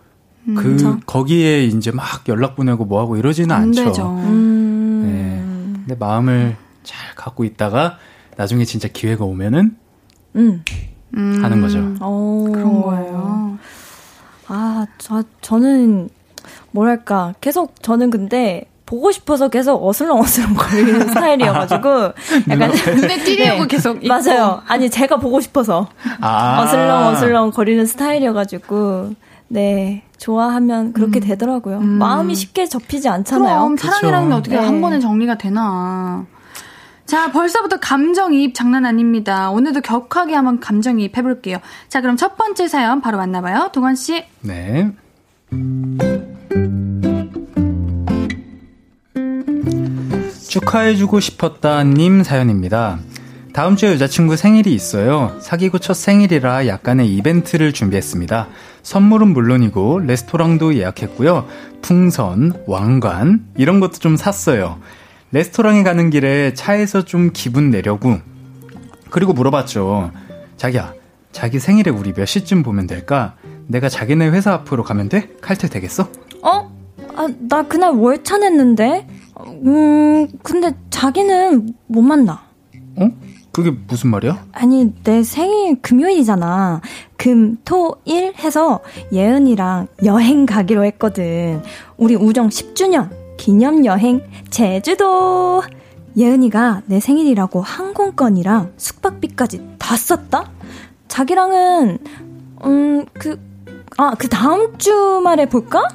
그 0.48 0.54
그쵸. 0.64 1.00
거기에 1.06 1.64
이제 1.66 1.92
막 1.92 2.28
연락 2.28 2.56
보내고 2.56 2.84
뭐 2.86 3.00
하고 3.00 3.16
이러지는 3.18 3.56
안 3.56 3.62
않죠. 3.64 3.86
되죠. 3.86 4.10
음. 4.24 5.04
네. 5.06 5.86
근데 5.86 5.96
마음을 5.96 6.56
잘 6.84 7.16
갖고 7.16 7.44
있다가 7.44 7.98
나중에 8.40 8.64
진짜 8.64 8.88
기회가 8.88 9.26
오면은 9.26 9.76
음. 10.38 10.64
음, 11.18 11.40
하는 11.44 11.60
거죠. 11.60 11.80
어. 12.00 12.48
그런 12.54 12.82
거예요. 12.82 13.58
아, 14.48 14.86
저, 14.98 15.24
저는, 15.42 16.10
뭐랄까, 16.72 17.34
계속, 17.42 17.84
저는 17.84 18.10
근데, 18.10 18.64
보고 18.86 19.12
싶어서 19.12 19.50
계속 19.50 19.86
어슬렁어슬렁 19.86 20.54
거리는 20.54 21.02
스타일이어가지고, 21.10 21.90
약간. 22.50 22.72
눈에 22.96 23.24
띄려고 23.26 23.64
네. 23.64 23.68
계속. 23.68 24.08
맞아요. 24.08 24.62
아니, 24.68 24.90
제가 24.90 25.18
보고 25.18 25.42
싶어서. 25.42 25.90
아. 26.22 26.62
어슬렁어슬렁 26.64 27.52
거리는 27.52 27.86
스타일이어가지고, 27.86 29.16
네. 29.50 30.04
좋아하면 30.18 30.94
그렇게 30.94 31.20
되더라고요. 31.20 31.82
마음이 31.82 32.36
쉽게 32.36 32.68
접히지 32.68 33.10
않잖아요. 33.10 33.60
그럼 33.60 33.76
사랑이라는 33.76 34.30
게 34.30 34.34
어떻게 34.34 34.56
네. 34.58 34.66
한 34.66 34.80
번에 34.80 35.00
정리가 35.00 35.38
되나. 35.38 36.26
자, 37.10 37.32
벌써부터 37.32 37.80
감정이입 37.80 38.54
장난 38.54 38.86
아닙니다. 38.86 39.50
오늘도 39.50 39.82
격하게 39.82 40.36
한번 40.36 40.60
감정이입 40.60 41.18
해볼게요. 41.18 41.58
자, 41.88 42.02
그럼 42.02 42.18
첫 42.18 42.38
번째 42.38 42.68
사연 42.68 43.02
바로 43.02 43.18
만나봐요. 43.18 43.72
동원 43.74 43.96
씨. 43.96 44.26
네. 44.42 44.92
축하해주고 50.48 51.20
싶었다님 51.20 52.22
사연입니다. 52.22 53.00
다음 53.54 53.76
주에 53.76 53.92
여자친구 53.94 54.36
생일이 54.36 54.72
있어요. 54.76 55.36
사귀고 55.42 55.80
첫 55.80 55.96
생일이라 55.96 56.68
약간의 56.68 57.12
이벤트를 57.16 57.74
준비했습니다. 57.74 58.50
선물은 58.84 59.30
물론이고 59.30 60.02
레스토랑도 60.02 60.76
예약했고요. 60.76 61.48
풍선, 61.82 62.54
왕관 62.68 63.48
이런 63.58 63.80
것도 63.80 63.94
좀 63.94 64.16
샀어요. 64.16 64.78
레스토랑에 65.32 65.84
가는 65.84 66.10
길에 66.10 66.54
차에서 66.54 67.06
좀 67.06 67.30
기분 67.34 67.70
내려고 67.70 68.18
그리고 69.10 69.34
물어봤죠. 69.34 70.12
자기야, 70.58 70.94
자기 71.32 71.60
생일에 71.60 71.92
우리 71.92 72.14
몇 72.14 72.26
시쯤 72.26 72.64
보면 72.64 72.88
될까? 72.88 73.36
내가 73.68 73.90
자기네 73.90 74.30
회사 74.30 74.54
앞으로 74.54 74.84
가면 74.84 75.10
돼? 75.10 75.30
칼퇴 75.42 75.68
되겠어? 75.68 76.08
어? 76.44 76.72
아, 77.16 77.28
나 77.40 77.64
그날 77.64 77.94
월차 77.94 78.38
냈는데? 78.38 79.08
음, 79.66 80.28
근데 80.44 80.72
자기는 80.90 81.74
못 81.88 82.02
만나. 82.02 82.42
어? 82.96 83.10
그게 83.52 83.72
무슨 83.72 84.10
말이야? 84.12 84.46
아니, 84.52 84.94
내 85.04 85.24
생일 85.24 85.82
금요일이잖아. 85.82 86.82
금, 87.18 87.58
토, 87.66 87.98
일 88.06 88.34
해서 88.38 88.80
예은이랑 89.12 89.88
여행 90.06 90.46
가기로 90.46 90.86
했거든. 90.86 91.62
우리 91.98 92.16
우정 92.16 92.50
10주년 92.50 93.10
기념 93.40 93.86
여행 93.86 94.22
제주도. 94.50 95.64
예은이가 96.18 96.82
내 96.88 97.00
생일이라고 97.00 97.62
항공권이랑 97.62 98.74
숙박비까지 98.76 99.76
다 99.80 99.96
썼다? 99.96 100.52
자기랑은, 101.08 102.00
음, 102.66 103.06
그, 103.14 103.40
아, 103.98 104.14
그 104.20 104.28
다음 104.28 104.78
주말에 104.78 105.46
볼까? 105.48 105.88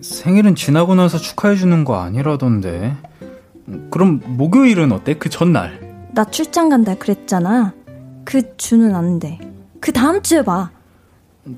생일은 0.00 0.54
지나고 0.54 0.94
나서 0.94 1.18
축하해주는 1.18 1.84
거 1.84 1.96
아니라던데. 1.96 2.96
그럼 3.90 4.20
목요일은 4.24 4.92
어때? 4.92 5.14
그 5.14 5.28
전날. 5.28 5.80
나 6.14 6.24
출장 6.24 6.68
간다 6.68 6.94
그랬잖아. 6.94 7.74
그 8.24 8.56
주는 8.56 8.94
안 8.94 9.18
돼. 9.18 9.40
그 9.80 9.92
다음 9.92 10.22
주에 10.22 10.44
봐. 10.44 10.70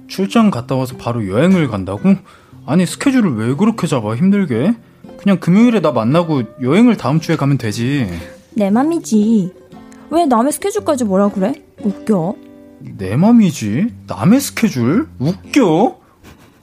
출장 0.09 0.51
갔다 0.51 0.75
와서 0.75 0.97
바로 0.97 1.29
여행을 1.29 1.69
간다고? 1.69 2.15
아니, 2.65 2.87
스케줄을 2.87 3.37
왜 3.37 3.55
그렇게 3.55 3.87
잡아? 3.87 4.17
힘들게? 4.17 4.75
그냥 5.23 5.39
금요일에 5.39 5.81
나 5.81 5.93
만나고 5.93 6.43
여행을 6.63 6.97
다음 6.97 7.21
주에 7.21 7.37
가면 7.37 7.59
되지. 7.59 8.09
내 8.55 8.71
맘이지. 8.71 9.53
왜 10.11 10.27
남의 10.27 10.53
스케줄까지 10.53 11.05
뭐라 11.05 11.29
그래? 11.29 11.55
웃겨. 11.83 12.35
내 12.99 13.17
맘이지. 13.17 13.87
남의 14.09 14.41
스케줄? 14.41 15.09
웃겨? 15.19 15.97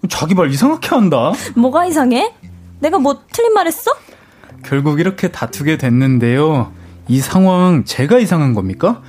자기 0.09 0.35
말 0.35 0.51
이상하게 0.51 0.87
한다. 0.89 1.31
뭐가 1.55 1.85
이상해? 1.85 2.33
내가 2.79 2.99
뭐 2.99 3.21
틀린 3.31 3.53
말 3.53 3.67
했어? 3.67 3.91
결국 4.63 4.99
이렇게 4.99 5.29
다투게 5.31 5.77
됐는데요. 5.77 6.71
이 7.07 7.19
상황 7.19 7.85
제가 7.85 8.19
이상한 8.19 8.53
겁니까? 8.53 9.01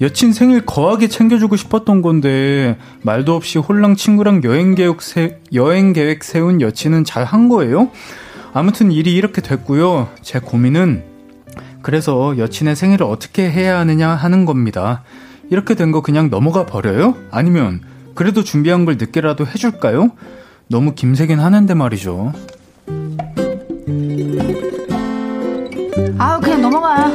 여친 0.00 0.32
생일 0.32 0.64
거하게 0.66 1.08
챙겨주고 1.08 1.56
싶었던 1.56 2.02
건데 2.02 2.76
말도 3.02 3.34
없이 3.36 3.58
홀랑 3.58 3.94
친구랑 3.96 4.42
여행 4.44 4.74
계획 4.74 5.00
세, 5.02 5.40
여행 5.52 5.92
계획 5.92 6.24
세운 6.24 6.60
여친은 6.60 7.04
잘 7.04 7.24
한 7.24 7.48
거예요? 7.48 7.90
아무튼 8.54 8.92
일이 8.92 9.14
이렇게 9.14 9.42
됐고요. 9.42 10.08
제 10.22 10.38
고민은 10.38 11.02
그래서 11.82 12.38
여친의 12.38 12.76
생일을 12.76 13.04
어떻게 13.04 13.50
해야 13.50 13.78
하느냐 13.78 14.08
하는 14.10 14.46
겁니다. 14.46 15.02
이렇게 15.50 15.74
된 15.74 15.92
거 15.92 16.00
그냥 16.00 16.30
넘어가 16.30 16.64
버려요? 16.64 17.16
아니면 17.30 17.80
그래도 18.14 18.42
준비한 18.42 18.84
걸 18.84 18.96
늦게라도 18.96 19.46
해줄까요? 19.46 20.12
너무 20.68 20.94
김새긴 20.94 21.40
하는데 21.40 21.74
말이죠. 21.74 22.32
아우, 26.18 26.40
그냥 26.40 26.62
넘어가. 26.62 27.10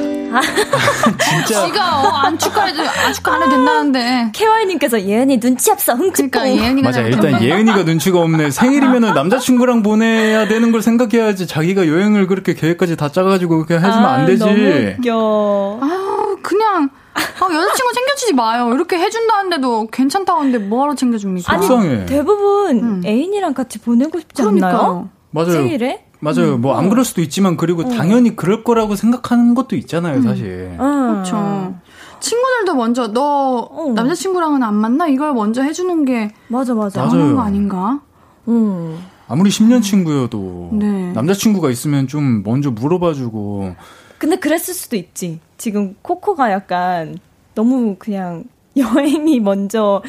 진짜 1.29 1.65
지가, 1.65 2.01
어, 2.01 2.07
안 2.17 2.37
축하해도, 2.37 2.81
안 2.81 3.13
축하 3.13 3.33
안 3.33 3.41
해도 3.41 3.51
된다는데. 3.51 4.31
케와이님께서 4.33 5.01
예은이 5.01 5.39
눈치 5.39 5.71
없어 5.71 5.93
흥칫 5.93 6.29
그러니까 6.31 6.63
예은이가 6.63 6.87
맞아. 6.89 7.01
일단. 7.01 7.41
예은이가 7.41 7.83
눈치가 7.83 8.19
없네. 8.19 8.51
생일이면은 8.51 9.13
남자친구랑 9.13 9.83
보내야 9.83 10.47
되는 10.47 10.71
걸 10.71 10.81
생각해야지. 10.81 11.47
자기가 11.47 11.87
여행을 11.87 12.27
그렇게 12.27 12.53
계획까지 12.53 12.95
다 12.97 13.09
짜가지고 13.11 13.55
그렇게 13.65 13.75
해주면 13.75 14.05
안 14.05 14.25
되지. 14.25 14.39
너무 14.43 14.53
웃겨. 14.53 15.79
아우, 15.81 16.37
그냥, 16.41 16.89
아, 17.13 17.21
여자친구 17.53 17.93
챙겨주지 17.93 18.33
마요. 18.33 18.71
이렇게 18.73 18.97
해준다는데도 18.97 19.87
괜찮다고 19.87 20.39
하는데 20.39 20.57
뭐하러 20.59 20.95
챙겨줍니까? 20.95 21.51
아니, 21.53 21.65
속상해. 21.65 22.05
대부분 22.05 22.77
음. 22.79 23.01
애인이랑 23.05 23.53
같이 23.53 23.79
보내고 23.79 24.19
싶지 24.19 24.41
그러니까요. 24.41 24.75
않나요? 24.77 25.09
맞아요. 25.31 25.51
생일에? 25.51 26.05
맞아요. 26.19 26.55
음. 26.55 26.61
뭐안 26.61 26.89
그럴 26.89 27.05
수도 27.05 27.21
있지만 27.21 27.57
그리고 27.57 27.81
어. 27.81 27.89
당연히 27.89 28.35
그럴 28.35 28.63
거라고 28.63 28.95
생각하는 28.95 29.55
것도 29.55 29.75
있잖아요, 29.75 30.17
음. 30.17 30.21
사실. 30.21 30.75
그렇죠. 30.77 31.75
친구들도 32.19 32.75
먼저 32.75 33.07
너 33.07 33.59
어. 33.71 33.93
남자친구랑은 33.93 34.61
안 34.63 34.75
만나 34.75 35.07
이걸 35.07 35.33
먼저 35.33 35.61
해주는 35.63 36.05
게 36.05 36.31
맞아 36.49 36.73
맞아 36.73 37.05
맞아요. 37.05 37.35
거 37.35 37.41
아닌가? 37.41 38.01
음. 38.47 38.99
아무리 39.27 39.49
10년 39.49 39.81
친구여도 39.81 40.71
네. 40.73 41.11
남자친구가 41.13 41.69
있으면 41.69 42.07
좀 42.07 42.43
먼저 42.43 42.71
물어봐주고. 42.71 43.75
근데 44.17 44.35
그랬을 44.37 44.73
수도 44.73 44.95
있지. 44.97 45.39
지금 45.57 45.95
코코가 46.01 46.51
약간 46.51 47.17
너무 47.55 47.95
그냥 47.97 48.43
여행이 48.75 49.39
먼저 49.39 50.01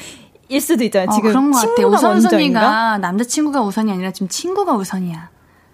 일 0.49 0.61
수도 0.61 0.83
있잖아요. 0.85 1.09
어, 1.09 1.13
지금 1.13 1.31
그런 1.31 1.51
것 1.53 1.61
같아. 1.61 1.87
우선순위가 1.87 2.99
남자친구가 2.99 3.63
우선이 3.63 3.93
아니라 3.93 4.11
지금 4.11 4.29
친구가 4.29 4.75
우선이야. 4.75 5.30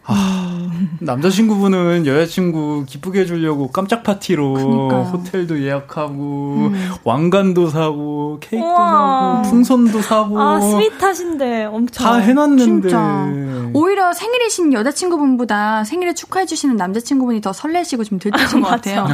아, 0.08 0.70
남자친구분은 1.00 2.06
여자친구 2.06 2.84
기쁘게 2.86 3.20
해주려고 3.20 3.68
깜짝 3.72 4.02
파티로 4.02 4.52
그러니까요. 4.54 5.02
호텔도 5.12 5.62
예약하고 5.62 6.12
음. 6.14 6.90
왕관도 7.04 7.68
사고 7.68 8.38
케이크도 8.40 8.68
우와. 8.70 9.42
사고 9.42 9.50
풍선도 9.50 10.00
사고 10.02 10.40
아 10.40 10.60
스윗하신데 10.60 11.64
엄청 11.66 12.06
다 12.06 12.16
해놨는데 12.18 12.88
진짜. 12.88 13.26
오히려 13.74 14.12
생일이신 14.12 14.72
여자친구분보다 14.72 15.84
생일을 15.84 16.14
축하해주시는 16.14 16.76
남자친구분이 16.76 17.40
더 17.40 17.52
설레시고 17.52 18.04
좀 18.04 18.18
들뜨신 18.18 18.60
것 18.62 18.68
같아요. 18.68 19.06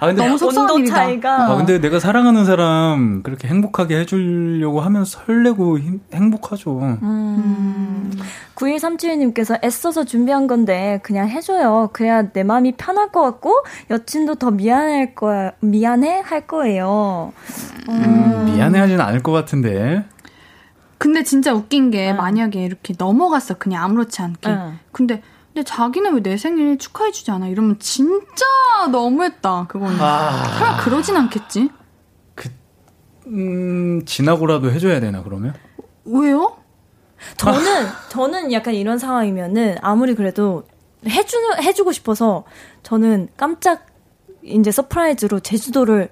아 0.00 0.06
근데 0.06 0.24
너무 0.24 0.38
속상한 0.38 0.78
일이다. 0.78 0.94
차이가. 0.94 1.50
아 1.52 1.56
근데 1.56 1.80
내가 1.80 1.98
사랑하는 1.98 2.44
사람 2.44 3.22
그렇게 3.22 3.48
행복하게 3.48 3.98
해주려고 4.00 4.80
하면 4.80 5.04
설레고 5.04 5.78
힘, 5.80 6.00
행복하죠. 6.14 6.78
음. 7.02 8.12
9137님께서 8.54 9.58
애써서 9.72 10.04
준비한 10.04 10.46
건데 10.46 11.00
그냥 11.02 11.28
해줘요. 11.28 11.88
그래야 11.94 12.30
내 12.30 12.42
마음이 12.42 12.72
편할 12.76 13.10
것 13.10 13.22
같고 13.22 13.64
여친도 13.90 14.34
더 14.34 14.50
미안할 14.50 15.14
거야 15.14 15.52
미안해 15.60 16.20
할 16.20 16.46
거예요. 16.46 17.32
음, 17.88 17.94
음 18.04 18.44
미안해하진 18.44 19.00
않을 19.00 19.22
것 19.22 19.32
같은데. 19.32 20.04
근데 20.98 21.24
진짜 21.24 21.52
웃긴 21.54 21.90
게 21.90 22.10
응. 22.10 22.16
만약에 22.18 22.62
이렇게 22.62 22.94
넘어갔어 22.96 23.54
그냥 23.54 23.82
아무렇지 23.82 24.20
않게. 24.20 24.50
응. 24.50 24.78
근데 24.92 25.22
근데 25.54 25.64
자기는 25.64 26.14
왜 26.14 26.22
내 26.22 26.36
생일 26.36 26.78
축하해주지 26.78 27.30
않아? 27.30 27.48
이러면 27.48 27.78
진짜 27.78 28.44
너무했다 28.90 29.66
그거는. 29.68 29.96
아... 30.00 30.44
설마 30.58 30.76
그러진 30.82 31.16
않겠지? 31.16 31.70
그, 32.34 32.50
음 33.26 34.04
지나고라도 34.04 34.70
해줘야 34.70 35.00
되나 35.00 35.22
그러면? 35.22 35.54
왜요? 36.04 36.56
저는 37.36 37.86
저는 38.08 38.52
약간 38.52 38.74
이런 38.74 38.98
상황이면은 38.98 39.76
아무리 39.80 40.14
그래도 40.14 40.64
해주 41.06 41.36
해주고 41.62 41.92
싶어서 41.92 42.44
저는 42.82 43.28
깜짝 43.36 43.86
이제 44.42 44.70
서프라이즈로 44.70 45.40
제주도를 45.40 46.08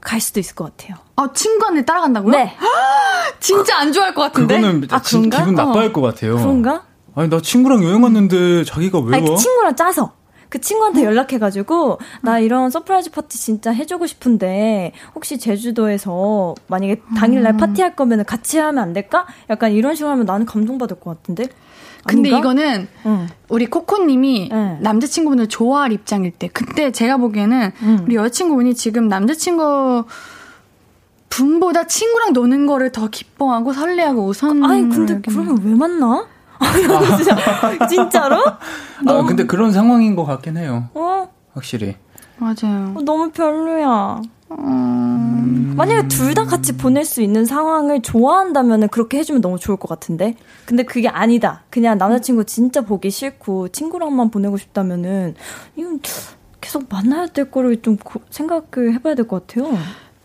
갈 0.00 0.20
수도 0.20 0.40
있을 0.40 0.54
것 0.54 0.64
같아요. 0.76 0.96
아 1.16 1.32
친구한테 1.32 1.84
따라간다고요? 1.84 2.32
네. 2.32 2.56
진짜 3.40 3.78
안 3.78 3.92
좋아할 3.92 4.14
것 4.14 4.22
같은데. 4.22 4.56
그거는 4.60 4.88
아, 4.90 5.00
진, 5.00 5.30
기분 5.30 5.54
나빠할 5.54 5.88
어. 5.88 5.92
것 5.92 6.00
같아요. 6.02 6.36
그런가? 6.36 6.84
아니 7.14 7.28
나 7.30 7.40
친구랑 7.40 7.82
여행 7.84 8.02
왔는데 8.02 8.64
자기가 8.64 8.98
왜 9.00 9.16
아니, 9.16 9.28
와? 9.28 9.36
그 9.36 9.40
친구랑 9.42 9.76
짜서. 9.76 10.12
그 10.48 10.60
친구한테 10.60 11.02
어? 11.02 11.04
연락해가지고 11.06 11.98
나 12.22 12.38
이런 12.38 12.70
서프라이즈 12.70 13.10
파티 13.10 13.38
진짜 13.38 13.70
해주고 13.70 14.06
싶은데 14.06 14.92
혹시 15.14 15.38
제주도에서 15.38 16.54
만약에 16.66 17.00
당일날 17.16 17.54
음. 17.54 17.56
파티할 17.56 17.96
거면 17.96 18.24
같이 18.24 18.58
하면 18.58 18.82
안 18.82 18.92
될까? 18.92 19.26
약간 19.50 19.72
이런 19.72 19.94
식으로 19.94 20.12
하면 20.12 20.26
나는 20.26 20.46
감동받을 20.46 21.00
것 21.00 21.16
같은데. 21.16 21.48
근데 22.06 22.28
아닌가? 22.28 22.38
이거는 22.38 22.88
응. 23.06 23.28
우리 23.48 23.66
코코님이 23.66 24.50
응. 24.52 24.78
남자친구분을 24.80 25.48
좋아할 25.48 25.92
입장일 25.92 26.32
때 26.32 26.48
그때 26.52 26.92
제가 26.92 27.16
보기에는 27.16 27.72
응. 27.82 28.04
우리 28.04 28.16
여자친구분이 28.16 28.74
지금 28.74 29.08
남자친구 29.08 30.04
분보다 31.30 31.86
친구랑 31.86 32.32
노는 32.32 32.66
거를 32.66 32.92
더 32.92 33.08
기뻐하고 33.08 33.72
설레하고 33.72 34.26
우선 34.26 34.62
아니 34.64 34.88
근데 34.88 35.20
그러면 35.26 35.58
왜 35.64 35.74
만나? 35.74 36.26
진짜, 37.16 37.86
진짜로? 37.88 38.36
아, 38.46 38.58
너무... 39.04 39.26
근데 39.28 39.44
그런 39.44 39.72
상황인 39.72 40.16
것 40.16 40.24
같긴 40.24 40.56
해요. 40.56 40.88
어? 40.94 41.28
확실히. 41.52 41.96
맞아요. 42.38 42.92
어, 42.96 43.00
너무 43.02 43.30
별로야. 43.30 44.20
음... 44.50 45.74
만약에 45.76 46.08
둘 46.08 46.34
다 46.34 46.44
같이 46.44 46.76
보낼 46.76 47.04
수 47.04 47.20
있는 47.22 47.44
상황을 47.44 48.02
좋아한다면 48.02 48.88
그렇게 48.88 49.18
해주면 49.18 49.40
너무 49.40 49.58
좋을 49.58 49.76
것 49.76 49.88
같은데. 49.88 50.34
근데 50.66 50.82
그게 50.82 51.08
아니다. 51.08 51.62
그냥 51.70 51.96
남자친구 51.98 52.44
진짜 52.44 52.80
보기 52.80 53.10
싫고 53.10 53.68
친구랑만 53.68 54.30
보내고 54.30 54.56
싶다면은 54.56 55.34
이건 55.76 56.00
계속 56.60 56.84
만나야 56.90 57.26
될 57.28 57.50
거를 57.50 57.82
좀 57.82 57.96
생각을 58.30 58.94
해봐야 58.94 59.14
될 59.14 59.26
것 59.28 59.46
같아요. 59.46 59.76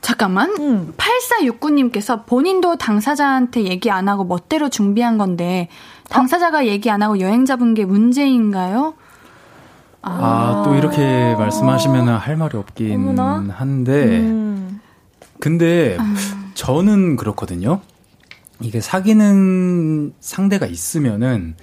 잠깐만. 0.01 0.49
음. 0.59 0.93
8469님께서 0.97 2.25
본인도 2.25 2.77
당사자한테 2.77 3.65
얘기 3.65 3.91
안 3.91 4.07
하고 4.07 4.23
멋대로 4.23 4.69
준비한 4.69 5.17
건데 5.17 5.67
당사자가 6.09 6.67
얘기 6.67 6.89
안 6.89 7.01
하고 7.01 7.19
여행 7.19 7.45
잡은 7.45 7.73
게 7.73 7.85
문제인가요? 7.85 8.95
아, 10.01 10.11
아, 10.11 10.63
또 10.65 10.75
이렇게 10.75 11.35
말씀하시면 11.35 12.07
할 12.09 12.37
말이 12.37 12.57
없긴 12.57 12.93
어머나? 13.09 13.45
한데, 13.53 14.19
음. 14.19 14.79
근데 15.39 15.97
아. 15.99 16.15
저는 16.53 17.15
그렇거든요. 17.15 17.81
이게 18.61 18.81
사귀는 18.81 20.13
상대가 20.19 20.65
있으면은 20.65 21.55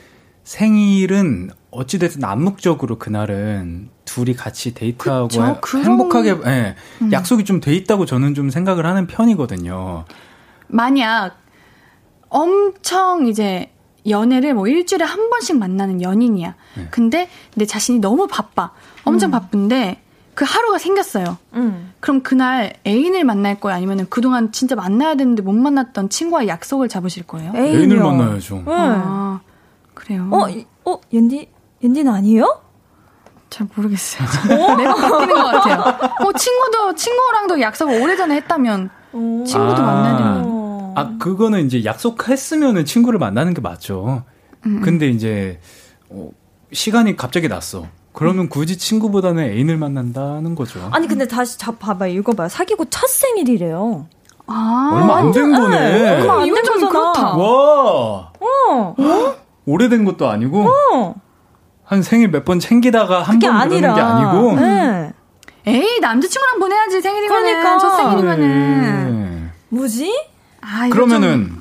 생일은 0.45 1.51
어찌됐든 1.71 2.25
암묵적으로 2.25 2.99
그날은 2.99 3.91
둘이 4.05 4.35
같이 4.35 4.73
데이트하고 4.73 5.29
그쵸? 5.29 5.61
행복하게 5.83 6.37
예, 6.47 6.77
음. 7.03 7.13
약속이 7.13 7.45
좀 7.45 7.61
돼 7.61 7.75
있다고 7.75 8.07
저는 8.07 8.35
좀 8.35 8.49
생각을 8.51 8.87
하는 8.87 9.07
편이거든요. 9.07 10.05
만약 10.69 11.37
엄청 12.29 13.27
이제 13.27 13.73
연애를 14.09 14.55
뭐 14.55 14.69
일주일에 14.69 15.05
한 15.05 15.31
번씩 15.31 15.59
만나는 15.59 16.03
연인이야. 16.03 16.55
네. 16.77 16.89
근데 16.91 17.29
내 17.55 17.67
자신이 17.67 17.99
너무 17.99 18.27
바빠. 18.27 18.71
엄청 19.05 19.31
음. 19.31 19.33
바쁜데 19.33 20.03
그 20.35 20.45
하루가 20.47 20.79
생겼어요. 20.79 21.39
음. 21.55 21.93
그럼 22.01 22.23
그날 22.23 22.75
애인을 22.87 23.25
만날 23.25 23.59
거예요? 23.59 23.77
아니면 23.77 24.07
그동안 24.11 24.53
진짜 24.53 24.75
만나야 24.77 25.15
되는데 25.15 25.43
못 25.43 25.53
만났던 25.53 26.11
친구와 26.11 26.47
약속을 26.47 26.89
잡으실 26.89 27.23
거예요? 27.23 27.53
애인이요. 27.57 27.79
애인을 27.79 27.97
만나야죠. 27.99 28.57
네. 28.57 28.65
아, 28.67 29.41
그래요. 29.95 30.29
어, 30.31 30.47
어, 30.85 31.01
옌디, 31.13 31.49
옌디는 31.83 32.13
아니에요? 32.13 32.61
잘 33.49 33.67
모르겠어요. 33.75 34.29
매번 34.77 35.01
바뀌는 35.01 35.35
것 35.35 35.45
같아요. 35.45 36.11
뭐 36.21 36.33
친구도 36.33 36.95
친구랑도 36.95 37.61
약속을 37.61 38.03
오래전에 38.03 38.35
했다면 38.37 38.91
친구도 39.13 39.83
아. 39.83 39.87
만나야 39.87 40.17
되는. 40.19 40.66
아, 40.97 41.17
그거는 41.19 41.67
이제 41.67 41.85
약속했으면은 41.85 42.85
친구를 42.85 43.19
만나는 43.19 43.55
게 43.55 43.61
맞죠. 43.61 44.25
음. 44.67 44.81
근데 44.83 45.09
이제, 45.09 45.61
어, 46.09 46.31
시간이 46.73 47.17
갑자기 47.17 47.49
났어. 47.49 47.87
그러면 48.13 48.49
굳이 48.49 48.79
친구보다는 48.79 49.43
애인을 49.45 49.77
만난다는 49.77 50.55
거죠. 50.55 50.89
아니, 50.93 51.07
근데 51.07 51.29
다시 51.29 51.59
잡, 51.59 51.79
봐봐, 51.79 52.07
읽어봐요. 52.09 52.49
사귀고 52.49 52.87
첫 52.87 53.07
생일이래요. 53.09 54.07
아. 54.47 54.91
얼마 54.95 55.17
안 55.19 55.33
된 55.33 55.53
거네. 55.53 55.79
네. 56.03 56.21
얼마 56.21 56.41
안된 56.43 56.55
거잖아. 56.65 57.37
와. 57.37 58.33
어. 58.41 58.95
어? 58.99 59.35
오래된 59.67 60.05
것도 60.05 60.29
아니고. 60.29 60.67
어. 60.69 61.15
한 61.85 62.03
생일 62.03 62.29
몇 62.29 62.45
번 62.45 62.59
챙기다가 62.59 63.23
한번 63.23 63.69
그러는 63.69 63.95
게 63.95 64.01
아니고. 64.01 64.57
네. 64.57 65.13
에이, 65.67 66.01
남자친구랑 66.01 66.59
보내야지, 66.61 67.01
생일이면. 67.03 67.43
그러니까. 67.43 67.79
첫 67.79 67.97
생일이면은. 67.97 69.11
네. 69.43 69.51
뭐지? 69.69 70.13
아, 70.69 70.89
그러면은 70.89 71.53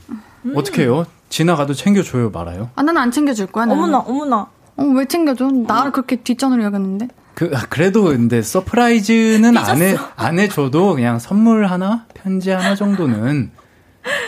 좀... 0.43 0.53
어떻게 0.56 0.84
해요? 0.84 1.06
지나가도 1.30 1.74
챙겨줘요 1.74 2.30
말아요? 2.32 2.70
아 2.76 2.82
나는 2.84 3.01
안 3.01 3.12
챙겨줄 3.12 3.47
거야. 3.47 3.66
나는. 3.66 3.84
어머나 3.84 3.99
어머나. 3.99 4.47
어 4.78 4.84
왜 4.84 5.06
챙겨줘? 5.06 5.49
나를 5.51 5.91
그렇게 5.91 6.18
뒷전으로 6.18 6.64
여겼는데. 6.64 7.08
그 7.36 7.51
아, 7.53 7.66
그래도 7.70 8.06
근데 8.06 8.41
서프라이즈는 8.41 9.58
안 9.57 9.81
해 9.81 10.16
안 10.16 10.39
해줘도 10.39 10.95
그냥 10.95 11.20
선물 11.20 11.66
하나 11.66 12.06
편지 12.14 12.49
하나 12.49 12.76
정도는 12.76 13.51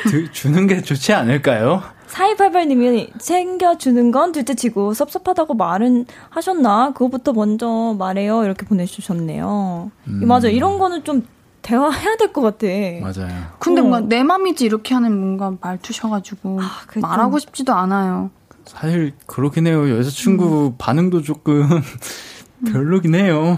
드, 0.09 0.31
주는 0.31 0.67
게 0.67 0.81
좋지 0.81 1.13
않을까요? 1.13 1.83
4288님이 2.07 3.11
챙겨주는 3.19 4.11
건 4.11 4.31
둘째 4.31 4.55
치고 4.55 4.93
섭섭하다고 4.93 5.53
말은 5.55 6.05
하셨나? 6.29 6.91
그거부터 6.93 7.33
먼저 7.33 7.95
말해요. 7.97 8.43
이렇게 8.43 8.65
보내주셨네요. 8.65 9.91
음. 10.07 10.27
맞아. 10.27 10.47
이런 10.49 10.77
거는 10.79 11.03
좀 11.03 11.23
대화해야 11.61 12.15
될 12.17 12.31
것 12.33 12.41
같아. 12.41 12.67
맞아요. 13.01 13.35
근데 13.59 13.81
어. 13.81 13.83
뭔가 13.83 13.99
내 14.07 14.23
맘이지 14.23 14.65
이렇게 14.65 14.93
하는 14.93 15.17
뭔가 15.19 15.53
말투셔가지고 15.61 16.59
아, 16.61 16.81
말하고 16.99 17.31
좀... 17.33 17.39
싶지도 17.39 17.73
않아요. 17.73 18.29
사실 18.65 19.13
그렇긴 19.25 19.67
해요. 19.67 19.89
여자친구 19.97 20.67
음. 20.67 20.75
반응도 20.77 21.21
조금 21.21 21.81
별로긴 22.71 23.15
해요. 23.15 23.57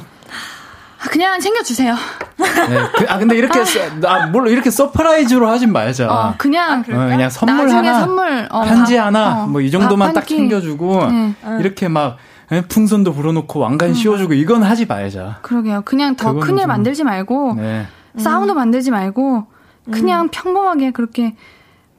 아, 1.02 1.10
그냥 1.10 1.39
챙겨주세요. 1.39 1.95
네, 2.38 2.78
그, 2.97 3.06
아 3.08 3.18
근데 3.18 3.38
이렇게 3.38 3.60
아 4.06 4.28
물론 4.28 4.50
이렇게 4.52 4.70
서프라이즈로 4.70 5.47
하진 5.47 5.72
말자. 5.72 6.12
어, 6.12 6.36
그냥 6.38 6.82
어, 6.82 6.84
그냥 6.84 7.30
선물 7.30 7.70
하나, 7.70 8.02
선물, 8.02 8.47
어, 8.52 8.64
편지 8.66 8.97
밥, 8.97 9.06
하나, 9.06 9.43
어, 9.43 9.47
뭐 9.47 9.62
이 9.62 9.72
정도만 9.72 10.14
딱 10.14 10.28
챙겨주고 10.28 11.08
네. 11.08 11.34
이렇게 11.62 11.88
막 11.88 12.18
예, 12.18 12.29
풍선도 12.68 13.14
불어놓고 13.14 13.60
왕관 13.60 13.89
음. 13.89 13.93
씌워주고 13.93 14.34
이건 14.34 14.64
하지 14.64 14.86
말자. 14.86 15.39
그러게요. 15.41 15.82
그냥 15.86 16.16
더 16.16 16.34
큰일 16.34 16.68
만들지 16.68 17.04
말고 17.04 17.56
네. 17.56 17.86
싸움도 18.18 18.54
만들지 18.56 18.91
말고 18.91 19.45
그냥 19.91 20.26
음. 20.26 20.30
평범하게 20.32 20.91
그렇게 20.91 21.36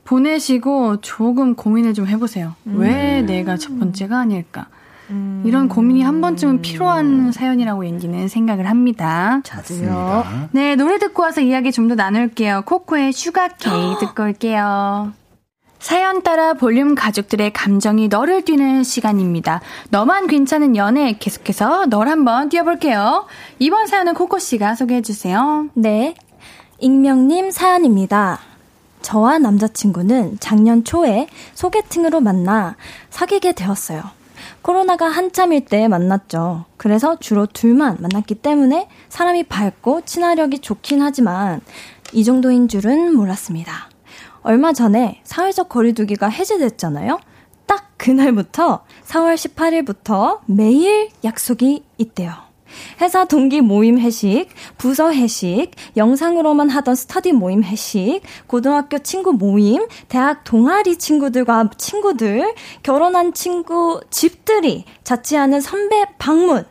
보내시고 0.04 1.00
조금 1.02 1.54
고민을 1.54 1.94
좀 1.94 2.06
해보세요. 2.08 2.54
음. 2.66 2.76
왜 2.78 3.22
내가 3.22 3.56
첫 3.56 3.78
번째가 3.78 4.18
아닐까? 4.18 4.66
음. 5.10 5.42
이런 5.44 5.68
고민이 5.68 6.02
한 6.02 6.20
번쯤은 6.20 6.62
필요한 6.62 7.32
사연이라고 7.32 7.84
엔디는 7.84 8.28
생각을 8.28 8.68
합니다. 8.68 9.40
저도요. 9.44 10.24
네, 10.52 10.74
노래 10.76 10.98
듣고 10.98 11.22
와서 11.22 11.40
이야기 11.40 11.70
좀 11.72 11.88
더 11.88 11.94
나눌게요. 11.94 12.62
코코의 12.66 13.12
슈가 13.12 13.48
케이 13.48 13.98
듣고 14.00 14.22
올게요. 14.24 15.12
사연 15.80 16.22
따라 16.22 16.52
볼륨 16.52 16.94
가족들의 16.94 17.54
감정이 17.54 18.08
너를 18.08 18.44
뛰는 18.44 18.84
시간입니다. 18.84 19.62
너만 19.88 20.26
괜찮은 20.26 20.76
연애 20.76 21.16
계속해서 21.18 21.86
널 21.86 22.08
한번 22.08 22.50
뛰어볼게요. 22.50 23.26
이번 23.58 23.86
사연은 23.86 24.12
코코 24.12 24.38
씨가 24.38 24.74
소개해 24.74 25.00
주세요. 25.00 25.68
네. 25.72 26.14
익명님 26.80 27.50
사연입니다. 27.50 28.40
저와 29.00 29.38
남자친구는 29.38 30.36
작년 30.38 30.84
초에 30.84 31.28
소개팅으로 31.54 32.20
만나 32.20 32.76
사귀게 33.08 33.52
되었어요. 33.52 34.02
코로나가 34.60 35.08
한참일 35.08 35.64
때 35.64 35.88
만났죠. 35.88 36.66
그래서 36.76 37.18
주로 37.18 37.46
둘만 37.46 37.96
만났기 38.00 38.36
때문에 38.36 38.86
사람이 39.08 39.44
밝고 39.44 40.02
친화력이 40.02 40.58
좋긴 40.58 41.00
하지만 41.00 41.62
이 42.12 42.22
정도인 42.22 42.68
줄은 42.68 43.16
몰랐습니다. 43.16 43.88
얼마 44.42 44.72
전에 44.72 45.20
사회적 45.24 45.68
거리두기가 45.68 46.28
해제됐잖아요? 46.28 47.20
딱 47.66 47.92
그날부터 47.98 48.84
4월 49.04 49.34
18일부터 49.34 50.40
매일 50.46 51.10
약속이 51.24 51.84
있대요. 51.98 52.32
회사 53.00 53.24
동기 53.24 53.60
모임 53.60 53.98
회식, 53.98 54.48
부서 54.78 55.12
회식, 55.12 55.72
영상으로만 55.96 56.70
하던 56.70 56.94
스터디 56.94 57.32
모임 57.32 57.64
회식, 57.64 58.22
고등학교 58.46 58.98
친구 58.98 59.32
모임, 59.32 59.86
대학 60.08 60.44
동아리 60.44 60.96
친구들과 60.96 61.70
친구들, 61.76 62.54
결혼한 62.82 63.34
친구 63.34 64.00
집들이, 64.10 64.84
자취하는 65.02 65.60
선배 65.60 66.04
방문. 66.18 66.64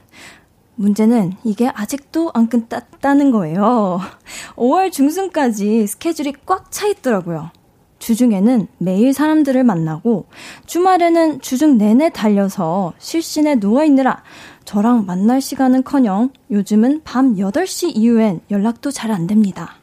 문제는 0.75 1.33
이게 1.43 1.67
아직도 1.67 2.31
안 2.33 2.47
끝났다는 2.47 3.31
거예요. 3.31 3.99
5월 4.55 4.91
중순까지 4.93 5.85
스케줄이 5.87 6.33
꽉 6.45 6.71
차 6.71 6.87
있더라고요. 6.87 7.51
주중에는 7.99 8.67
매일 8.77 9.13
사람들을 9.13 9.63
만나고 9.63 10.25
주말에는 10.65 11.41
주중 11.41 11.77
내내 11.77 12.09
달려서 12.09 12.93
실신에 12.97 13.55
누워있느라 13.55 14.23
저랑 14.65 15.05
만날 15.05 15.41
시간은 15.41 15.83
커녕 15.83 16.29
요즘은 16.49 17.01
밤 17.03 17.35
8시 17.35 17.91
이후엔 17.95 18.41
연락도 18.51 18.91
잘 18.91 19.11
안 19.11 19.27
됩니다. 19.27 19.75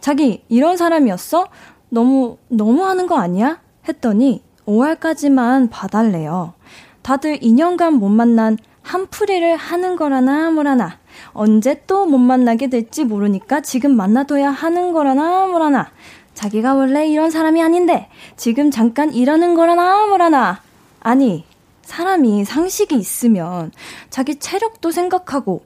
자기, 0.00 0.42
이런 0.48 0.76
사람이었어? 0.76 1.46
너무, 1.88 2.38
너무 2.48 2.84
하는 2.84 3.06
거 3.06 3.16
아니야? 3.18 3.60
했더니 3.88 4.42
5월까지만 4.66 5.68
봐달래요. 5.70 6.54
다들 7.02 7.38
2년간 7.38 7.92
못 7.98 8.08
만난 8.08 8.56
한풀이를 8.82 9.56
하는 9.56 9.96
거라나 9.96 10.50
뭐라나. 10.50 10.98
언제 11.32 11.82
또 11.86 12.06
못 12.06 12.18
만나게 12.18 12.68
될지 12.68 13.04
모르니까 13.04 13.60
지금 13.60 13.96
만나둬야 13.96 14.50
하는 14.50 14.92
거라나 14.92 15.46
뭐라나. 15.46 15.90
자기가 16.34 16.74
원래 16.74 17.06
이런 17.08 17.30
사람이 17.30 17.62
아닌데 17.62 18.08
지금 18.36 18.70
잠깐 18.70 19.12
이러는 19.12 19.54
거라나 19.54 20.06
뭐라나. 20.06 20.60
아니, 21.00 21.44
사람이 21.82 22.44
상식이 22.44 22.94
있으면 22.96 23.70
자기 24.10 24.36
체력도 24.38 24.90
생각하고 24.90 25.62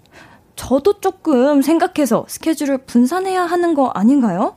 저도 0.57 1.01
조금 1.01 1.63
생각해서 1.63 2.25
스케줄을 2.29 2.79
분산해야 2.79 3.43
하는 3.43 3.75
거 3.75 3.89
아닌가요? 3.89 4.57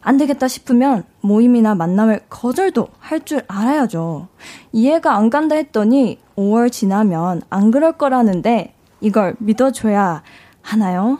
안 0.00 0.16
되겠다 0.18 0.48
싶으면 0.48 1.04
모임이나 1.22 1.74
만남을 1.74 2.20
거절도 2.28 2.88
할 3.00 3.20
줄 3.24 3.42
알아야죠. 3.48 4.28
이해가 4.72 5.16
안 5.16 5.30
간다 5.30 5.56
했더니 5.56 6.18
5월 6.36 6.70
지나면 6.70 7.42
안 7.50 7.70
그럴 7.70 7.92
거라는데 7.92 8.74
이걸 9.00 9.34
믿어줘야 9.38 10.22
하나요? 10.62 11.18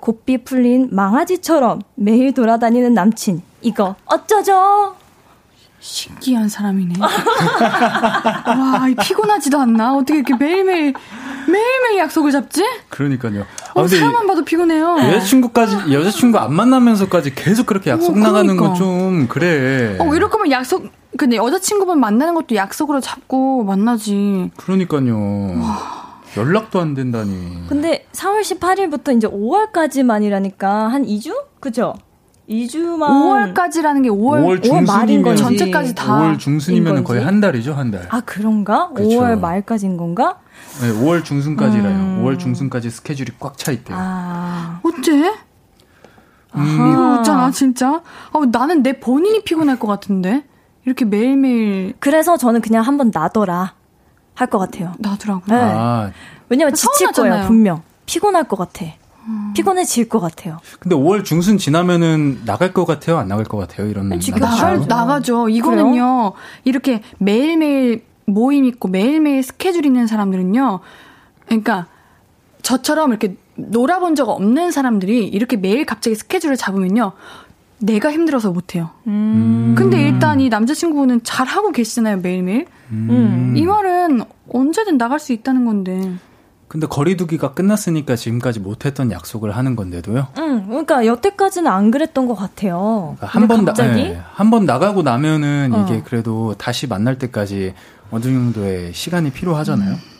곱비 0.00 0.44
풀린 0.44 0.88
망아지처럼 0.90 1.82
매일 1.94 2.32
돌아다니는 2.34 2.94
남친. 2.94 3.42
이거 3.62 3.96
어쩌죠? 4.06 4.96
신기한 5.82 6.48
사람이네. 6.48 6.94
와, 7.00 8.86
피곤하지도 9.00 9.58
않나? 9.60 9.94
어떻게 9.94 10.16
이렇게 10.18 10.34
매일매일, 10.36 10.92
매일매일 11.46 11.98
약속을 11.98 12.32
잡지? 12.32 12.62
그러니까요. 12.90 13.42
아, 13.74 13.80
어, 13.80 13.88
사람만 13.88 14.26
봐도 14.26 14.44
피곤해요. 14.44 14.98
여자친구까지, 14.98 15.90
여자친구 15.92 16.38
안 16.38 16.52
만나면서까지 16.54 17.34
계속 17.34 17.64
그렇게 17.66 17.90
약속 17.90 18.10
어, 18.10 18.12
그러니까. 18.14 18.28
나가는 18.32 18.56
건 18.58 18.74
좀, 18.74 19.26
그래. 19.28 19.96
어, 19.98 20.14
이럴 20.14 20.28
거면 20.28 20.50
약속, 20.50 20.86
근데 21.16 21.36
여자친구분 21.36 21.98
만나는 21.98 22.34
것도 22.34 22.54
약속으로 22.56 23.00
잡고 23.00 23.64
만나지. 23.64 24.50
그러니까요. 24.56 25.16
와. 25.62 26.09
연락도 26.36 26.80
안 26.80 26.94
된다니. 26.94 27.64
근데 27.68 28.06
4월 28.12 28.40
18일부터 28.42 29.16
이제 29.16 29.26
5월까지만이라니까 29.26 30.62
한 30.88 31.04
2주? 31.04 31.34
그죠? 31.60 31.94
2주만 32.48 33.54
5월까지라는 33.54 34.02
게 34.02 34.08
5월, 34.08 34.42
5월, 34.42 34.64
5월 34.64 34.86
말인 34.86 35.22
거 35.22 35.34
전체까지 35.36 35.94
다 35.94 36.18
5월 36.18 36.38
중순이면 36.38 37.04
거의 37.04 37.22
한 37.24 37.40
달이죠, 37.40 37.74
한 37.74 37.90
달. 37.90 38.06
아, 38.10 38.20
그런가? 38.20 38.88
그쵸. 38.90 39.08
5월 39.08 39.38
말까지인 39.38 39.96
건가? 39.96 40.40
네, 40.80 40.88
5월 40.92 41.24
중순까지라요. 41.24 41.94
음. 41.94 42.24
5월 42.24 42.38
중순까지 42.38 42.90
스케줄이 42.90 43.30
꽉 43.38 43.56
차 43.56 43.70
있대요. 43.72 43.96
아. 44.00 44.80
어째? 44.82 45.32
음. 46.56 46.92
이거 46.92 47.16
있잖아, 47.18 47.50
진짜. 47.52 48.02
아, 48.32 48.40
나는 48.50 48.82
내 48.82 48.98
본인이 48.98 49.42
피곤할 49.44 49.78
것 49.78 49.86
같은데. 49.86 50.44
이렇게 50.84 51.04
매일매일. 51.04 51.94
그래서 52.00 52.36
저는 52.36 52.62
그냥 52.62 52.84
한번 52.84 53.10
나더라. 53.14 53.74
할 54.40 54.46
것 54.46 54.58
같아요. 54.58 54.94
나더라고요. 54.98 55.54
네. 55.54 55.62
아. 55.62 56.10
왜냐면 56.48 56.72
지칠 56.74 57.12
거예요, 57.12 57.46
분명. 57.46 57.82
피곤할 58.06 58.44
것 58.44 58.56
같아. 58.56 58.86
음. 59.26 59.52
피곤해질 59.54 60.08
것 60.08 60.18
같아요. 60.18 60.58
근데 60.78 60.96
5월 60.96 61.24
중순 61.26 61.58
지나면은 61.58 62.40
나갈 62.46 62.72
것 62.72 62.86
같아요? 62.86 63.18
안 63.18 63.28
나갈 63.28 63.44
것 63.44 63.58
같아요? 63.58 63.86
이런 63.86 64.18
지금 64.18 64.40
나갈, 64.40 64.80
나가죠. 64.88 65.50
이거는요. 65.50 65.90
그래요? 65.90 66.32
이렇게 66.64 67.02
매일 67.18 67.58
매일 67.58 68.04
모임 68.24 68.64
있고 68.64 68.88
매일 68.88 69.20
매일 69.20 69.42
스케줄 69.42 69.84
있는 69.84 70.06
사람들은요. 70.06 70.80
그러니까 71.44 71.86
저처럼 72.62 73.10
이렇게 73.10 73.36
놀아본 73.56 74.14
적 74.14 74.30
없는 74.30 74.70
사람들이 74.70 75.26
이렇게 75.28 75.58
매일 75.58 75.84
갑자기 75.84 76.16
스케줄을 76.16 76.56
잡으면요. 76.56 77.12
내가 77.78 78.10
힘들어서 78.10 78.52
못해요. 78.52 78.90
음. 79.06 79.74
근데 79.76 80.00
일단 80.00 80.40
이 80.40 80.48
남자친구는 80.48 81.24
잘 81.24 81.46
하고 81.46 81.72
계시잖아요, 81.72 82.18
매일매일. 82.22 82.66
음. 82.90 83.54
이 83.56 83.64
말은 83.64 84.22
언제든 84.52 84.98
나갈 84.98 85.18
수 85.18 85.32
있다는 85.32 85.64
건데. 85.64 86.12
근데 86.68 86.86
거리두기가 86.86 87.54
끝났으니까 87.54 88.14
지금까지 88.14 88.60
못했던 88.60 89.10
약속을 89.10 89.56
하는 89.56 89.74
건데도요. 89.74 90.28
응, 90.38 90.66
그러니까 90.68 91.04
여태까지는 91.04 91.68
안 91.70 91.90
그랬던 91.90 92.28
것 92.28 92.36
같아요. 92.36 93.16
그러니까 93.18 93.26
한번 93.26 93.74
네, 93.74 94.20
한번 94.32 94.66
나가고 94.66 95.02
나면은 95.02 95.72
어. 95.74 95.84
이게 95.84 96.00
그래도 96.02 96.54
다시 96.54 96.86
만날 96.86 97.18
때까지 97.18 97.74
어느 98.12 98.22
정도의 98.22 98.92
시간이 98.94 99.32
필요하잖아요. 99.32 99.94
음. 99.94 100.10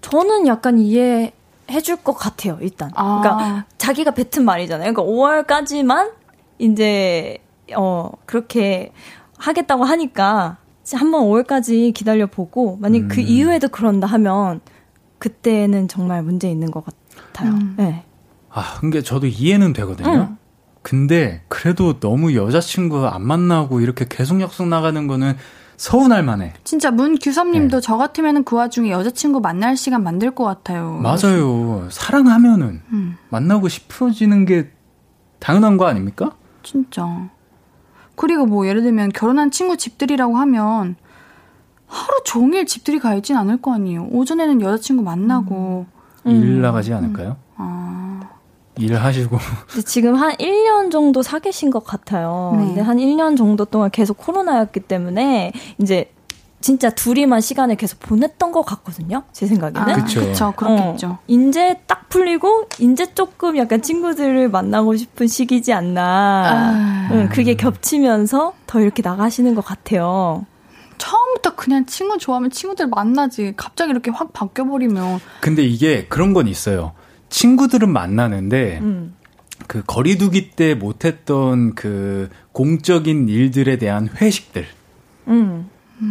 저는 0.00 0.48
약간 0.48 0.78
이해 0.78 1.32
해줄 1.70 1.96
것 1.96 2.12
같아요, 2.14 2.58
일단. 2.60 2.90
아. 2.94 3.20
그러니까 3.20 3.64
자기가 3.78 4.10
뱉은 4.12 4.44
말이잖아요. 4.44 4.92
그러니까 4.92 5.02
5월까지만 5.02 6.12
이제 6.58 7.38
어 7.76 8.10
그렇게 8.26 8.92
하겠다고 9.38 9.84
하니까 9.84 10.58
한번 10.94 11.22
5월까지 11.22 11.94
기다려 11.94 12.26
보고 12.26 12.76
만약 12.80 12.98
그 13.00 13.04
음. 13.04 13.08
그 13.08 13.20
이후에도 13.20 13.68
그런다 13.68 14.06
하면 14.08 14.60
그때는 15.18 15.88
정말 15.88 16.22
문제 16.22 16.50
있는 16.50 16.70
것 16.70 16.84
같아요. 16.84 17.52
음. 17.52 17.74
네. 17.76 18.04
아, 18.50 18.78
근데 18.80 19.02
저도 19.02 19.26
이해는 19.26 19.72
되거든요. 19.72 20.10
음. 20.10 20.36
근데 20.82 21.42
그래도 21.48 22.00
너무 22.00 22.34
여자친구 22.34 23.06
안 23.06 23.22
만나고 23.22 23.80
이렇게 23.80 24.04
계속 24.08 24.40
약속 24.40 24.66
나가는 24.66 25.06
거는 25.06 25.36
서운할 25.76 26.22
만해. 26.22 26.52
진짜 26.64 26.90
문규섭님도 26.90 27.80
네. 27.80 27.80
저 27.80 27.96
같으면 27.96 28.44
그 28.44 28.56
와중에 28.56 28.90
여자친구 28.90 29.40
만날 29.40 29.76
시간 29.76 30.02
만들 30.02 30.32
것 30.32 30.44
같아요. 30.44 31.00
맞아요. 31.02 31.88
사랑하면은 31.90 32.82
음. 32.92 33.16
만나고 33.30 33.68
싶어지는 33.68 34.44
게 34.44 34.70
당연한 35.38 35.76
거 35.76 35.86
아닙니까? 35.86 36.32
진짜. 36.62 37.28
그리고 38.22 38.46
뭐 38.46 38.68
예를 38.68 38.82
들면 38.84 39.08
결혼한 39.08 39.50
친구 39.50 39.76
집들이라고 39.76 40.36
하면 40.36 40.94
하루 41.88 42.22
종일 42.24 42.66
집들이 42.66 43.00
가 43.00 43.16
있진 43.16 43.36
않을 43.36 43.60
거 43.60 43.74
아니에요. 43.74 44.06
오전에는 44.12 44.60
여자친구 44.60 45.02
만나고. 45.02 45.86
음. 46.26 46.30
일 46.30 46.62
나가지 46.62 46.94
않을까요? 46.94 47.30
음. 47.30 47.36
아. 47.56 48.20
일하시고. 48.78 49.36
지금 49.84 50.14
한 50.14 50.36
1년 50.36 50.92
정도 50.92 51.20
사 51.22 51.40
계신 51.40 51.70
것 51.70 51.84
같아요. 51.84 52.54
네. 52.56 52.66
근데 52.66 52.80
한 52.80 52.98
1년 52.98 53.36
정도 53.36 53.64
동안 53.64 53.90
계속 53.90 54.18
코로나였기 54.18 54.78
때문에 54.78 55.50
이제 55.78 56.12
진짜 56.62 56.88
둘이만 56.90 57.40
시간을 57.40 57.76
계속 57.76 58.00
보냈던 58.00 58.52
것 58.52 58.62
같거든요. 58.62 59.24
제 59.32 59.46
생각에는. 59.46 59.80
아, 59.80 59.94
그렇죠. 59.94 60.52
그렇겠죠. 60.56 61.06
어, 61.08 61.18
이제 61.26 61.80
딱 61.86 62.08
풀리고 62.08 62.68
이제 62.78 63.12
조금 63.14 63.58
약간 63.58 63.82
친구들을 63.82 64.48
만나고 64.48 64.96
싶은 64.96 65.26
시기지 65.26 65.72
않나. 65.72 66.02
아... 66.02 67.08
응, 67.12 67.28
그게 67.30 67.54
겹치면서 67.54 68.54
더 68.66 68.80
이렇게 68.80 69.02
나가시는 69.02 69.54
것 69.54 69.64
같아요. 69.64 70.46
처음부터 70.98 71.56
그냥 71.56 71.84
친구 71.86 72.16
좋아하면 72.16 72.50
친구들 72.50 72.86
만나지. 72.86 73.54
갑자기 73.56 73.90
이렇게 73.90 74.10
확 74.10 74.32
바뀌어버리면. 74.32 75.20
근데 75.40 75.62
이게 75.64 76.06
그런 76.06 76.32
건 76.32 76.46
있어요. 76.46 76.92
친구들은 77.28 77.90
만나는데, 77.90 78.78
음. 78.82 79.16
그 79.66 79.82
거리두기 79.86 80.50
때 80.50 80.74
못했던 80.74 81.74
그 81.74 82.30
공적인 82.52 83.28
일들에 83.28 83.78
대한 83.78 84.08
회식들. 84.20 84.66
음. 85.28 85.68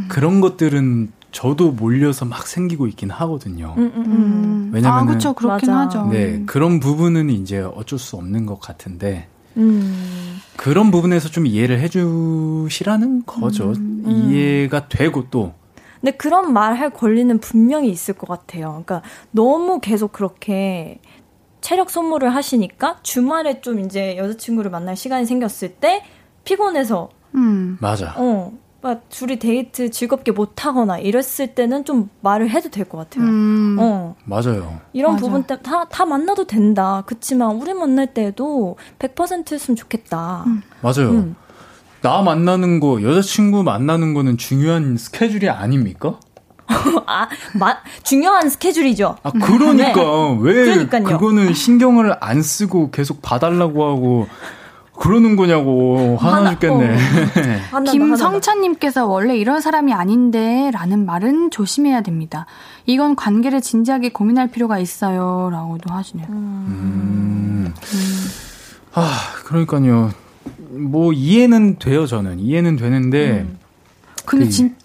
그런 0.07 0.41
것들은 0.41 1.11
저도 1.31 1.71
몰려서 1.71 2.25
막 2.25 2.45
생기고 2.47 2.87
있긴 2.87 3.09
하거든요. 3.09 3.73
음, 3.77 3.91
음, 3.95 4.05
음. 4.05 4.69
왜냐면 4.73 4.99
아, 4.99 5.05
그렇죠. 5.05 5.33
그렇긴 5.33 5.69
맞아. 5.73 5.85
하죠. 6.01 6.07
네, 6.11 6.43
그런 6.45 6.79
부분은 6.79 7.29
이제 7.29 7.59
어쩔 7.59 7.97
수 7.99 8.17
없는 8.17 8.45
것 8.45 8.59
같은데. 8.59 9.27
음. 9.57 10.37
그런 10.57 10.91
부분에서 10.91 11.29
좀 11.29 11.45
이해를 11.45 11.79
해주시라는 11.79 13.25
거죠. 13.25 13.71
음, 13.71 14.03
이해가 14.29 14.87
되고 14.89 15.25
또. 15.29 15.53
근데 15.99 16.11
그런 16.17 16.51
말 16.53 16.75
할 16.75 16.89
권리는 16.89 17.37
분명히 17.39 17.89
있을 17.89 18.13
것 18.15 18.27
같아요. 18.27 18.69
그러니까 18.85 19.01
너무 19.31 19.79
계속 19.79 20.11
그렇게 20.11 20.99
체력 21.61 21.89
소모를 21.91 22.33
하시니까 22.33 22.97
주말에 23.03 23.61
좀 23.61 23.79
이제 23.79 24.17
여자친구를 24.17 24.71
만날 24.71 24.95
시간이 24.95 25.25
생겼을 25.25 25.75
때 25.75 26.03
피곤해서. 26.43 27.09
음. 27.35 27.77
맞아. 27.79 28.15
어. 28.17 28.51
막 28.81 29.03
둘이 29.09 29.37
데이트 29.37 29.91
즐겁게 29.91 30.31
못 30.31 30.65
하거나 30.65 30.97
이랬을 30.97 31.53
때는 31.53 31.85
좀 31.85 32.09
말을 32.21 32.49
해도 32.49 32.69
될 32.69 32.85
것 32.89 32.97
같아요. 32.97 33.23
음. 33.25 33.77
어. 33.79 34.15
맞아요. 34.25 34.79
이런 34.93 35.13
맞아. 35.13 35.25
부분 35.25 35.43
때문에 35.43 35.61
다, 35.63 35.85
다 35.85 36.05
만나도 36.05 36.45
된다. 36.47 37.03
그치만 37.05 37.51
우리 37.57 37.73
만날 37.73 38.07
때도 38.13 38.77
100%였으면 38.99 39.75
좋겠다. 39.75 40.43
음. 40.47 40.61
맞아요. 40.81 41.11
음. 41.11 41.35
나 42.01 42.23
만나는 42.23 42.79
거, 42.79 43.03
여자친구 43.03 43.61
만나는 43.61 44.15
거는 44.15 44.37
중요한 44.37 44.97
스케줄이 44.97 45.47
아닙니까? 45.49 46.19
아, 47.05 47.27
마, 47.59 47.77
중요한 48.01 48.49
스케줄이죠. 48.49 49.17
아, 49.21 49.29
그러니까. 49.31 49.93
네. 49.93 50.37
왜 50.41 50.53
그러니까요. 50.65 51.03
그거는 51.03 51.53
신경을 51.53 52.15
안 52.19 52.41
쓰고 52.41 52.89
계속 52.89 53.21
봐달라고 53.21 53.85
하고 53.85 54.27
그러는 55.01 55.35
거냐고 55.35 56.15
화나, 56.19 56.51
죽겠네. 56.51 56.95
어. 57.71 57.81
김성찬님께서 57.91 59.07
원래 59.07 59.35
이런 59.35 59.59
사람이 59.59 59.93
아닌데라는 59.93 61.07
말은 61.07 61.49
조심해야 61.49 62.01
됩니다. 62.01 62.45
이건 62.85 63.15
관계를 63.15 63.61
진지하게 63.61 64.09
고민할 64.09 64.49
필요가 64.51 64.77
있어요라고도 64.77 65.91
하시네요. 65.91 66.27
음. 66.29 67.73
음. 67.75 68.25
아 68.93 69.09
그러니까요. 69.45 70.11
뭐 70.69 71.13
이해는 71.13 71.79
돼요 71.79 72.05
저는 72.05 72.37
이해는 72.37 72.75
되는데. 72.75 73.41
음. 73.41 73.57
근데 74.25 74.45
그, 74.45 74.51
진 74.51 74.75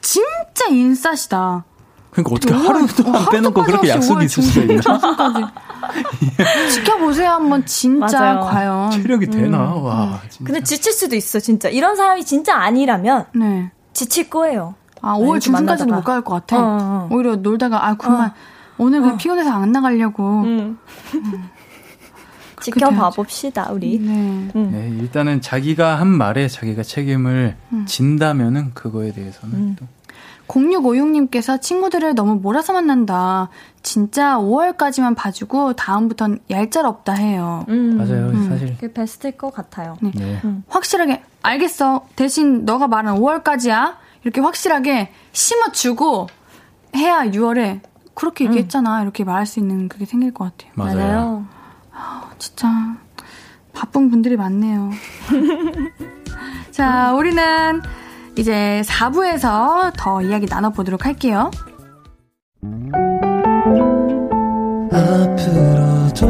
진짜 0.00 0.66
인싸시다. 0.68 1.64
그러니까 2.10 2.34
어떻게 2.34 2.52
하루 2.52 2.86
동안 2.88 3.22
어, 3.22 3.30
빼놓고 3.30 3.62
그렇게 3.62 3.88
약속이 3.90 4.24
있을 4.24 4.42
수가 4.42 4.64
있나? 4.64 5.52
지켜보세요 6.72 7.30
한번 7.30 7.64
진짜 7.66 8.20
맞아요. 8.20 8.40
과연 8.40 8.90
체력이 8.92 9.26
되나? 9.26 9.74
음. 9.74 9.82
와. 9.84 10.20
진짜. 10.28 10.44
근데 10.44 10.62
지칠 10.62 10.92
수도 10.92 11.16
있어 11.16 11.38
진짜 11.40 11.68
이런 11.68 11.96
사람이 11.96 12.24
진짜 12.24 12.56
아니라면 12.56 13.26
네. 13.34 13.70
지칠 13.92 14.28
거예요. 14.30 14.74
아 15.02 15.14
5월 15.14 15.40
중순까지는 15.40 15.94
못 15.94 16.04
갈 16.04 16.22
것 16.22 16.34
같아. 16.34 16.58
어, 16.58 16.78
어. 16.80 17.08
오히려 17.10 17.36
놀다가 17.36 17.86
아 17.86 17.94
그만 17.94 18.30
어. 18.30 18.34
오늘 18.78 19.00
그냥 19.00 19.14
어. 19.14 19.18
피곤해서 19.18 19.50
안 19.50 19.72
나가려고. 19.72 20.42
음. 20.42 20.78
음. 21.14 21.48
지켜봐 22.62 23.10
봅시다 23.10 23.70
우리. 23.72 23.98
네. 23.98 24.12
음. 24.54 24.70
네. 24.72 24.88
일단은 25.00 25.40
자기가 25.40 25.98
한 25.98 26.08
말에 26.08 26.46
자기가 26.48 26.82
책임을 26.82 27.56
음. 27.72 27.86
진다면은 27.86 28.72
그거에 28.74 29.12
대해서는 29.12 29.54
음. 29.54 29.76
또 29.78 29.86
0656님께서 30.50 31.60
친구들을 31.60 32.14
너무 32.14 32.34
몰아서 32.36 32.72
만난다. 32.72 33.48
진짜 33.82 34.36
5월까지만 34.36 35.16
봐주고 35.16 35.74
다음부턴 35.74 36.40
얄짤 36.50 36.86
없다 36.86 37.14
해요. 37.14 37.64
음. 37.68 37.96
맞아요. 37.96 38.28
음. 38.30 38.48
사실. 38.48 38.76
그 38.78 38.92
베스트일 38.92 39.36
것 39.36 39.52
같아요. 39.52 39.96
네. 40.00 40.10
네. 40.14 40.40
음. 40.44 40.64
확실하게 40.68 41.22
알겠어. 41.42 42.06
대신 42.16 42.64
너가 42.64 42.88
말한 42.88 43.16
5월까지야. 43.16 43.96
이렇게 44.24 44.40
확실하게 44.40 45.12
심어주고 45.32 46.26
해야 46.96 47.24
6월에 47.24 47.80
그렇게 48.14 48.44
음. 48.44 48.48
얘기했잖아. 48.48 49.02
이렇게 49.02 49.24
말할 49.24 49.46
수 49.46 49.60
있는 49.60 49.88
그게 49.88 50.04
생길 50.04 50.34
것 50.34 50.44
같아요. 50.44 50.72
맞아요. 50.74 50.96
맞아요. 50.96 51.46
아, 51.92 52.30
진짜 52.38 52.68
바쁜 53.72 54.10
분들이 54.10 54.36
많네요. 54.36 54.90
자, 56.70 57.12
우리는 57.14 57.80
이제 58.36 58.82
4부에서 58.84 59.92
더 59.96 60.22
이야기 60.22 60.46
나눠보도록 60.46 61.04
할게요. 61.06 61.50
앞으로도 64.92 66.26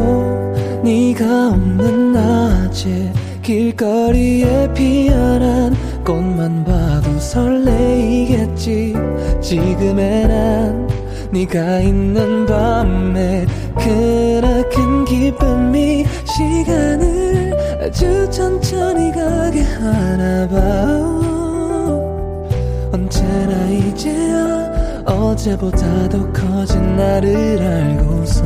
네가 0.83 1.49
없는 1.49 2.13
낮에 2.13 3.13
길거리에 3.43 4.73
피어난 4.75 5.75
꽃만 6.05 6.65
봐도 6.65 7.19
설레이겠지 7.19 8.95
지금의 9.41 10.29
난 10.29 10.89
네가 11.33 11.81
있는 11.81 12.47
밤에 12.47 13.47
그나큰 13.79 15.05
기쁨이 15.05 16.05
시간을 16.25 17.81
아주 17.83 18.29
천천히 18.31 19.13
가게 19.13 19.63
하나 19.63 20.49
봐 20.49 21.50
언제나 22.93 23.69
이제야 23.69 25.05
어제보다 25.07 26.09
더 26.09 26.33
커진 26.33 26.97
나를 26.97 27.63
알고서 27.63 28.43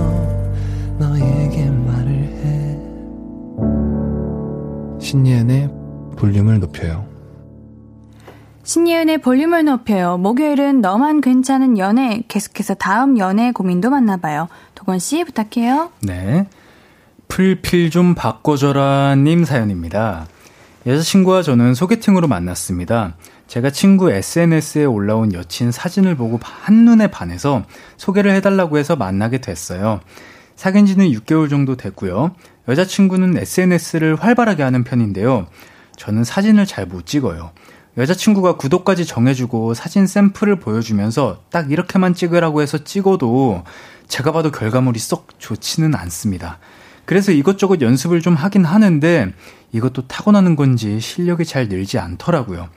너에게 0.99 1.70
말을 1.70 2.11
해 2.11 2.78
신예은의 5.01 5.70
볼륨을 6.16 6.61
높여요 6.61 7.14
신예은의 8.64 9.18
볼륨을 9.18 9.64
높여요. 9.64 10.16
목요일은 10.16 10.80
너만 10.80 11.20
괜찮은 11.20 11.76
연애 11.76 12.22
계속해서 12.28 12.72
다음 12.72 13.18
연애 13.18 13.53
고민도 13.53 13.90
만나봐요. 13.90 14.49
도건 14.74 14.99
씨 14.99 15.22
부탁해요. 15.22 15.90
네. 16.03 16.49
풀필 17.28 17.90
좀 17.90 18.14
바꿔줘라 18.14 19.16
님 19.16 19.45
사연입니다. 19.45 20.26
여자친구와 20.86 21.42
저는 21.42 21.74
소개팅으로 21.74 22.26
만났습니다. 22.26 23.16
제가 23.55 23.70
친구 23.70 24.11
SNS에 24.11 24.84
올라온 24.84 25.32
여친 25.32 25.70
사진을 25.70 26.16
보고 26.16 26.40
한눈에 26.42 27.07
반해서 27.07 27.62
소개를 27.96 28.32
해달라고 28.32 28.78
해서 28.78 28.96
만나게 28.96 29.38
됐어요. 29.38 30.00
사귄 30.57 30.86
지는 30.86 31.07
6개월 31.12 31.48
정도 31.48 31.76
됐고요. 31.76 32.34
여자친구는 32.66 33.38
SNS를 33.38 34.16
활발하게 34.16 34.64
하는 34.64 34.82
편인데요. 34.82 35.46
저는 35.96 36.24
사진을 36.24 36.66
잘 36.66 36.86
못 36.86 37.07
찍어요. 37.07 37.52
여자친구가 37.96 38.57
구독까지 38.57 39.07
정해주고 39.07 39.74
사진 39.74 40.09
샘플을 40.09 40.59
보여주면서 40.59 41.42
딱 41.52 41.70
이렇게만 41.70 42.14
찍으라고 42.14 42.61
해서 42.61 42.82
찍어도 42.82 43.62
제가 44.09 44.32
봐도 44.32 44.50
결과물이 44.50 44.98
썩 44.98 45.28
좋지는 45.38 45.94
않습니다. 45.94 46.59
그래서 47.05 47.30
이것저것 47.30 47.80
연습을 47.80 48.20
좀 48.20 48.34
하긴 48.34 48.64
하는데 48.64 49.32
이것도 49.70 50.09
타고나는 50.09 50.57
건지 50.57 50.98
실력이 50.98 51.44
잘 51.44 51.68
늘지 51.68 52.00
않더라고요. 52.00 52.68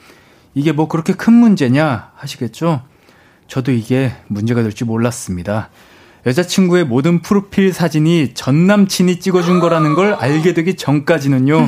이게 0.58 0.72
뭐 0.72 0.88
그렇게 0.88 1.14
큰 1.14 1.34
문제냐 1.34 2.14
하시겠죠? 2.16 2.82
저도 3.48 3.72
이게 3.72 4.12
문제가 4.28 4.64
될 4.64 4.72
줄 4.74 4.88
몰랐습니다. 4.88 5.70
여자친구의 6.26 6.84
모든 6.86 7.22
프로필 7.22 7.72
사진이 7.72 8.32
전 8.34 8.66
남친이 8.66 9.20
찍어준 9.20 9.60
거라는 9.60 9.94
걸 9.94 10.16
알게 10.16 10.56
되기 10.56 10.74
전까지는요. 10.76 11.68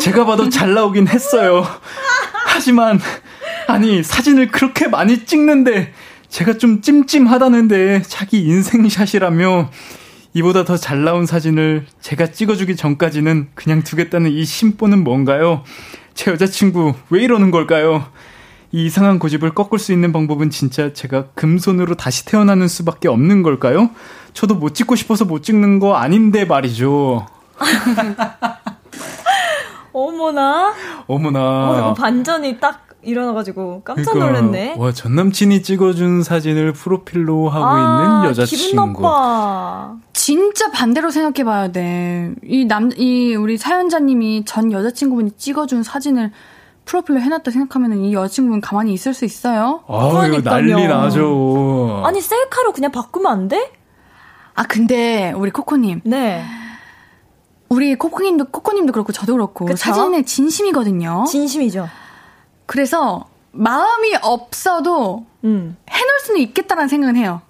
제가 0.00 0.24
봐도 0.24 0.48
잘 0.48 0.72
나오긴 0.72 1.06
했어요. 1.06 1.66
하지만, 2.46 2.98
아니, 3.66 4.02
사진을 4.02 4.48
그렇게 4.48 4.88
많이 4.88 5.26
찍는데, 5.26 5.92
제가 6.30 6.56
좀 6.56 6.80
찜찜하다는데, 6.80 8.02
자기 8.06 8.40
인생샷이라며, 8.44 9.70
이보다 10.32 10.64
더 10.64 10.78
잘 10.78 11.04
나온 11.04 11.26
사진을 11.26 11.84
제가 12.00 12.32
찍어주기 12.32 12.74
전까지는 12.74 13.48
그냥 13.54 13.82
두겠다는 13.82 14.32
이 14.32 14.44
심보는 14.46 15.04
뭔가요? 15.04 15.62
제 16.18 16.32
여자친구 16.32 16.94
왜 17.10 17.22
이러는 17.22 17.52
걸까요? 17.52 18.04
이 18.72 18.86
이상한 18.86 19.20
고집을 19.20 19.54
꺾을 19.54 19.78
수 19.78 19.92
있는 19.92 20.12
방법은 20.12 20.50
진짜 20.50 20.92
제가 20.92 21.28
금손으로 21.36 21.94
다시 21.94 22.26
태어나는 22.26 22.66
수밖에 22.66 23.06
없는 23.06 23.44
걸까요? 23.44 23.90
저도 24.32 24.56
못 24.56 24.74
찍고 24.74 24.96
싶어서 24.96 25.24
못 25.24 25.44
찍는 25.44 25.78
거 25.78 25.94
아닌데 25.94 26.44
말이죠. 26.44 27.24
어머나. 29.92 30.74
어머나. 31.06 31.90
어, 31.90 31.94
반전이 31.94 32.58
딱 32.58 32.87
일어나가지고 33.02 33.82
깜짝 33.84 34.12
그러니까, 34.12 34.40
놀랐네. 34.40 34.74
와, 34.76 34.92
전 34.92 35.14
남친이 35.14 35.62
찍어준 35.62 36.22
사진을 36.22 36.72
프로필로 36.72 37.48
하고 37.48 37.64
아, 37.64 38.14
있는 38.16 38.30
여자친구. 38.30 38.64
기분 38.64 38.92
나빠. 38.92 39.94
진짜 40.12 40.70
반대로 40.70 41.10
생각해봐야 41.10 41.70
돼. 41.72 42.34
이 42.44 42.64
남, 42.66 42.90
이 42.96 43.34
우리 43.36 43.56
사연자님이 43.56 44.44
전 44.44 44.72
여자친구분이 44.72 45.32
찍어준 45.36 45.82
사진을 45.84 46.32
프로필로 46.84 47.20
해놨다 47.20 47.50
생각하면 47.50 47.98
이 48.04 48.14
여자친구는 48.14 48.60
가만히 48.60 48.92
있을 48.94 49.14
수 49.14 49.24
있어요? 49.24 49.84
아, 49.86 50.26
이거 50.26 50.42
난리 50.42 50.72
나죠. 50.86 52.02
아니, 52.04 52.20
셀카로 52.20 52.72
그냥 52.72 52.90
바꾸면 52.90 53.30
안 53.30 53.48
돼? 53.48 53.70
아, 54.54 54.64
근데, 54.64 55.32
우리 55.36 55.50
코코님. 55.50 56.00
네. 56.04 56.42
우리 57.68 57.94
코코님도, 57.94 58.46
코코님도 58.46 58.92
그렇고, 58.92 59.12
저도 59.12 59.34
그렇고, 59.34 59.66
그쵸? 59.66 59.76
사진에 59.76 60.22
진심이거든요. 60.22 61.26
진심이죠. 61.28 61.88
그래서, 62.68 63.24
마음이 63.52 64.14
없어도, 64.22 65.24
음. 65.44 65.76
해놓을 65.90 66.20
수는 66.20 66.40
있겠다라는 66.42 66.88
생각은 66.88 67.16
해요. 67.16 67.40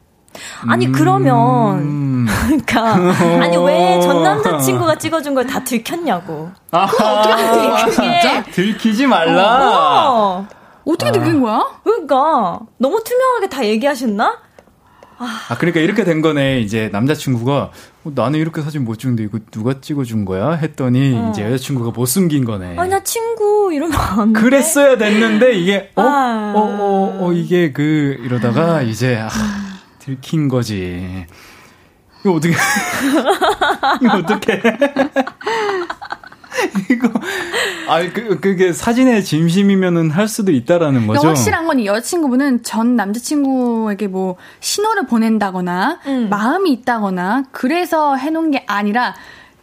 아니 0.68 0.86
음... 0.86 0.92
그러면 0.92 2.26
그러니까 2.46 2.92
아니 3.42 3.56
왜 3.56 3.98
전 4.00 4.22
남자친구가 4.22 4.96
찍어준 4.96 5.34
걸 5.34 5.44
다 5.46 5.64
들켰냐고. 5.64 6.50
아, 6.70 6.84
어떻게 6.84 7.90
들키게? 7.90 8.50
들키지 8.52 9.06
말라. 9.06 10.10
어, 10.10 10.46
어 10.84 10.96
떻게 10.96 11.10
들킨 11.10 11.40
거야? 11.40 11.66
그러니까 11.82 12.60
너무 12.76 13.02
투명하게 13.02 13.48
다 13.48 13.64
얘기하셨나? 13.64 14.38
아, 15.18 15.56
그러니까 15.58 15.80
이렇게 15.80 16.04
된 16.04 16.22
거네. 16.22 16.60
이제 16.60 16.88
남자친구가 16.92 17.70
어, 18.04 18.12
나는 18.14 18.38
이렇게 18.38 18.62
사진 18.62 18.84
못 18.84 18.98
찍는데 18.98 19.24
이거 19.24 19.38
누가 19.50 19.80
찍어준 19.80 20.24
거야? 20.24 20.52
했더니 20.52 21.14
어. 21.16 21.30
이제 21.30 21.44
여자친구가 21.44 21.90
못 21.90 22.06
숨긴 22.06 22.44
거네. 22.44 22.76
아니 22.78 22.90
나 22.90 23.02
친구 23.02 23.72
이러면 23.72 23.96
안 23.98 24.32
돼. 24.32 24.40
그랬어야 24.40 24.96
됐는데 24.96 25.54
이게 25.58 25.90
어, 25.96 26.02
아. 26.02 26.52
어, 26.54 26.60
어, 26.60 27.18
어, 27.26 27.32
이게 27.32 27.72
그 27.72 28.16
이러다가 28.20 28.82
이제 28.82 29.16
아, 29.16 29.28
들킨 29.98 30.48
거지. 30.48 31.26
이거 32.20 32.32
어떻게, 32.32 32.54
이거 34.02 34.16
어떻게. 34.18 34.60
이거, 36.90 37.08
아, 37.88 38.00
그, 38.12 38.38
그게 38.40 38.72
사진의 38.72 39.24
진심이면은 39.24 40.10
할 40.10 40.28
수도 40.28 40.52
있다라는 40.52 41.06
거죠. 41.06 41.20
그러니까 41.20 41.28
확실한 41.28 41.66
건 41.66 41.78
이 41.78 41.86
여자친구분은 41.86 42.62
전 42.64 42.96
남자친구에게 42.96 44.08
뭐 44.08 44.36
신호를 44.60 45.06
보낸다거나, 45.06 46.00
음. 46.06 46.28
마음이 46.30 46.70
있다거나, 46.72 47.44
그래서 47.52 48.16
해놓은 48.16 48.50
게 48.50 48.64
아니라, 48.66 49.14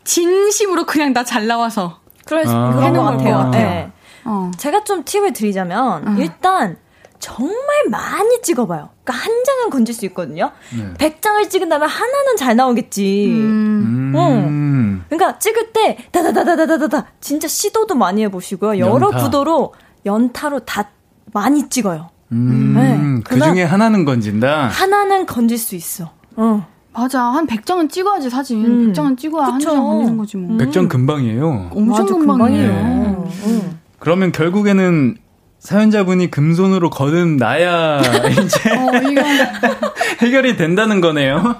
진심으로 0.03 0.85
그냥 0.85 1.13
나 1.13 1.23
잘 1.23 1.47
나와서. 1.47 1.99
그래서 2.25 2.51
아. 2.69 2.75
그런 2.75 2.93
것 2.93 3.03
같아요. 3.03 3.49
네. 3.51 3.91
어. 4.23 4.51
제가 4.57 4.83
좀 4.83 5.03
팁을 5.03 5.33
드리자면, 5.33 6.07
어. 6.07 6.15
일단, 6.19 6.77
정말 7.19 7.55
많이 7.89 8.41
찍어봐요. 8.41 8.89
그러니까 9.03 9.25
한 9.25 9.43
장은 9.45 9.69
건질 9.69 9.93
수 9.95 10.05
있거든요. 10.07 10.51
네. 10.75 10.93
100장을 10.97 11.49
찍은다면 11.49 11.87
하나는 11.87 12.37
잘 12.37 12.55
나오겠지. 12.55 13.27
음. 13.29 14.13
어. 14.15 15.05
그러니까 15.09 15.39
찍을 15.39 15.71
때 15.73 15.97
다다다다다다다 16.11 17.05
진짜 17.21 17.47
시도도 17.47 17.95
많이 17.95 18.23
해보시고요. 18.23 18.79
여러 18.79 19.07
연타. 19.07 19.23
구도로 19.23 19.73
연타로 20.05 20.61
다 20.61 20.89
많이 21.33 21.67
찍어요. 21.69 22.09
음. 22.31 22.73
네. 22.75 23.21
그 23.23 23.39
중에 23.39 23.63
하나는 23.63 24.05
건진다. 24.05 24.67
하나는 24.67 25.25
건질 25.25 25.57
수 25.57 25.75
있어. 25.75 26.11
어. 26.35 26.67
맞아. 26.93 27.21
한 27.23 27.45
100장은 27.45 27.89
찍어야지, 27.89 28.29
사진. 28.29 28.65
음. 28.65 28.93
100장은 28.93 29.17
찍어야 29.17 29.47
한 29.47 29.59
장 29.59 29.75
걸리는 29.83 30.15
거지, 30.17 30.37
뭐. 30.37 30.57
100장 30.57 30.87
금방이에요. 30.87 31.69
엄청 31.73 31.87
맞아, 31.87 32.03
금방이에요. 32.05 32.67
금방이에요. 32.71 33.29
네. 33.45 33.75
그러면 33.99 34.31
결국에는 34.31 35.17
사연자분이 35.65 36.29
금손으로 36.29 36.89
거듭 36.91 37.27
나야 37.37 37.99
이제 38.31 38.71
어, 38.71 38.91
해결이 40.21 40.57
된다는 40.57 41.01
거네요. 41.01 41.55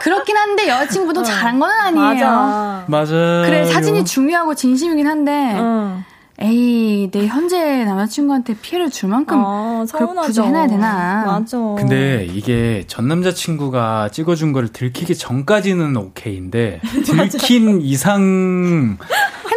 그렇긴 0.00 0.36
한데 0.36 0.68
여자친구도 0.68 1.20
어. 1.20 1.22
잘한 1.22 1.58
건 1.60 1.70
아니에요. 1.70 2.04
맞아. 2.04 2.84
맞아. 2.88 3.14
그래 3.46 3.64
사진이 3.66 4.04
중요하고 4.04 4.54
진심이긴 4.54 5.06
한데 5.06 5.54
어. 5.56 6.02
에이 6.38 7.08
내 7.12 7.26
현재 7.26 7.84
남자친구한테 7.84 8.56
피해를 8.60 8.90
줄 8.90 9.08
만큼 9.08 9.40
어, 9.42 9.84
굳이 10.26 10.42
해놔야 10.42 10.66
되나? 10.66 11.24
맞아. 11.24 11.56
근데 11.78 12.26
이게 12.30 12.84
전 12.86 13.08
남자친구가 13.08 14.10
찍어준 14.12 14.52
거를 14.52 14.68
들키기 14.68 15.16
전까지는 15.16 15.96
오케이인데 15.96 16.80
들킨 17.06 17.80
이상 17.80 18.98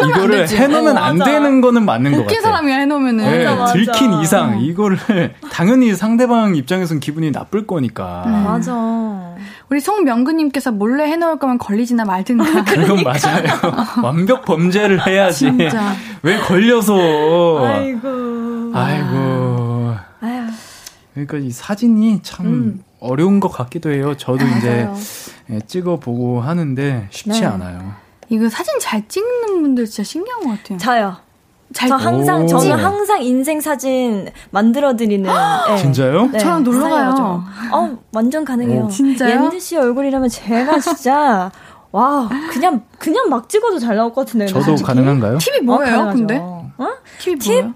이거를 0.08 0.47
해놓으면 0.47 0.97
어, 0.97 1.02
안 1.02 1.20
되는 1.20 1.62
거는 1.62 1.86
맞는 1.86 2.12
것 2.12 2.22
같아요. 2.24 2.41
사람이 2.41 2.72
해놓으면은 2.72 3.24
네, 3.24 3.43
맞아, 3.45 3.56
맞아. 3.56 3.74
들킨 3.74 4.14
이상 4.22 4.60
이거를 4.62 4.97
당연히 5.52 5.95
상대방 5.95 6.56
입장에선 6.56 7.00
기분이 7.00 7.32
나쁠 7.32 7.68
거니까. 7.68 8.24
음. 8.28 8.43
맞아. 8.45 9.36
우리 9.70 9.80
송명근님께서 9.80 10.72
몰래 10.72 11.06
해놓을 11.06 11.38
거면 11.38 11.58
걸리지나 11.60 12.04
말든가. 12.06 12.64
그건 12.64 13.04
맞아요. 13.04 13.43
완벽 14.02 14.43
범죄를 14.45 15.06
해야지. 15.06 15.45
진짜. 15.58 15.93
왜 16.24 16.38
걸려서? 16.39 16.95
아이고. 17.66 18.72
아이고. 18.74 19.95
아유. 20.22 20.41
그러니까 21.14 21.38
이 21.38 21.52
사진이 21.52 22.22
참 22.24 22.45
음. 22.45 22.84
어려운 23.00 23.39
것 23.39 23.50
같기도 23.50 23.91
해요. 23.91 24.16
저도 24.18 24.43
맞아요. 24.45 24.58
이제 24.58 24.89
예, 25.52 25.60
찍어보고 25.66 26.41
하는데 26.41 27.08
쉽지 27.12 27.41
네. 27.41 27.45
않아요. 27.47 27.93
이거 28.30 28.49
사진 28.49 28.73
잘 28.80 29.07
찍는 29.07 29.61
분들 29.61 29.86
진짜 29.86 30.03
신기한 30.03 30.41
것 30.41 30.49
같아요. 30.57 30.77
저요. 30.77 31.17
저 31.73 31.95
항상 31.95 32.47
저는 32.47 32.71
항상 32.71 33.21
인생 33.21 33.61
사진 33.61 34.27
만들어 34.49 34.95
드리는 34.95 35.30
네. 35.32 35.77
진짜요? 35.77 36.27
네, 36.32 36.39
저랑 36.39 36.63
놀러 36.63 36.89
가요. 36.89 37.43
어, 37.71 37.97
완전 38.11 38.43
가능해요. 38.43 38.86
오, 38.86 38.88
진짜요? 38.88 39.43
옌드 39.45 39.59
씨 39.59 39.77
얼굴이라면 39.77 40.30
제가 40.30 40.80
진짜 40.80 41.51
와, 41.91 42.27
그냥 42.51 42.84
그냥 42.97 43.30
막 43.30 43.47
찍어도 43.49 43.77
잘 43.80 43.95
나올 43.95 44.11
것 44.13 44.25
같은데. 44.25 44.47
저도 44.47 44.63
솔직히. 44.63 44.88
가능한가요? 44.88 45.38
팁이 45.38 45.59
뭐예요, 45.61 45.99
어, 46.01 46.13
근데? 46.13 46.38
어? 46.38 46.88
팁이 47.19 47.38
팁? 47.38 47.51
뭐예요? 47.61 47.73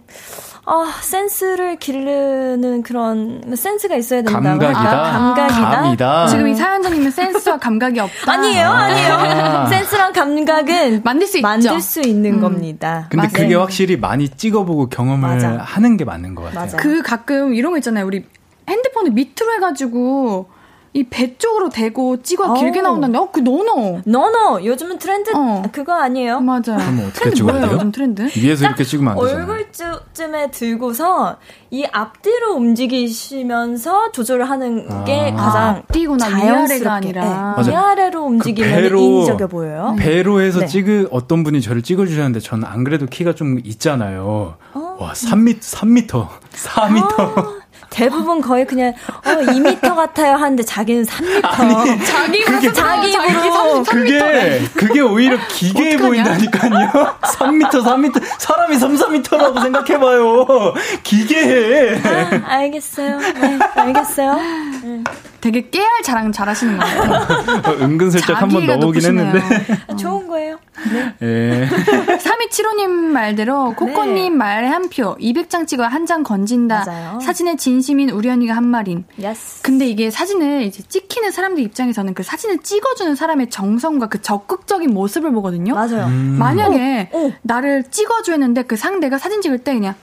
아, 0.65 0.93
센스를 1.01 1.75
기르는 1.75 2.83
그런 2.83 3.53
센스가 3.53 3.95
있어야 3.97 4.21
된다. 4.21 4.39
감각이다. 4.39 4.79
아, 4.79 5.11
감각이다. 5.11 5.69
감이다. 5.81 6.27
지금 6.27 6.47
이 6.47 6.55
사연자님은 6.55 7.11
센스와 7.11 7.57
감각이 7.57 7.99
없다. 7.99 8.31
아니에요, 8.31 8.67
아니에요. 8.71 9.13
아. 9.13 9.65
센스랑 9.67 10.13
감각은 10.13 11.01
만들 11.03 11.27
수 11.27 11.41
만들 11.41 11.69
있죠. 11.71 11.79
수 11.79 12.01
있는 12.01 12.35
음. 12.35 12.41
겁니다. 12.41 13.07
근데 13.09 13.27
맞아요. 13.27 13.31
그게 13.33 13.55
확실히 13.55 13.97
많이 13.97 14.29
찍어보고 14.29 14.87
경험을 14.87 15.29
맞아. 15.29 15.57
하는 15.57 15.97
게 15.97 16.05
맞는 16.05 16.33
것 16.33 16.43
같아요. 16.43 16.61
맞아. 16.61 16.77
그 16.77 17.01
가끔 17.01 17.53
이런 17.53 17.73
거 17.73 17.77
있잖아요. 17.79 18.05
우리 18.05 18.25
핸드폰을 18.69 19.11
밑으로 19.11 19.53
해가지고 19.55 20.47
이 20.95 21.03
배 21.09 21.35
쪽으로 21.37 21.69
대고 21.69 22.21
찍어 22.21 22.51
어. 22.51 22.53
길게 22.53 22.81
나온다는데, 22.81 23.17
어, 23.17 23.29
그 23.31 23.39
no 23.39 24.01
no. 24.05 24.27
no 24.27 24.41
no. 24.41 24.63
요즘은 24.63 24.99
트렌드 24.99 25.31
어. 25.35 25.63
그거 25.71 25.93
아니에요? 25.93 26.39
맞아요. 26.41 26.61
그럼 26.77 27.05
어떻게 27.07 27.31
찍어야 27.31 27.61
돼요? 27.61 27.71
요즘 27.73 27.91
트렌드? 27.91 28.21
위에서 28.37 28.65
이렇게 28.65 28.83
찍으면 28.83 29.13
안 29.17 29.19
되잖아요. 29.19 29.47
얼굴쯤에 29.51 30.51
들고서 30.51 31.37
이 31.71 31.83
앞뒤로 31.91 32.53
움직이시면서 32.55 34.11
조절을 34.11 34.49
하는 34.49 34.85
아. 34.89 35.03
게 35.03 35.31
가장 35.35 35.77
앞뒤구나 35.77 36.27
위아래가 36.27 36.93
아니라 36.93 37.55
네. 37.63 37.71
위아래로 37.71 38.23
움직이면 38.23 38.69
그 38.75 38.81
배로, 38.81 38.99
인위적이어 38.99 39.47
보여요. 39.47 39.95
배로 39.97 40.41
해서 40.41 40.59
네. 40.59 40.67
찍으 40.67 41.07
어떤 41.11 41.43
분이 41.43 41.61
저를 41.61 41.81
찍어 41.81 42.05
주셨는데 42.05 42.39
저는 42.39 42.65
안 42.67 42.83
그래도 42.83 43.05
키가 43.07 43.33
좀 43.33 43.59
있잖아요. 43.63 44.55
어. 44.73 44.97
와 44.99 45.13
3m 45.13 45.59
3m 45.59 46.27
4m. 46.51 47.19
아. 47.19 47.62
대부분 47.93 48.41
거의 48.41 48.65
그냥 48.65 48.91
어 49.23 49.29
2미터 49.29 49.95
같아요 49.95 50.33
하는데 50.35 50.63
자기는 50.63 51.05
3미터. 51.05 51.59
아니, 51.59 52.03
자기 52.03 52.43
그게 52.43 52.73
자기 52.73 53.11
입으로 53.11 53.83
그게 53.83 54.59
그게 54.73 54.99
오히려 54.99 55.37
기계해 55.47 55.97
보인다니까요. 55.97 56.89
3미터 57.21 57.83
3미터 57.83 58.21
사람이 58.39 58.77
3, 58.77 58.95
4미터라고 58.95 59.61
생각해 59.61 59.99
봐요. 59.99 60.73
기계해. 61.03 61.99
아, 62.03 62.41
알겠어요. 62.55 63.19
네, 63.19 63.59
알겠어요. 63.75 64.35
네. 64.83 65.03
되게 65.39 65.69
깨알 65.69 66.01
자랑 66.03 66.31
잘하시는 66.31 66.77
것 66.77 66.85
같아요. 66.85 67.61
어, 67.65 67.71
은근슬쩍 67.83 68.41
한번 68.41 68.65
넣어보긴 68.65 69.03
했는데. 69.05 69.39
어. 69.87 69.95
좋은 69.95 70.27
거예요. 70.27 70.57
네. 70.91 71.15
예. 71.21 71.69
3275님 72.17 72.89
말대로 72.89 73.73
코코님 73.75 74.15
네. 74.15 74.29
말에 74.37 74.67
한 74.67 74.89
표, 74.89 75.15
200장 75.17 75.67
찍어 75.67 75.83
한 75.85 76.03
장 76.05 76.23
건진다. 76.23 76.83
맞아요. 76.85 77.19
사진에 77.21 77.55
진심인 77.55 78.09
우리 78.09 78.29
언니가 78.29 78.55
한 78.55 78.65
말인. 78.67 79.05
Yes. 79.21 79.61
근데 79.61 79.87
이게 79.87 80.09
사진을 80.09 80.63
이제 80.63 80.83
찍히는 80.87 81.31
사람들 81.31 81.63
입장에서는 81.63 82.13
그 82.13 82.23
사진을 82.23 82.57
찍어주는 82.59 83.15
사람의 83.15 83.49
정성과 83.49 84.07
그 84.07 84.21
적극적인 84.21 84.93
모습을 84.93 85.31
보거든요. 85.31 85.75
맞아요. 85.75 86.05
음. 86.07 86.35
만약에 86.39 87.09
어, 87.13 87.27
어. 87.27 87.31
나를 87.43 87.83
찍어줘 87.89 88.33
했는데 88.33 88.63
그 88.63 88.75
상대가 88.75 89.17
사진 89.17 89.41
찍을 89.41 89.59
때 89.59 89.73
그냥 89.73 89.95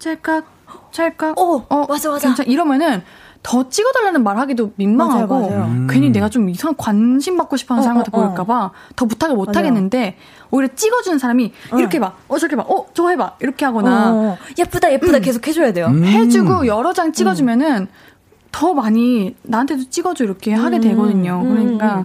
짤깍 0.00 0.44
찰까? 0.90 1.34
어, 1.36 1.66
어 1.68 1.86
맞아 1.86 2.10
맞아. 2.10 2.26
괜찮 2.28 2.46
이러면은 2.46 3.02
더 3.46 3.68
찍어달라는 3.68 4.24
말하기도 4.24 4.72
민망하고 4.74 5.34
맞아요, 5.38 5.50
맞아요. 5.50 5.64
음. 5.70 5.86
괜히 5.88 6.10
내가 6.10 6.28
좀 6.28 6.48
이상 6.48 6.74
관심 6.76 7.36
받고 7.36 7.56
싶어하는 7.56 7.80
어, 7.80 7.84
사람한테 7.84 8.10
어, 8.12 8.18
어. 8.18 8.24
보일까봐 8.24 8.72
더 8.96 9.06
부탁을 9.06 9.36
못 9.36 9.46
맞아요. 9.46 9.58
하겠는데 9.58 10.16
오히려 10.50 10.74
찍어주는 10.74 11.16
사람이 11.20 11.52
어. 11.70 11.78
이렇게 11.78 12.00
봐, 12.00 12.14
어 12.26 12.38
저렇게 12.38 12.56
봐, 12.56 12.64
어 12.66 12.86
저거 12.92 13.10
해봐 13.10 13.36
이렇게 13.38 13.64
하거나 13.64 14.12
어, 14.12 14.16
어. 14.16 14.38
예쁘다 14.58 14.92
예쁘다 14.92 15.18
음. 15.18 15.22
계속 15.22 15.46
해줘야 15.46 15.72
돼요. 15.72 15.86
음. 15.86 16.04
해주고 16.04 16.66
여러 16.66 16.92
장 16.92 17.12
찍어주면은 17.12 17.86
더 18.50 18.74
많이 18.74 19.36
나한테도 19.42 19.90
찍어줘 19.90 20.24
이렇게 20.24 20.52
하게 20.52 20.78
음. 20.78 20.80
되거든요. 20.80 21.40
그러니까. 21.42 22.04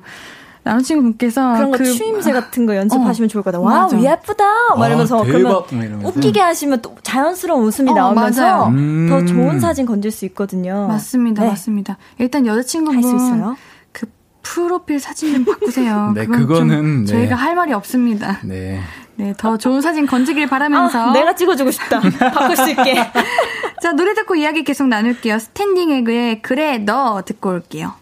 음. 0.62 0.70
남자친구분께서 0.70 1.54
그런 1.54 1.72
거 1.72 1.78
그, 1.78 1.86
추임새 1.86 2.32
같은 2.32 2.66
거 2.66 2.76
연습하시면 2.76 3.26
어, 3.26 3.30
좋을 3.30 3.44
것 3.44 3.52
같아요. 3.52 3.64
와, 3.64 3.84
맞아. 3.84 4.00
예쁘다! 4.00 4.44
막 4.78 4.88
이러면서 4.88 5.24
그러면 5.24 5.64
웃기게 6.04 6.40
하시면 6.40 6.82
또 6.82 6.96
자연스러운 7.04 7.64
웃음이 7.64 7.92
어, 7.92 7.94
나오면서 7.94 8.68
음. 8.68 9.08
더 9.10 9.26
좋은 9.26 9.60
사진 9.60 9.86
건질 9.86 10.12
수 10.12 10.26
있거든요. 10.26 10.88
맞습니다, 10.88 11.44
네. 11.44 11.50
맞습니다. 11.50 11.98
일단 12.20 12.46
여자친구분 12.46 12.96
할수 12.96 13.16
있어요. 13.16 13.56
그 13.92 14.08
프로필 14.44 15.00
사진 15.00 15.34
좀 15.34 15.46
바꾸세요. 15.46 16.12
네, 16.16 16.26
그거는 16.26 17.06
네. 17.06 17.12
저희가 17.12 17.36
할 17.36 17.56
말이 17.56 17.74
없습니다. 17.74 18.40
네. 18.44 18.82
네, 19.16 19.34
더 19.38 19.58
좋은 19.58 19.82
사진 19.82 20.06
건지길 20.06 20.48
바라면서. 20.48 21.10
아, 21.10 21.12
내가 21.12 21.36
찍어주고 21.36 21.72
싶다. 21.72 22.00
바꿀 22.34 22.56
수 22.56 22.70
있게. 22.72 22.96
자, 23.82 23.92
노래 23.94 24.14
듣고 24.14 24.36
이야기 24.36 24.64
계속 24.64 24.88
나눌게요. 24.88 25.38
스탠딩 25.40 25.92
에그의 25.92 26.42
그래, 26.42 26.78
너 26.80 27.22
듣고 27.24 27.50
올게요. 27.50 27.94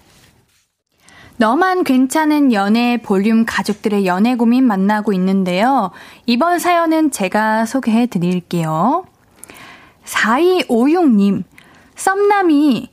너만 1.40 1.86
괜찮은 1.86 2.52
연애 2.52 2.98
볼륨 3.02 3.46
가족들의 3.46 4.06
연애 4.06 4.36
고민 4.36 4.68
만나고 4.68 5.14
있는데요. 5.14 5.92
이번 6.26 6.60
사연은 6.60 7.12
제가 7.12 7.66
소개해 7.66 8.08
드릴게요. 8.08 9.06
4256님, 10.04 11.46
썸남이 11.96 12.90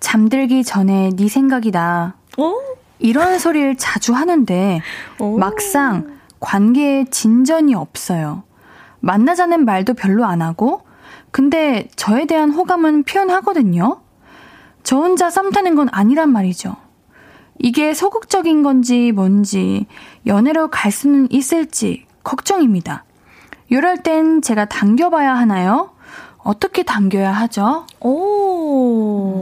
잠들기 0.00 0.64
전에 0.64 1.12
네 1.16 1.28
생각이다. 1.28 2.14
어? 2.36 2.54
이런 2.98 3.38
소리를 3.38 3.76
자주 3.76 4.12
하는데 4.12 4.82
오. 5.18 5.38
막상 5.38 6.18
관계에 6.40 7.06
진전이 7.06 7.74
없어요. 7.74 8.42
만나자는 9.00 9.64
말도 9.64 9.94
별로 9.94 10.26
안 10.26 10.42
하고 10.42 10.82
근데 11.30 11.88
저에 11.96 12.26
대한 12.26 12.50
호감은 12.50 13.04
표현하거든요. 13.04 14.02
저 14.82 14.96
혼자 14.98 15.30
썸 15.30 15.50
타는 15.52 15.74
건 15.74 15.88
아니란 15.90 16.30
말이죠. 16.30 16.76
이게 17.58 17.92
소극적인 17.94 18.62
건지 18.62 19.12
뭔지 19.12 19.86
연애로 20.26 20.68
갈 20.68 20.90
수는 20.92 21.28
있을지 21.30 22.06
걱정입니다. 22.22 23.04
이럴 23.68 24.02
땐 24.02 24.40
제가 24.42 24.64
당겨봐야 24.66 25.34
하나요? 25.34 25.90
어떻게 26.38 26.82
당겨야 26.82 27.32
하죠? 27.32 27.86
오. 28.00 29.32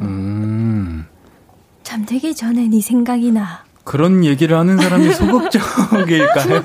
음. 0.00 1.06
잠들기 1.82 2.34
전에 2.34 2.68
네 2.68 2.80
생각이 2.80 3.32
나. 3.32 3.64
그런 3.84 4.24
얘기를 4.24 4.56
하는 4.56 4.78
사람이 4.78 5.12
소극적일까요? 5.14 6.62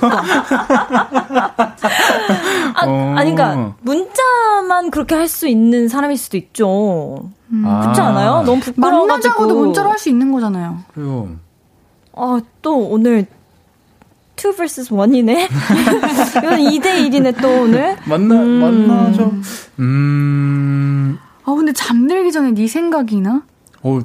아, 2.75 2.85
어. 2.85 3.15
아니, 3.17 3.33
그러니까 3.33 3.75
문자만 3.81 4.91
그렇게 4.91 5.15
할 5.15 5.27
수 5.27 5.47
있는 5.47 5.87
사람일 5.89 6.15
수도 6.17 6.37
있죠. 6.37 7.29
음. 7.51 7.63
아. 7.65 7.81
그렇지 7.81 8.01
않아요? 8.01 8.43
너무 8.43 8.59
부끄러워가지고. 8.61 9.07
만나자고도 9.07 9.55
문자로 9.59 9.89
할 9.89 9.97
수 9.97 10.09
있는 10.09 10.31
거잖아요. 10.31 10.79
그래요. 10.93 11.29
아, 12.15 12.39
또 12.61 12.77
오늘 12.89 13.25
2 14.35 14.51
vs 14.55 14.89
1이네? 14.91 15.47
이건 16.37 16.59
2대1이네, 16.59 17.41
또 17.41 17.47
오늘. 17.63 17.95
만나, 18.05 18.35
음. 18.35 18.87
만나죠. 18.87 19.33
음. 19.79 21.17
아, 21.45 21.53
근데 21.55 21.73
잠들기 21.73 22.31
전에 22.31 22.51
네 22.51 22.67
생각이 22.67 23.21
나? 23.21 23.41
어, 23.81 23.99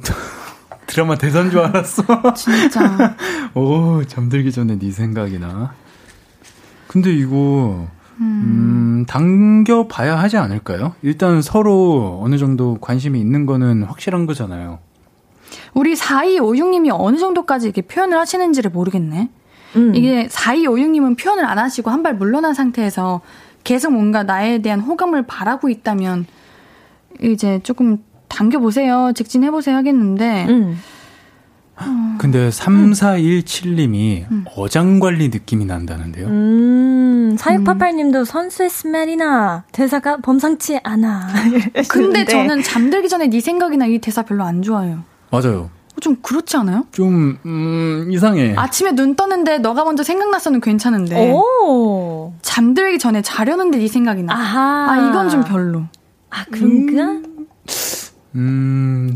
드라마 0.87 1.15
대사인 1.15 1.49
줄 1.51 1.59
알았어. 1.59 2.03
진짜. 2.35 3.15
오, 3.53 4.03
잠들기 4.05 4.51
전에 4.51 4.77
네 4.79 4.91
생각이 4.91 5.37
나. 5.39 5.73
근데 6.87 7.11
이거, 7.13 7.87
음. 8.19 9.01
음, 9.01 9.05
당겨봐야 9.07 10.17
하지 10.17 10.37
않을까요? 10.37 10.93
일단 11.01 11.41
서로 11.41 12.19
어느 12.23 12.37
정도 12.37 12.77
관심이 12.79 13.19
있는 13.19 13.45
거는 13.45 13.83
확실한 13.83 14.25
거잖아요. 14.25 14.79
우리 15.73 15.93
4256님이 15.95 16.89
어느 16.93 17.17
정도까지 17.17 17.67
이렇게 17.67 17.81
표현을 17.81 18.17
하시는지를 18.17 18.71
모르겠네. 18.71 19.29
음. 19.75 19.95
이게 19.95 20.27
4256님은 20.27 21.17
표현을 21.17 21.45
안 21.45 21.57
하시고 21.57 21.89
한 21.89 22.03
발 22.03 22.15
물러난 22.15 22.53
상태에서 22.53 23.21
계속 23.63 23.93
뭔가 23.93 24.23
나에 24.23 24.59
대한 24.61 24.79
호감을 24.81 25.23
바라고 25.23 25.69
있다면 25.69 26.25
이제 27.21 27.59
조금 27.63 27.99
당겨보세요. 28.27 29.13
직진해보세요 29.15 29.75
하겠는데. 29.77 30.45
음. 30.49 30.77
근데 32.19 32.49
3417님이 32.49 34.29
음. 34.31 34.45
어장관리 34.55 35.29
느낌이 35.29 35.65
난다는데요. 35.65 36.27
음, 36.27 36.31
4688님도 37.37 38.15
음. 38.15 38.25
선수의 38.25 38.69
스멜이나 38.69 39.63
대사가 39.71 40.17
범상치 40.17 40.79
않아. 40.83 41.27
근데 41.89 42.25
저는 42.25 42.63
잠들기 42.63 43.09
전에 43.09 43.27
네 43.27 43.39
생각이나 43.39 43.85
이 43.85 43.99
대사 43.99 44.23
별로 44.23 44.43
안 44.43 44.61
좋아해요. 44.61 45.03
맞아요. 45.29 45.69
좀 46.01 46.17
그렇지 46.21 46.57
않아요? 46.57 46.85
좀, 46.91 47.37
음, 47.45 48.09
이상해. 48.11 48.55
아침에 48.57 48.91
눈 48.91 49.15
떴는데 49.15 49.59
너가 49.59 49.83
먼저 49.83 50.03
생각났어는 50.03 50.59
괜찮은데. 50.59 51.31
오. 51.31 52.33
잠들기 52.41 52.99
전에 52.99 53.21
자려는데 53.21 53.77
네 53.77 53.87
생각이 53.87 54.23
나. 54.23 54.33
아하. 54.33 54.91
아, 54.91 55.09
이건 55.09 55.29
좀 55.29 55.43
별로. 55.43 55.83
아, 56.29 56.43
그런가? 56.51 57.03
음, 57.03 57.47
음 58.35 59.15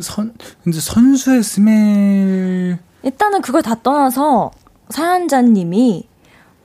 선, 0.00 0.34
근데 0.64 0.80
선수의 0.80 1.42
스멜. 1.42 2.78
일단은 3.02 3.42
그걸 3.42 3.62
다 3.62 3.76
떠나서 3.82 4.50
사연자님이 4.88 6.08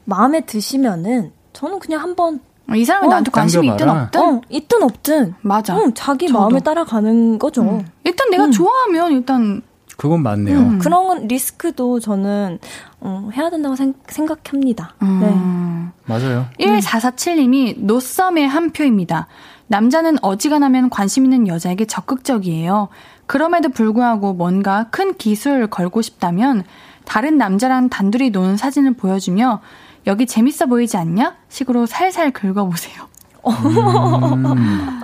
마음에 0.10 0.42
드시면은 0.42 1.32
저는 1.54 1.80
그냥 1.80 2.02
한번 2.02 2.40
어, 2.70 2.76
이 2.76 2.84
사람이 2.84 3.08
어, 3.08 3.10
나한테 3.10 3.32
관심이 3.32 3.68
있든 3.68 3.90
없든 3.90 4.22
어, 4.22 4.42
있든 4.50 4.84
없든 4.84 5.36
맞아. 5.42 5.78
응, 5.78 5.94
자기 5.94 6.28
저도. 6.28 6.40
마음에 6.40 6.60
따라가는 6.60 7.40
거죠. 7.40 7.62
음. 7.62 7.88
일단 8.04 8.30
내가 8.30 8.46
음. 8.46 8.52
좋아하면 8.52 9.12
일단 9.14 9.62
그건 9.98 10.24
맞네요. 10.24 10.58
음. 10.58 10.80
그런 10.80 11.28
리스크도 11.28 12.00
저는 12.00 12.60
어, 13.02 13.30
해야 13.36 13.50
된다고 13.50 13.76
생, 13.76 13.94
각합니다 14.28 14.96
음. 15.02 15.20
네. 15.22 16.14
맞아요. 16.14 16.48
1447님이 16.60 17.80
노썸의 17.80 18.48
한 18.48 18.72
표입니다. 18.72 19.28
남자는 19.68 20.18
어지간하면 20.22 20.90
관심 20.90 21.26
있는 21.26 21.48
여자에게 21.48 21.86
적극적이에요. 21.86 22.88
그럼에도 23.28 23.70
불구하고 23.70 24.34
뭔가 24.34 24.88
큰 24.90 25.14
기술 25.16 25.68
걸고 25.68 26.02
싶다면 26.02 26.64
다른 27.06 27.38
남자랑 27.38 27.90
단둘이 27.90 28.32
노는 28.32 28.58
사진을 28.58 28.94
보여주며 28.94 29.62
여기 30.10 30.26
재밌어 30.26 30.66
보이지 30.66 30.98
않냐? 30.98 31.38
식으로 31.50 31.86
살살 31.86 32.32
긁어보세요. 32.32 33.08
음. 33.48 35.02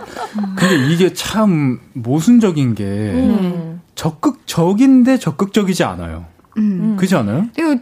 근데 0.58 0.92
이게 0.92 1.14
참 1.14 1.80
모순적인 1.94 2.74
게 2.74 2.84
음. 2.84 3.82
적극적인데 3.94 5.20
적극적이지 5.20 5.84
않아요. 5.84 6.26
음. 6.58 6.96
그렇지 6.98 7.16
않아요? 7.18 7.46
이거 7.56 7.78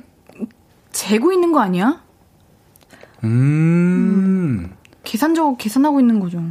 재고 0.92 1.32
있는 1.32 1.54
거 1.54 1.62
아니야? 1.62 2.02
음. 3.24 3.30
음. 3.30 4.74
계산적으로 5.06 5.56
계산하고 5.56 6.02
있는 6.02 6.20
거죠. 6.20 6.44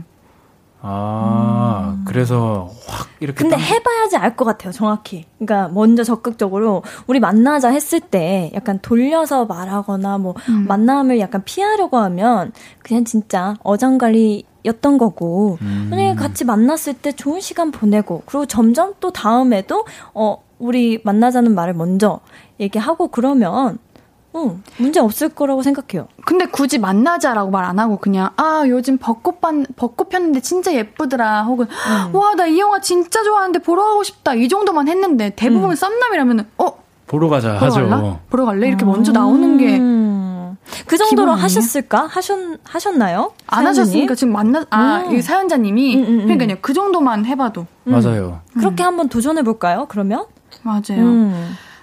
아, 0.85 1.95
음. 1.97 2.05
그래서 2.07 2.71
확 2.87 3.09
이렇게. 3.21 3.39
근데 3.39 3.57
딱... 3.57 3.63
해봐야지 3.63 4.17
알 4.17 4.37
것 4.37 4.45
같아요, 4.45 4.73
정확히. 4.73 5.27
그러니까 5.39 5.69
먼저 5.73 6.03
적극적으로 6.05 6.83
우리 7.07 7.21
만나자 7.21 7.69
했을 7.69 8.01
때 8.01 8.51
약간 8.55 8.79
돌려서 8.83 9.45
말하거나 9.45 10.19
뭐 10.19 10.35
음. 10.49 10.67
만남을 10.67 11.21
약간 11.21 11.43
피하려고 11.45 11.99
하면 11.99 12.53
그냥 12.83 13.05
진짜 13.05 13.55
어장관리 13.63 14.45
였던 14.65 14.99
거고. 14.99 15.59
음. 15.63 15.89
만약에 15.91 16.15
같이 16.15 16.45
만났을 16.45 16.95
때 16.95 17.13
좋은 17.13 17.41
시간 17.41 17.71
보내고 17.71 18.23
그리고 18.27 18.47
점점 18.47 18.95
또 19.01 19.13
다음에도 19.13 19.85
어, 20.15 20.43
우리 20.59 21.01
만나자는 21.05 21.55
말을 21.55 21.75
먼저 21.75 22.21
얘기하고 22.61 23.09
그러면 23.09 23.79
응, 24.35 24.63
문제 24.79 24.99
없을 25.01 25.29
거라고 25.29 25.63
생각해요. 25.63 26.09
근데 26.25 26.47
굳이 26.47 26.79
만나자라고 26.79 27.51
말 27.51 27.63
안 27.65 27.79
하고 27.79 27.97
그냥 27.99 28.31
아 28.37 28.65
요즘 28.67 28.99
벚꽃 28.99 29.41
반 29.41 29.65
벚꽃 29.77 30.09
폈는데 30.09 30.41
진짜 30.41 30.73
예쁘더라 30.75 31.43
혹은 31.45 31.67
음. 31.67 32.15
와나 32.15 32.47
이 32.47 32.59
영화 32.59 32.81
진짜 32.81 33.23
좋아하는데 33.23 33.61
보러 33.61 33.85
가고 33.85 34.03
싶다 34.03 34.35
이 34.35 34.49
정도만 34.49 34.89
했는데 34.89 35.31
대부분 35.37 35.71
음. 35.71 35.75
썸남이라면은 35.75 36.47
어 36.59 36.73
보러 37.07 37.29
가자 37.29 37.59
보러 37.59 37.67
하죠. 37.67 37.89
갈라? 37.89 38.19
보러 38.31 38.45
갈래 38.47 38.69
이렇게 38.69 38.85
음. 38.85 38.89
먼저 38.89 39.13
나오는 39.13 39.59
게. 39.59 39.79
그 40.87 40.97
정도로 40.97 41.33
하셨을까? 41.33 42.07
하셨, 42.07 42.39
하셨나요? 42.65 43.33
안 43.47 43.67
하셨으니까 43.67 44.15
지금 44.15 44.33
만나, 44.33 44.65
아, 44.71 45.03
음. 45.07 45.15
이 45.17 45.21
사연자님이, 45.21 45.97
음, 45.97 46.03
음, 46.03 46.07
음. 46.21 46.25
그러니까요, 46.27 46.59
그 46.63 46.73
정도만 46.73 47.27
해봐도. 47.27 47.67
맞아요. 47.85 48.41
그렇게 48.55 48.83
한번 48.83 49.09
도전해 49.09 49.43
볼까요, 49.43 49.87
그러면? 49.89 50.25
맞아요. 50.63 51.33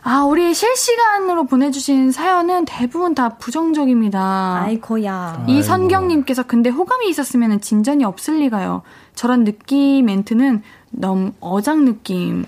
아, 0.02 0.24
우리 0.24 0.54
실시간으로 0.54 1.46
보내주신 1.46 2.12
사연은 2.12 2.66
대부분 2.66 3.14
다 3.16 3.30
부정적입니다. 3.30 4.62
아이고야. 4.64 5.46
이선경님께서 5.48 6.44
근데 6.44 6.70
호감이 6.70 7.10
있었으면 7.10 7.60
진전이 7.60 8.06
없을 8.06 8.40
리가요. 8.40 8.82
저런 9.14 9.44
느낌 9.44 10.06
멘트는 10.06 10.64
너무 10.92 11.34
어장 11.42 11.86
느낌. 11.86 12.46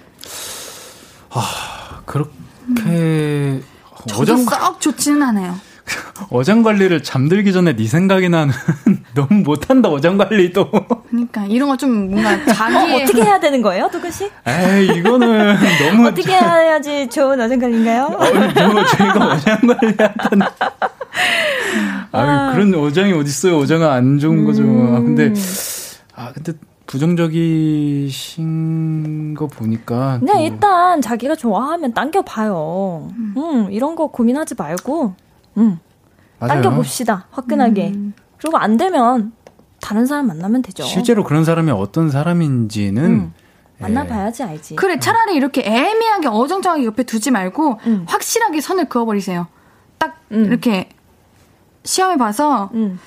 아, 1.30 2.02
그렇게 2.06 3.62
저도 4.08 4.22
어장... 4.22 4.38
썩 4.46 4.80
좋지는 4.80 5.22
않아요. 5.22 5.56
어장 6.32 6.64
관리를 6.64 7.04
잠들기 7.04 7.52
전에 7.54 7.76
네 7.76 7.86
생각이 7.88 8.30
나는 8.30 8.54
너무 9.16 9.42
못한다 9.44 9.90
어장 9.90 10.18
관리도. 10.18 10.72
그러니까 11.10 11.46
이런 11.46 11.68
거 11.70 11.76
좀 11.76 12.12
뭔가 12.12 12.38
자기 12.54 12.76
어, 12.76 12.96
어떻게 12.98 13.24
해야 13.24 13.40
되는 13.40 13.62
거예요, 13.62 13.90
도근 13.92 14.12
씨? 14.12 14.30
에이 14.46 14.98
이거는 15.00 15.56
너무 15.90 16.08
어떻게 16.08 16.32
해야지 16.32 17.08
좋은 17.10 17.40
어장 17.42 17.60
관리인가요? 17.60 18.04
어, 18.06 18.10
뭐 18.72 18.86
저희가 18.86 19.34
어장 19.34 19.60
관리한다는. 19.62 20.48
아 22.12 22.52
그런 22.54 22.74
어장이 22.76 23.14
어딨어요? 23.14 23.58
어장은 23.58 23.88
안 23.90 24.20
좋은 24.20 24.46
거죠. 24.46 24.62
아 24.64 25.00
근데 25.00 25.34
아 26.16 26.32
근데 26.34 26.54
부정적이신 28.02 29.34
거 29.36 29.48
보니까 29.48 30.20
그냥 30.20 30.38
또... 30.38 30.44
일단 30.44 31.02
자기가 31.02 31.36
좋아하면 31.36 31.94
당겨봐요. 31.94 33.10
음. 33.18 33.34
음, 33.38 33.72
이런 33.72 33.96
거 33.96 34.08
고민하지 34.08 34.56
말고 34.58 35.16
음. 35.58 35.80
당겨봅시다. 36.40 37.28
화끈하게. 37.32 37.90
음. 37.90 38.14
그리고 38.38 38.58
안 38.58 38.78
되면 38.78 39.34
다른 39.80 40.06
사람 40.06 40.28
만나면 40.28 40.62
되죠. 40.62 40.84
실제로 40.84 41.24
그런 41.24 41.44
사람이 41.46 41.72
어떤 41.72 42.10
사람인지는 42.10 43.04
음. 43.04 43.34
예. 43.80 43.84
만나봐야지 43.84 44.44
알지. 44.44 44.76
그래 44.76 45.00
차라리 45.00 45.36
이렇게 45.36 45.62
애매하게 45.62 46.28
어정쩡하게 46.28 46.86
옆에 46.86 47.04
두지 47.04 47.32
말고 47.32 47.80
음. 47.86 48.06
확실하게 48.08 48.62
선을 48.62 48.90
그어버리세요. 48.90 49.48
딱 49.98 50.18
음. 50.32 50.46
이렇게 50.46 50.90
시험해 51.84 52.18
봐서 52.18 52.70
음. 52.74 53.00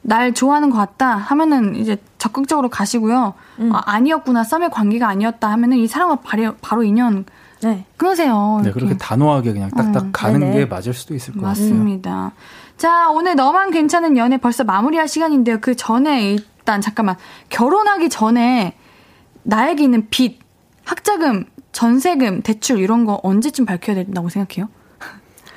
날 0.00 0.34
좋아하는 0.34 0.70
것 0.70 0.78
같다 0.78 1.16
하면은 1.16 1.76
이제 1.76 1.96
적극적으로 2.18 2.68
가시고요. 2.68 3.34
음. 3.60 3.74
아, 3.74 3.82
아니었구나 3.84 4.42
썸의 4.42 4.70
관계가 4.70 5.06
아니었다 5.08 5.50
하면은 5.52 5.76
이 5.76 5.86
사람과 5.86 6.16
바로, 6.16 6.54
바로 6.60 6.82
인연 6.82 7.24
네. 7.62 7.84
끊으세요. 7.96 8.60
네, 8.64 8.72
그렇게 8.72 8.96
단호하게 8.96 9.52
그냥 9.52 9.70
딱딱 9.70 10.04
음, 10.04 10.12
가는 10.12 10.40
네네. 10.40 10.56
게 10.56 10.66
맞을 10.66 10.92
수도 10.92 11.14
있을 11.14 11.34
것 11.34 11.42
같습니다. 11.42 11.76
맞습니다. 11.76 12.32
자, 12.76 13.10
오늘 13.10 13.36
너만 13.36 13.70
괜찮은 13.70 14.16
연애 14.16 14.36
벌써 14.36 14.64
마무리할 14.64 15.06
시간인데요. 15.06 15.58
그 15.60 15.76
전에 15.76 16.32
일단 16.32 16.80
잠깐만 16.80 17.16
결혼하기 17.48 18.08
전에 18.08 18.76
나에게 19.44 19.84
있는 19.84 20.08
빚, 20.10 20.40
학자금, 20.84 21.44
전세금, 21.70 22.42
대출 22.42 22.78
이런 22.78 23.04
거 23.04 23.20
언제쯤 23.22 23.66
밝혀야 23.66 23.96
된다고 23.96 24.28
생각해요? 24.28 24.68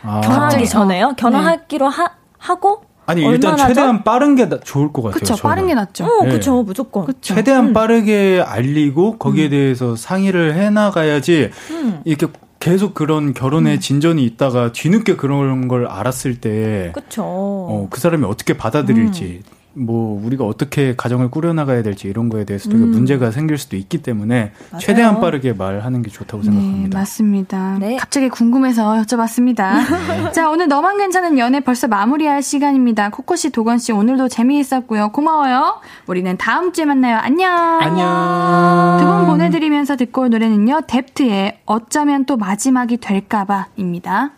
아. 0.03 0.21
결혼하기 0.21 0.67
전에요? 0.67 1.13
결혼하기로 1.17 1.89
네. 1.89 1.95
하, 1.95 2.11
하고 2.37 2.85
아니 3.07 3.23
일단 3.23 3.57
최대한 3.57 3.97
전? 3.97 4.03
빠른 4.03 4.35
게 4.35 4.49
나, 4.49 4.59
좋을 4.59 4.91
것 4.91 5.03
같아요. 5.03 5.19
그렇죠, 5.19 5.35
빠른 5.41 5.67
게 5.67 5.73
낫죠. 5.73 6.05
어, 6.05 6.23
네. 6.23 6.29
그렇죠, 6.29 6.63
무조건. 6.63 7.05
그쵸. 7.05 7.19
최대한 7.21 7.67
음. 7.67 7.73
빠르게 7.73 8.41
알리고 8.45 9.17
거기에 9.17 9.45
음. 9.45 9.49
대해서 9.51 9.95
상의를 9.95 10.55
해나가야지 10.55 11.51
음. 11.71 12.01
이렇게 12.03 12.27
계속 12.59 12.95
그런 12.95 13.33
결혼에 13.33 13.75
음. 13.75 13.79
진전이 13.79 14.23
있다가 14.25 14.71
뒤늦게 14.71 15.17
그런 15.17 15.67
걸 15.67 15.85
알았을 15.87 16.41
때, 16.41 16.91
그쵸. 16.95 17.23
어, 17.23 17.87
그 17.91 17.99
사람이 17.99 18.25
어떻게 18.25 18.57
받아들일지 18.57 19.41
음. 19.45 19.55
뭐 19.77 20.21
우리가 20.25 20.45
어떻게 20.45 20.95
가정을 20.95 21.29
꾸려나가야 21.29 21.83
될지 21.83 22.07
이런 22.07 22.29
거에 22.29 22.45
대해서 22.45 22.69
되게 22.69 22.81
음. 22.81 22.91
문제가 22.91 23.31
생길 23.31 23.57
수도 23.57 23.75
있기 23.75 23.97
때문에 24.01 24.53
맞아요. 24.71 24.79
최대한 24.79 25.19
빠르게 25.19 25.51
말하는 25.53 26.01
게 26.01 26.09
좋다고 26.09 26.43
네, 26.43 26.49
생각합니다. 26.49 26.97
맞습니다. 26.99 27.77
네. 27.79 27.97
갑자기 27.97 28.29
궁금해서 28.29 28.93
여쭤봤습니다. 29.03 30.31
자 30.33 30.49
오늘 30.49 30.67
너만 30.69 30.97
괜찮은 30.97 31.37
연애 31.37 31.59
벌써 31.59 31.87
마무리할 31.87 32.41
시간입니다. 32.41 33.09
코코 33.09 33.35
씨, 33.35 33.49
도건 33.51 33.77
씨 33.77 33.91
오늘도 33.91 34.29
재미있었고요. 34.29 35.09
고마워요. 35.09 35.81
우리는 36.07 36.37
다음 36.37 36.71
주에 36.71 36.85
만나요. 36.85 37.17
안녕. 37.17 37.51
안녕. 37.81 38.97
두 38.99 39.05
분 39.05 39.25
보내드리면서 39.27 39.95
듣고 39.97 40.21
올 40.21 40.29
노래는요. 40.29 40.81
뎁트의 40.87 41.59
어쩌면 41.65 42.25
또 42.25 42.37
마지막이 42.37 42.97
될까봐입니다. 42.97 44.31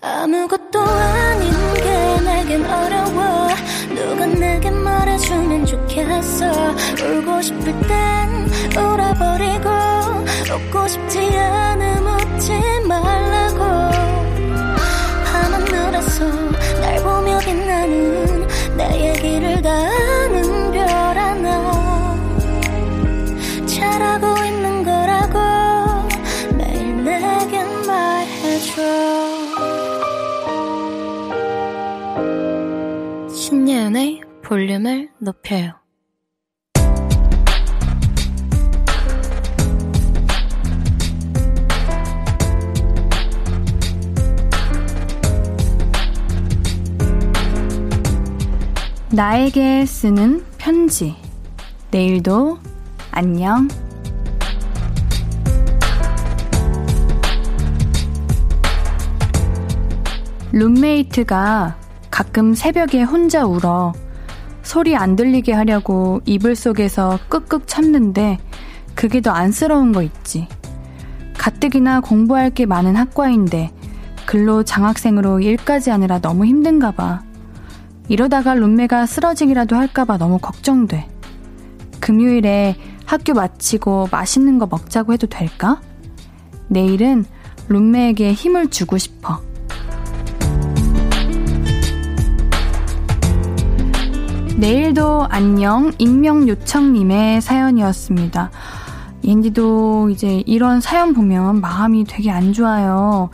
아무것도 0.00 0.80
아닌 0.80 1.52
좋겠어. 5.72 6.52
울고 7.02 7.40
싶을 7.40 7.64
땐 7.88 8.46
울어버리고 8.76 9.70
웃고 10.54 10.88
싶지 10.88 11.18
않음 11.38 12.06
웃지 12.06 12.52
말라고. 12.86 13.58
밤하늘에서 15.24 16.24
날 16.78 17.02
보며 17.02 17.38
빛나는 17.38 18.46
내 18.76 19.08
얘기를 19.08 19.62
다 19.62 19.81
볼륨을 34.52 35.08
높여요. 35.18 35.72
나에게 49.10 49.86
쓰는 49.86 50.44
편지. 50.58 51.16
내일도 51.90 52.58
안녕. 53.10 53.68
룸메이트가 60.52 61.78
가끔 62.10 62.52
새벽에 62.52 63.02
혼자 63.02 63.46
울어. 63.46 63.94
소리 64.72 64.96
안 64.96 65.16
들리게 65.16 65.52
하려고 65.52 66.22
이불 66.24 66.56
속에서 66.56 67.18
끄끄 67.28 67.60
참는데 67.66 68.38
그게 68.94 69.20
더 69.20 69.30
안쓰러운 69.30 69.92
거 69.92 70.02
있지. 70.02 70.48
가뜩이나 71.36 72.00
공부할 72.00 72.48
게 72.48 72.64
많은 72.64 72.96
학과인데 72.96 73.70
근로 74.24 74.62
장학생으로 74.62 75.40
일까지 75.40 75.90
하느라 75.90 76.20
너무 76.20 76.46
힘든가 76.46 76.92
봐. 76.92 77.22
이러다가 78.08 78.54
룸메가 78.54 79.04
쓰러지기라도 79.04 79.76
할까봐 79.76 80.16
너무 80.16 80.38
걱정돼. 80.38 81.06
금요일에 82.00 82.74
학교 83.04 83.34
마치고 83.34 84.08
맛있는 84.10 84.58
거 84.58 84.66
먹자고 84.70 85.12
해도 85.12 85.26
될까? 85.26 85.82
내일은 86.68 87.26
룸메에게 87.68 88.32
힘을 88.32 88.70
주고 88.70 88.96
싶어. 88.96 89.42
내일도 94.62 95.26
안녕 95.28 95.90
익명 95.98 96.46
요청님의 96.46 97.40
사연이었습니다. 97.40 98.52
옌디도 99.24 100.10
이제 100.10 100.44
이런 100.46 100.80
사연 100.80 101.14
보면 101.14 101.60
마음이 101.60 102.04
되게 102.04 102.30
안 102.30 102.52
좋아요. 102.52 103.30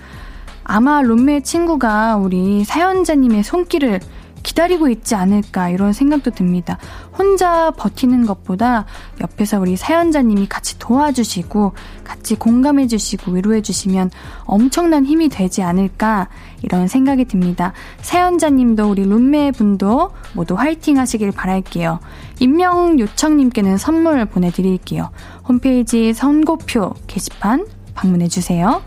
아마 0.65 1.03
룸메 1.03 1.43
친구가 1.43 2.17
우리 2.17 2.65
사연자님의 2.65 3.43
손길을 3.43 4.01
기다리고 4.43 4.89
있지 4.89 5.17
않을까 5.17 5.69
이런 5.69 5.93
생각도 5.93 6.31
듭니다. 6.31 6.79
혼자 7.19 7.73
버티는 7.73 8.25
것보다 8.25 8.87
옆에서 9.21 9.61
우리 9.61 9.77
사연자님이 9.77 10.49
같이 10.49 10.79
도와주시고 10.79 11.75
같이 12.05 12.37
공감해주시고 12.37 13.33
위로해주시면 13.33 14.11
엄청난 14.45 15.05
힘이 15.05 15.29
되지 15.29 15.63
않을까 15.63 16.29
이런 16.63 16.89
생각이 16.89 17.25
듭니다. 17.25 17.73
사연자님도 18.01 18.91
우리 18.91 19.03
룸메 19.05 19.53
분도 19.53 20.11
모두 20.35 20.55
화이팅 20.55 20.99
하시길 20.99 21.33
바랄게요. 21.33 22.01
임명 22.41 22.99
요청님께는 22.99 23.77
선물 23.77 24.25
보내드릴게요. 24.25 25.11
홈페이지 25.49 26.13
선고표 26.13 26.95
게시판 27.07 27.67
방문해주세요. 27.95 28.83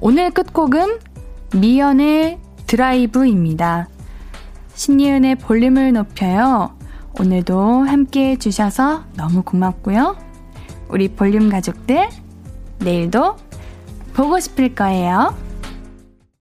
오늘 0.00 0.30
끝곡은 0.30 0.98
미연의 1.54 2.38
드라이브입니다. 2.66 3.88
신예은의 4.74 5.36
볼륨을 5.36 5.92
높여요. 5.92 6.76
오늘도 7.18 7.84
함께 7.84 8.30
해주셔서 8.32 9.04
너무 9.16 9.42
고맙고요. 9.42 10.16
우리 10.88 11.08
볼륨 11.08 11.48
가족들, 11.48 12.08
내일도 12.78 13.36
보고 14.12 14.38
싶을 14.38 14.74
거예요. 14.74 15.34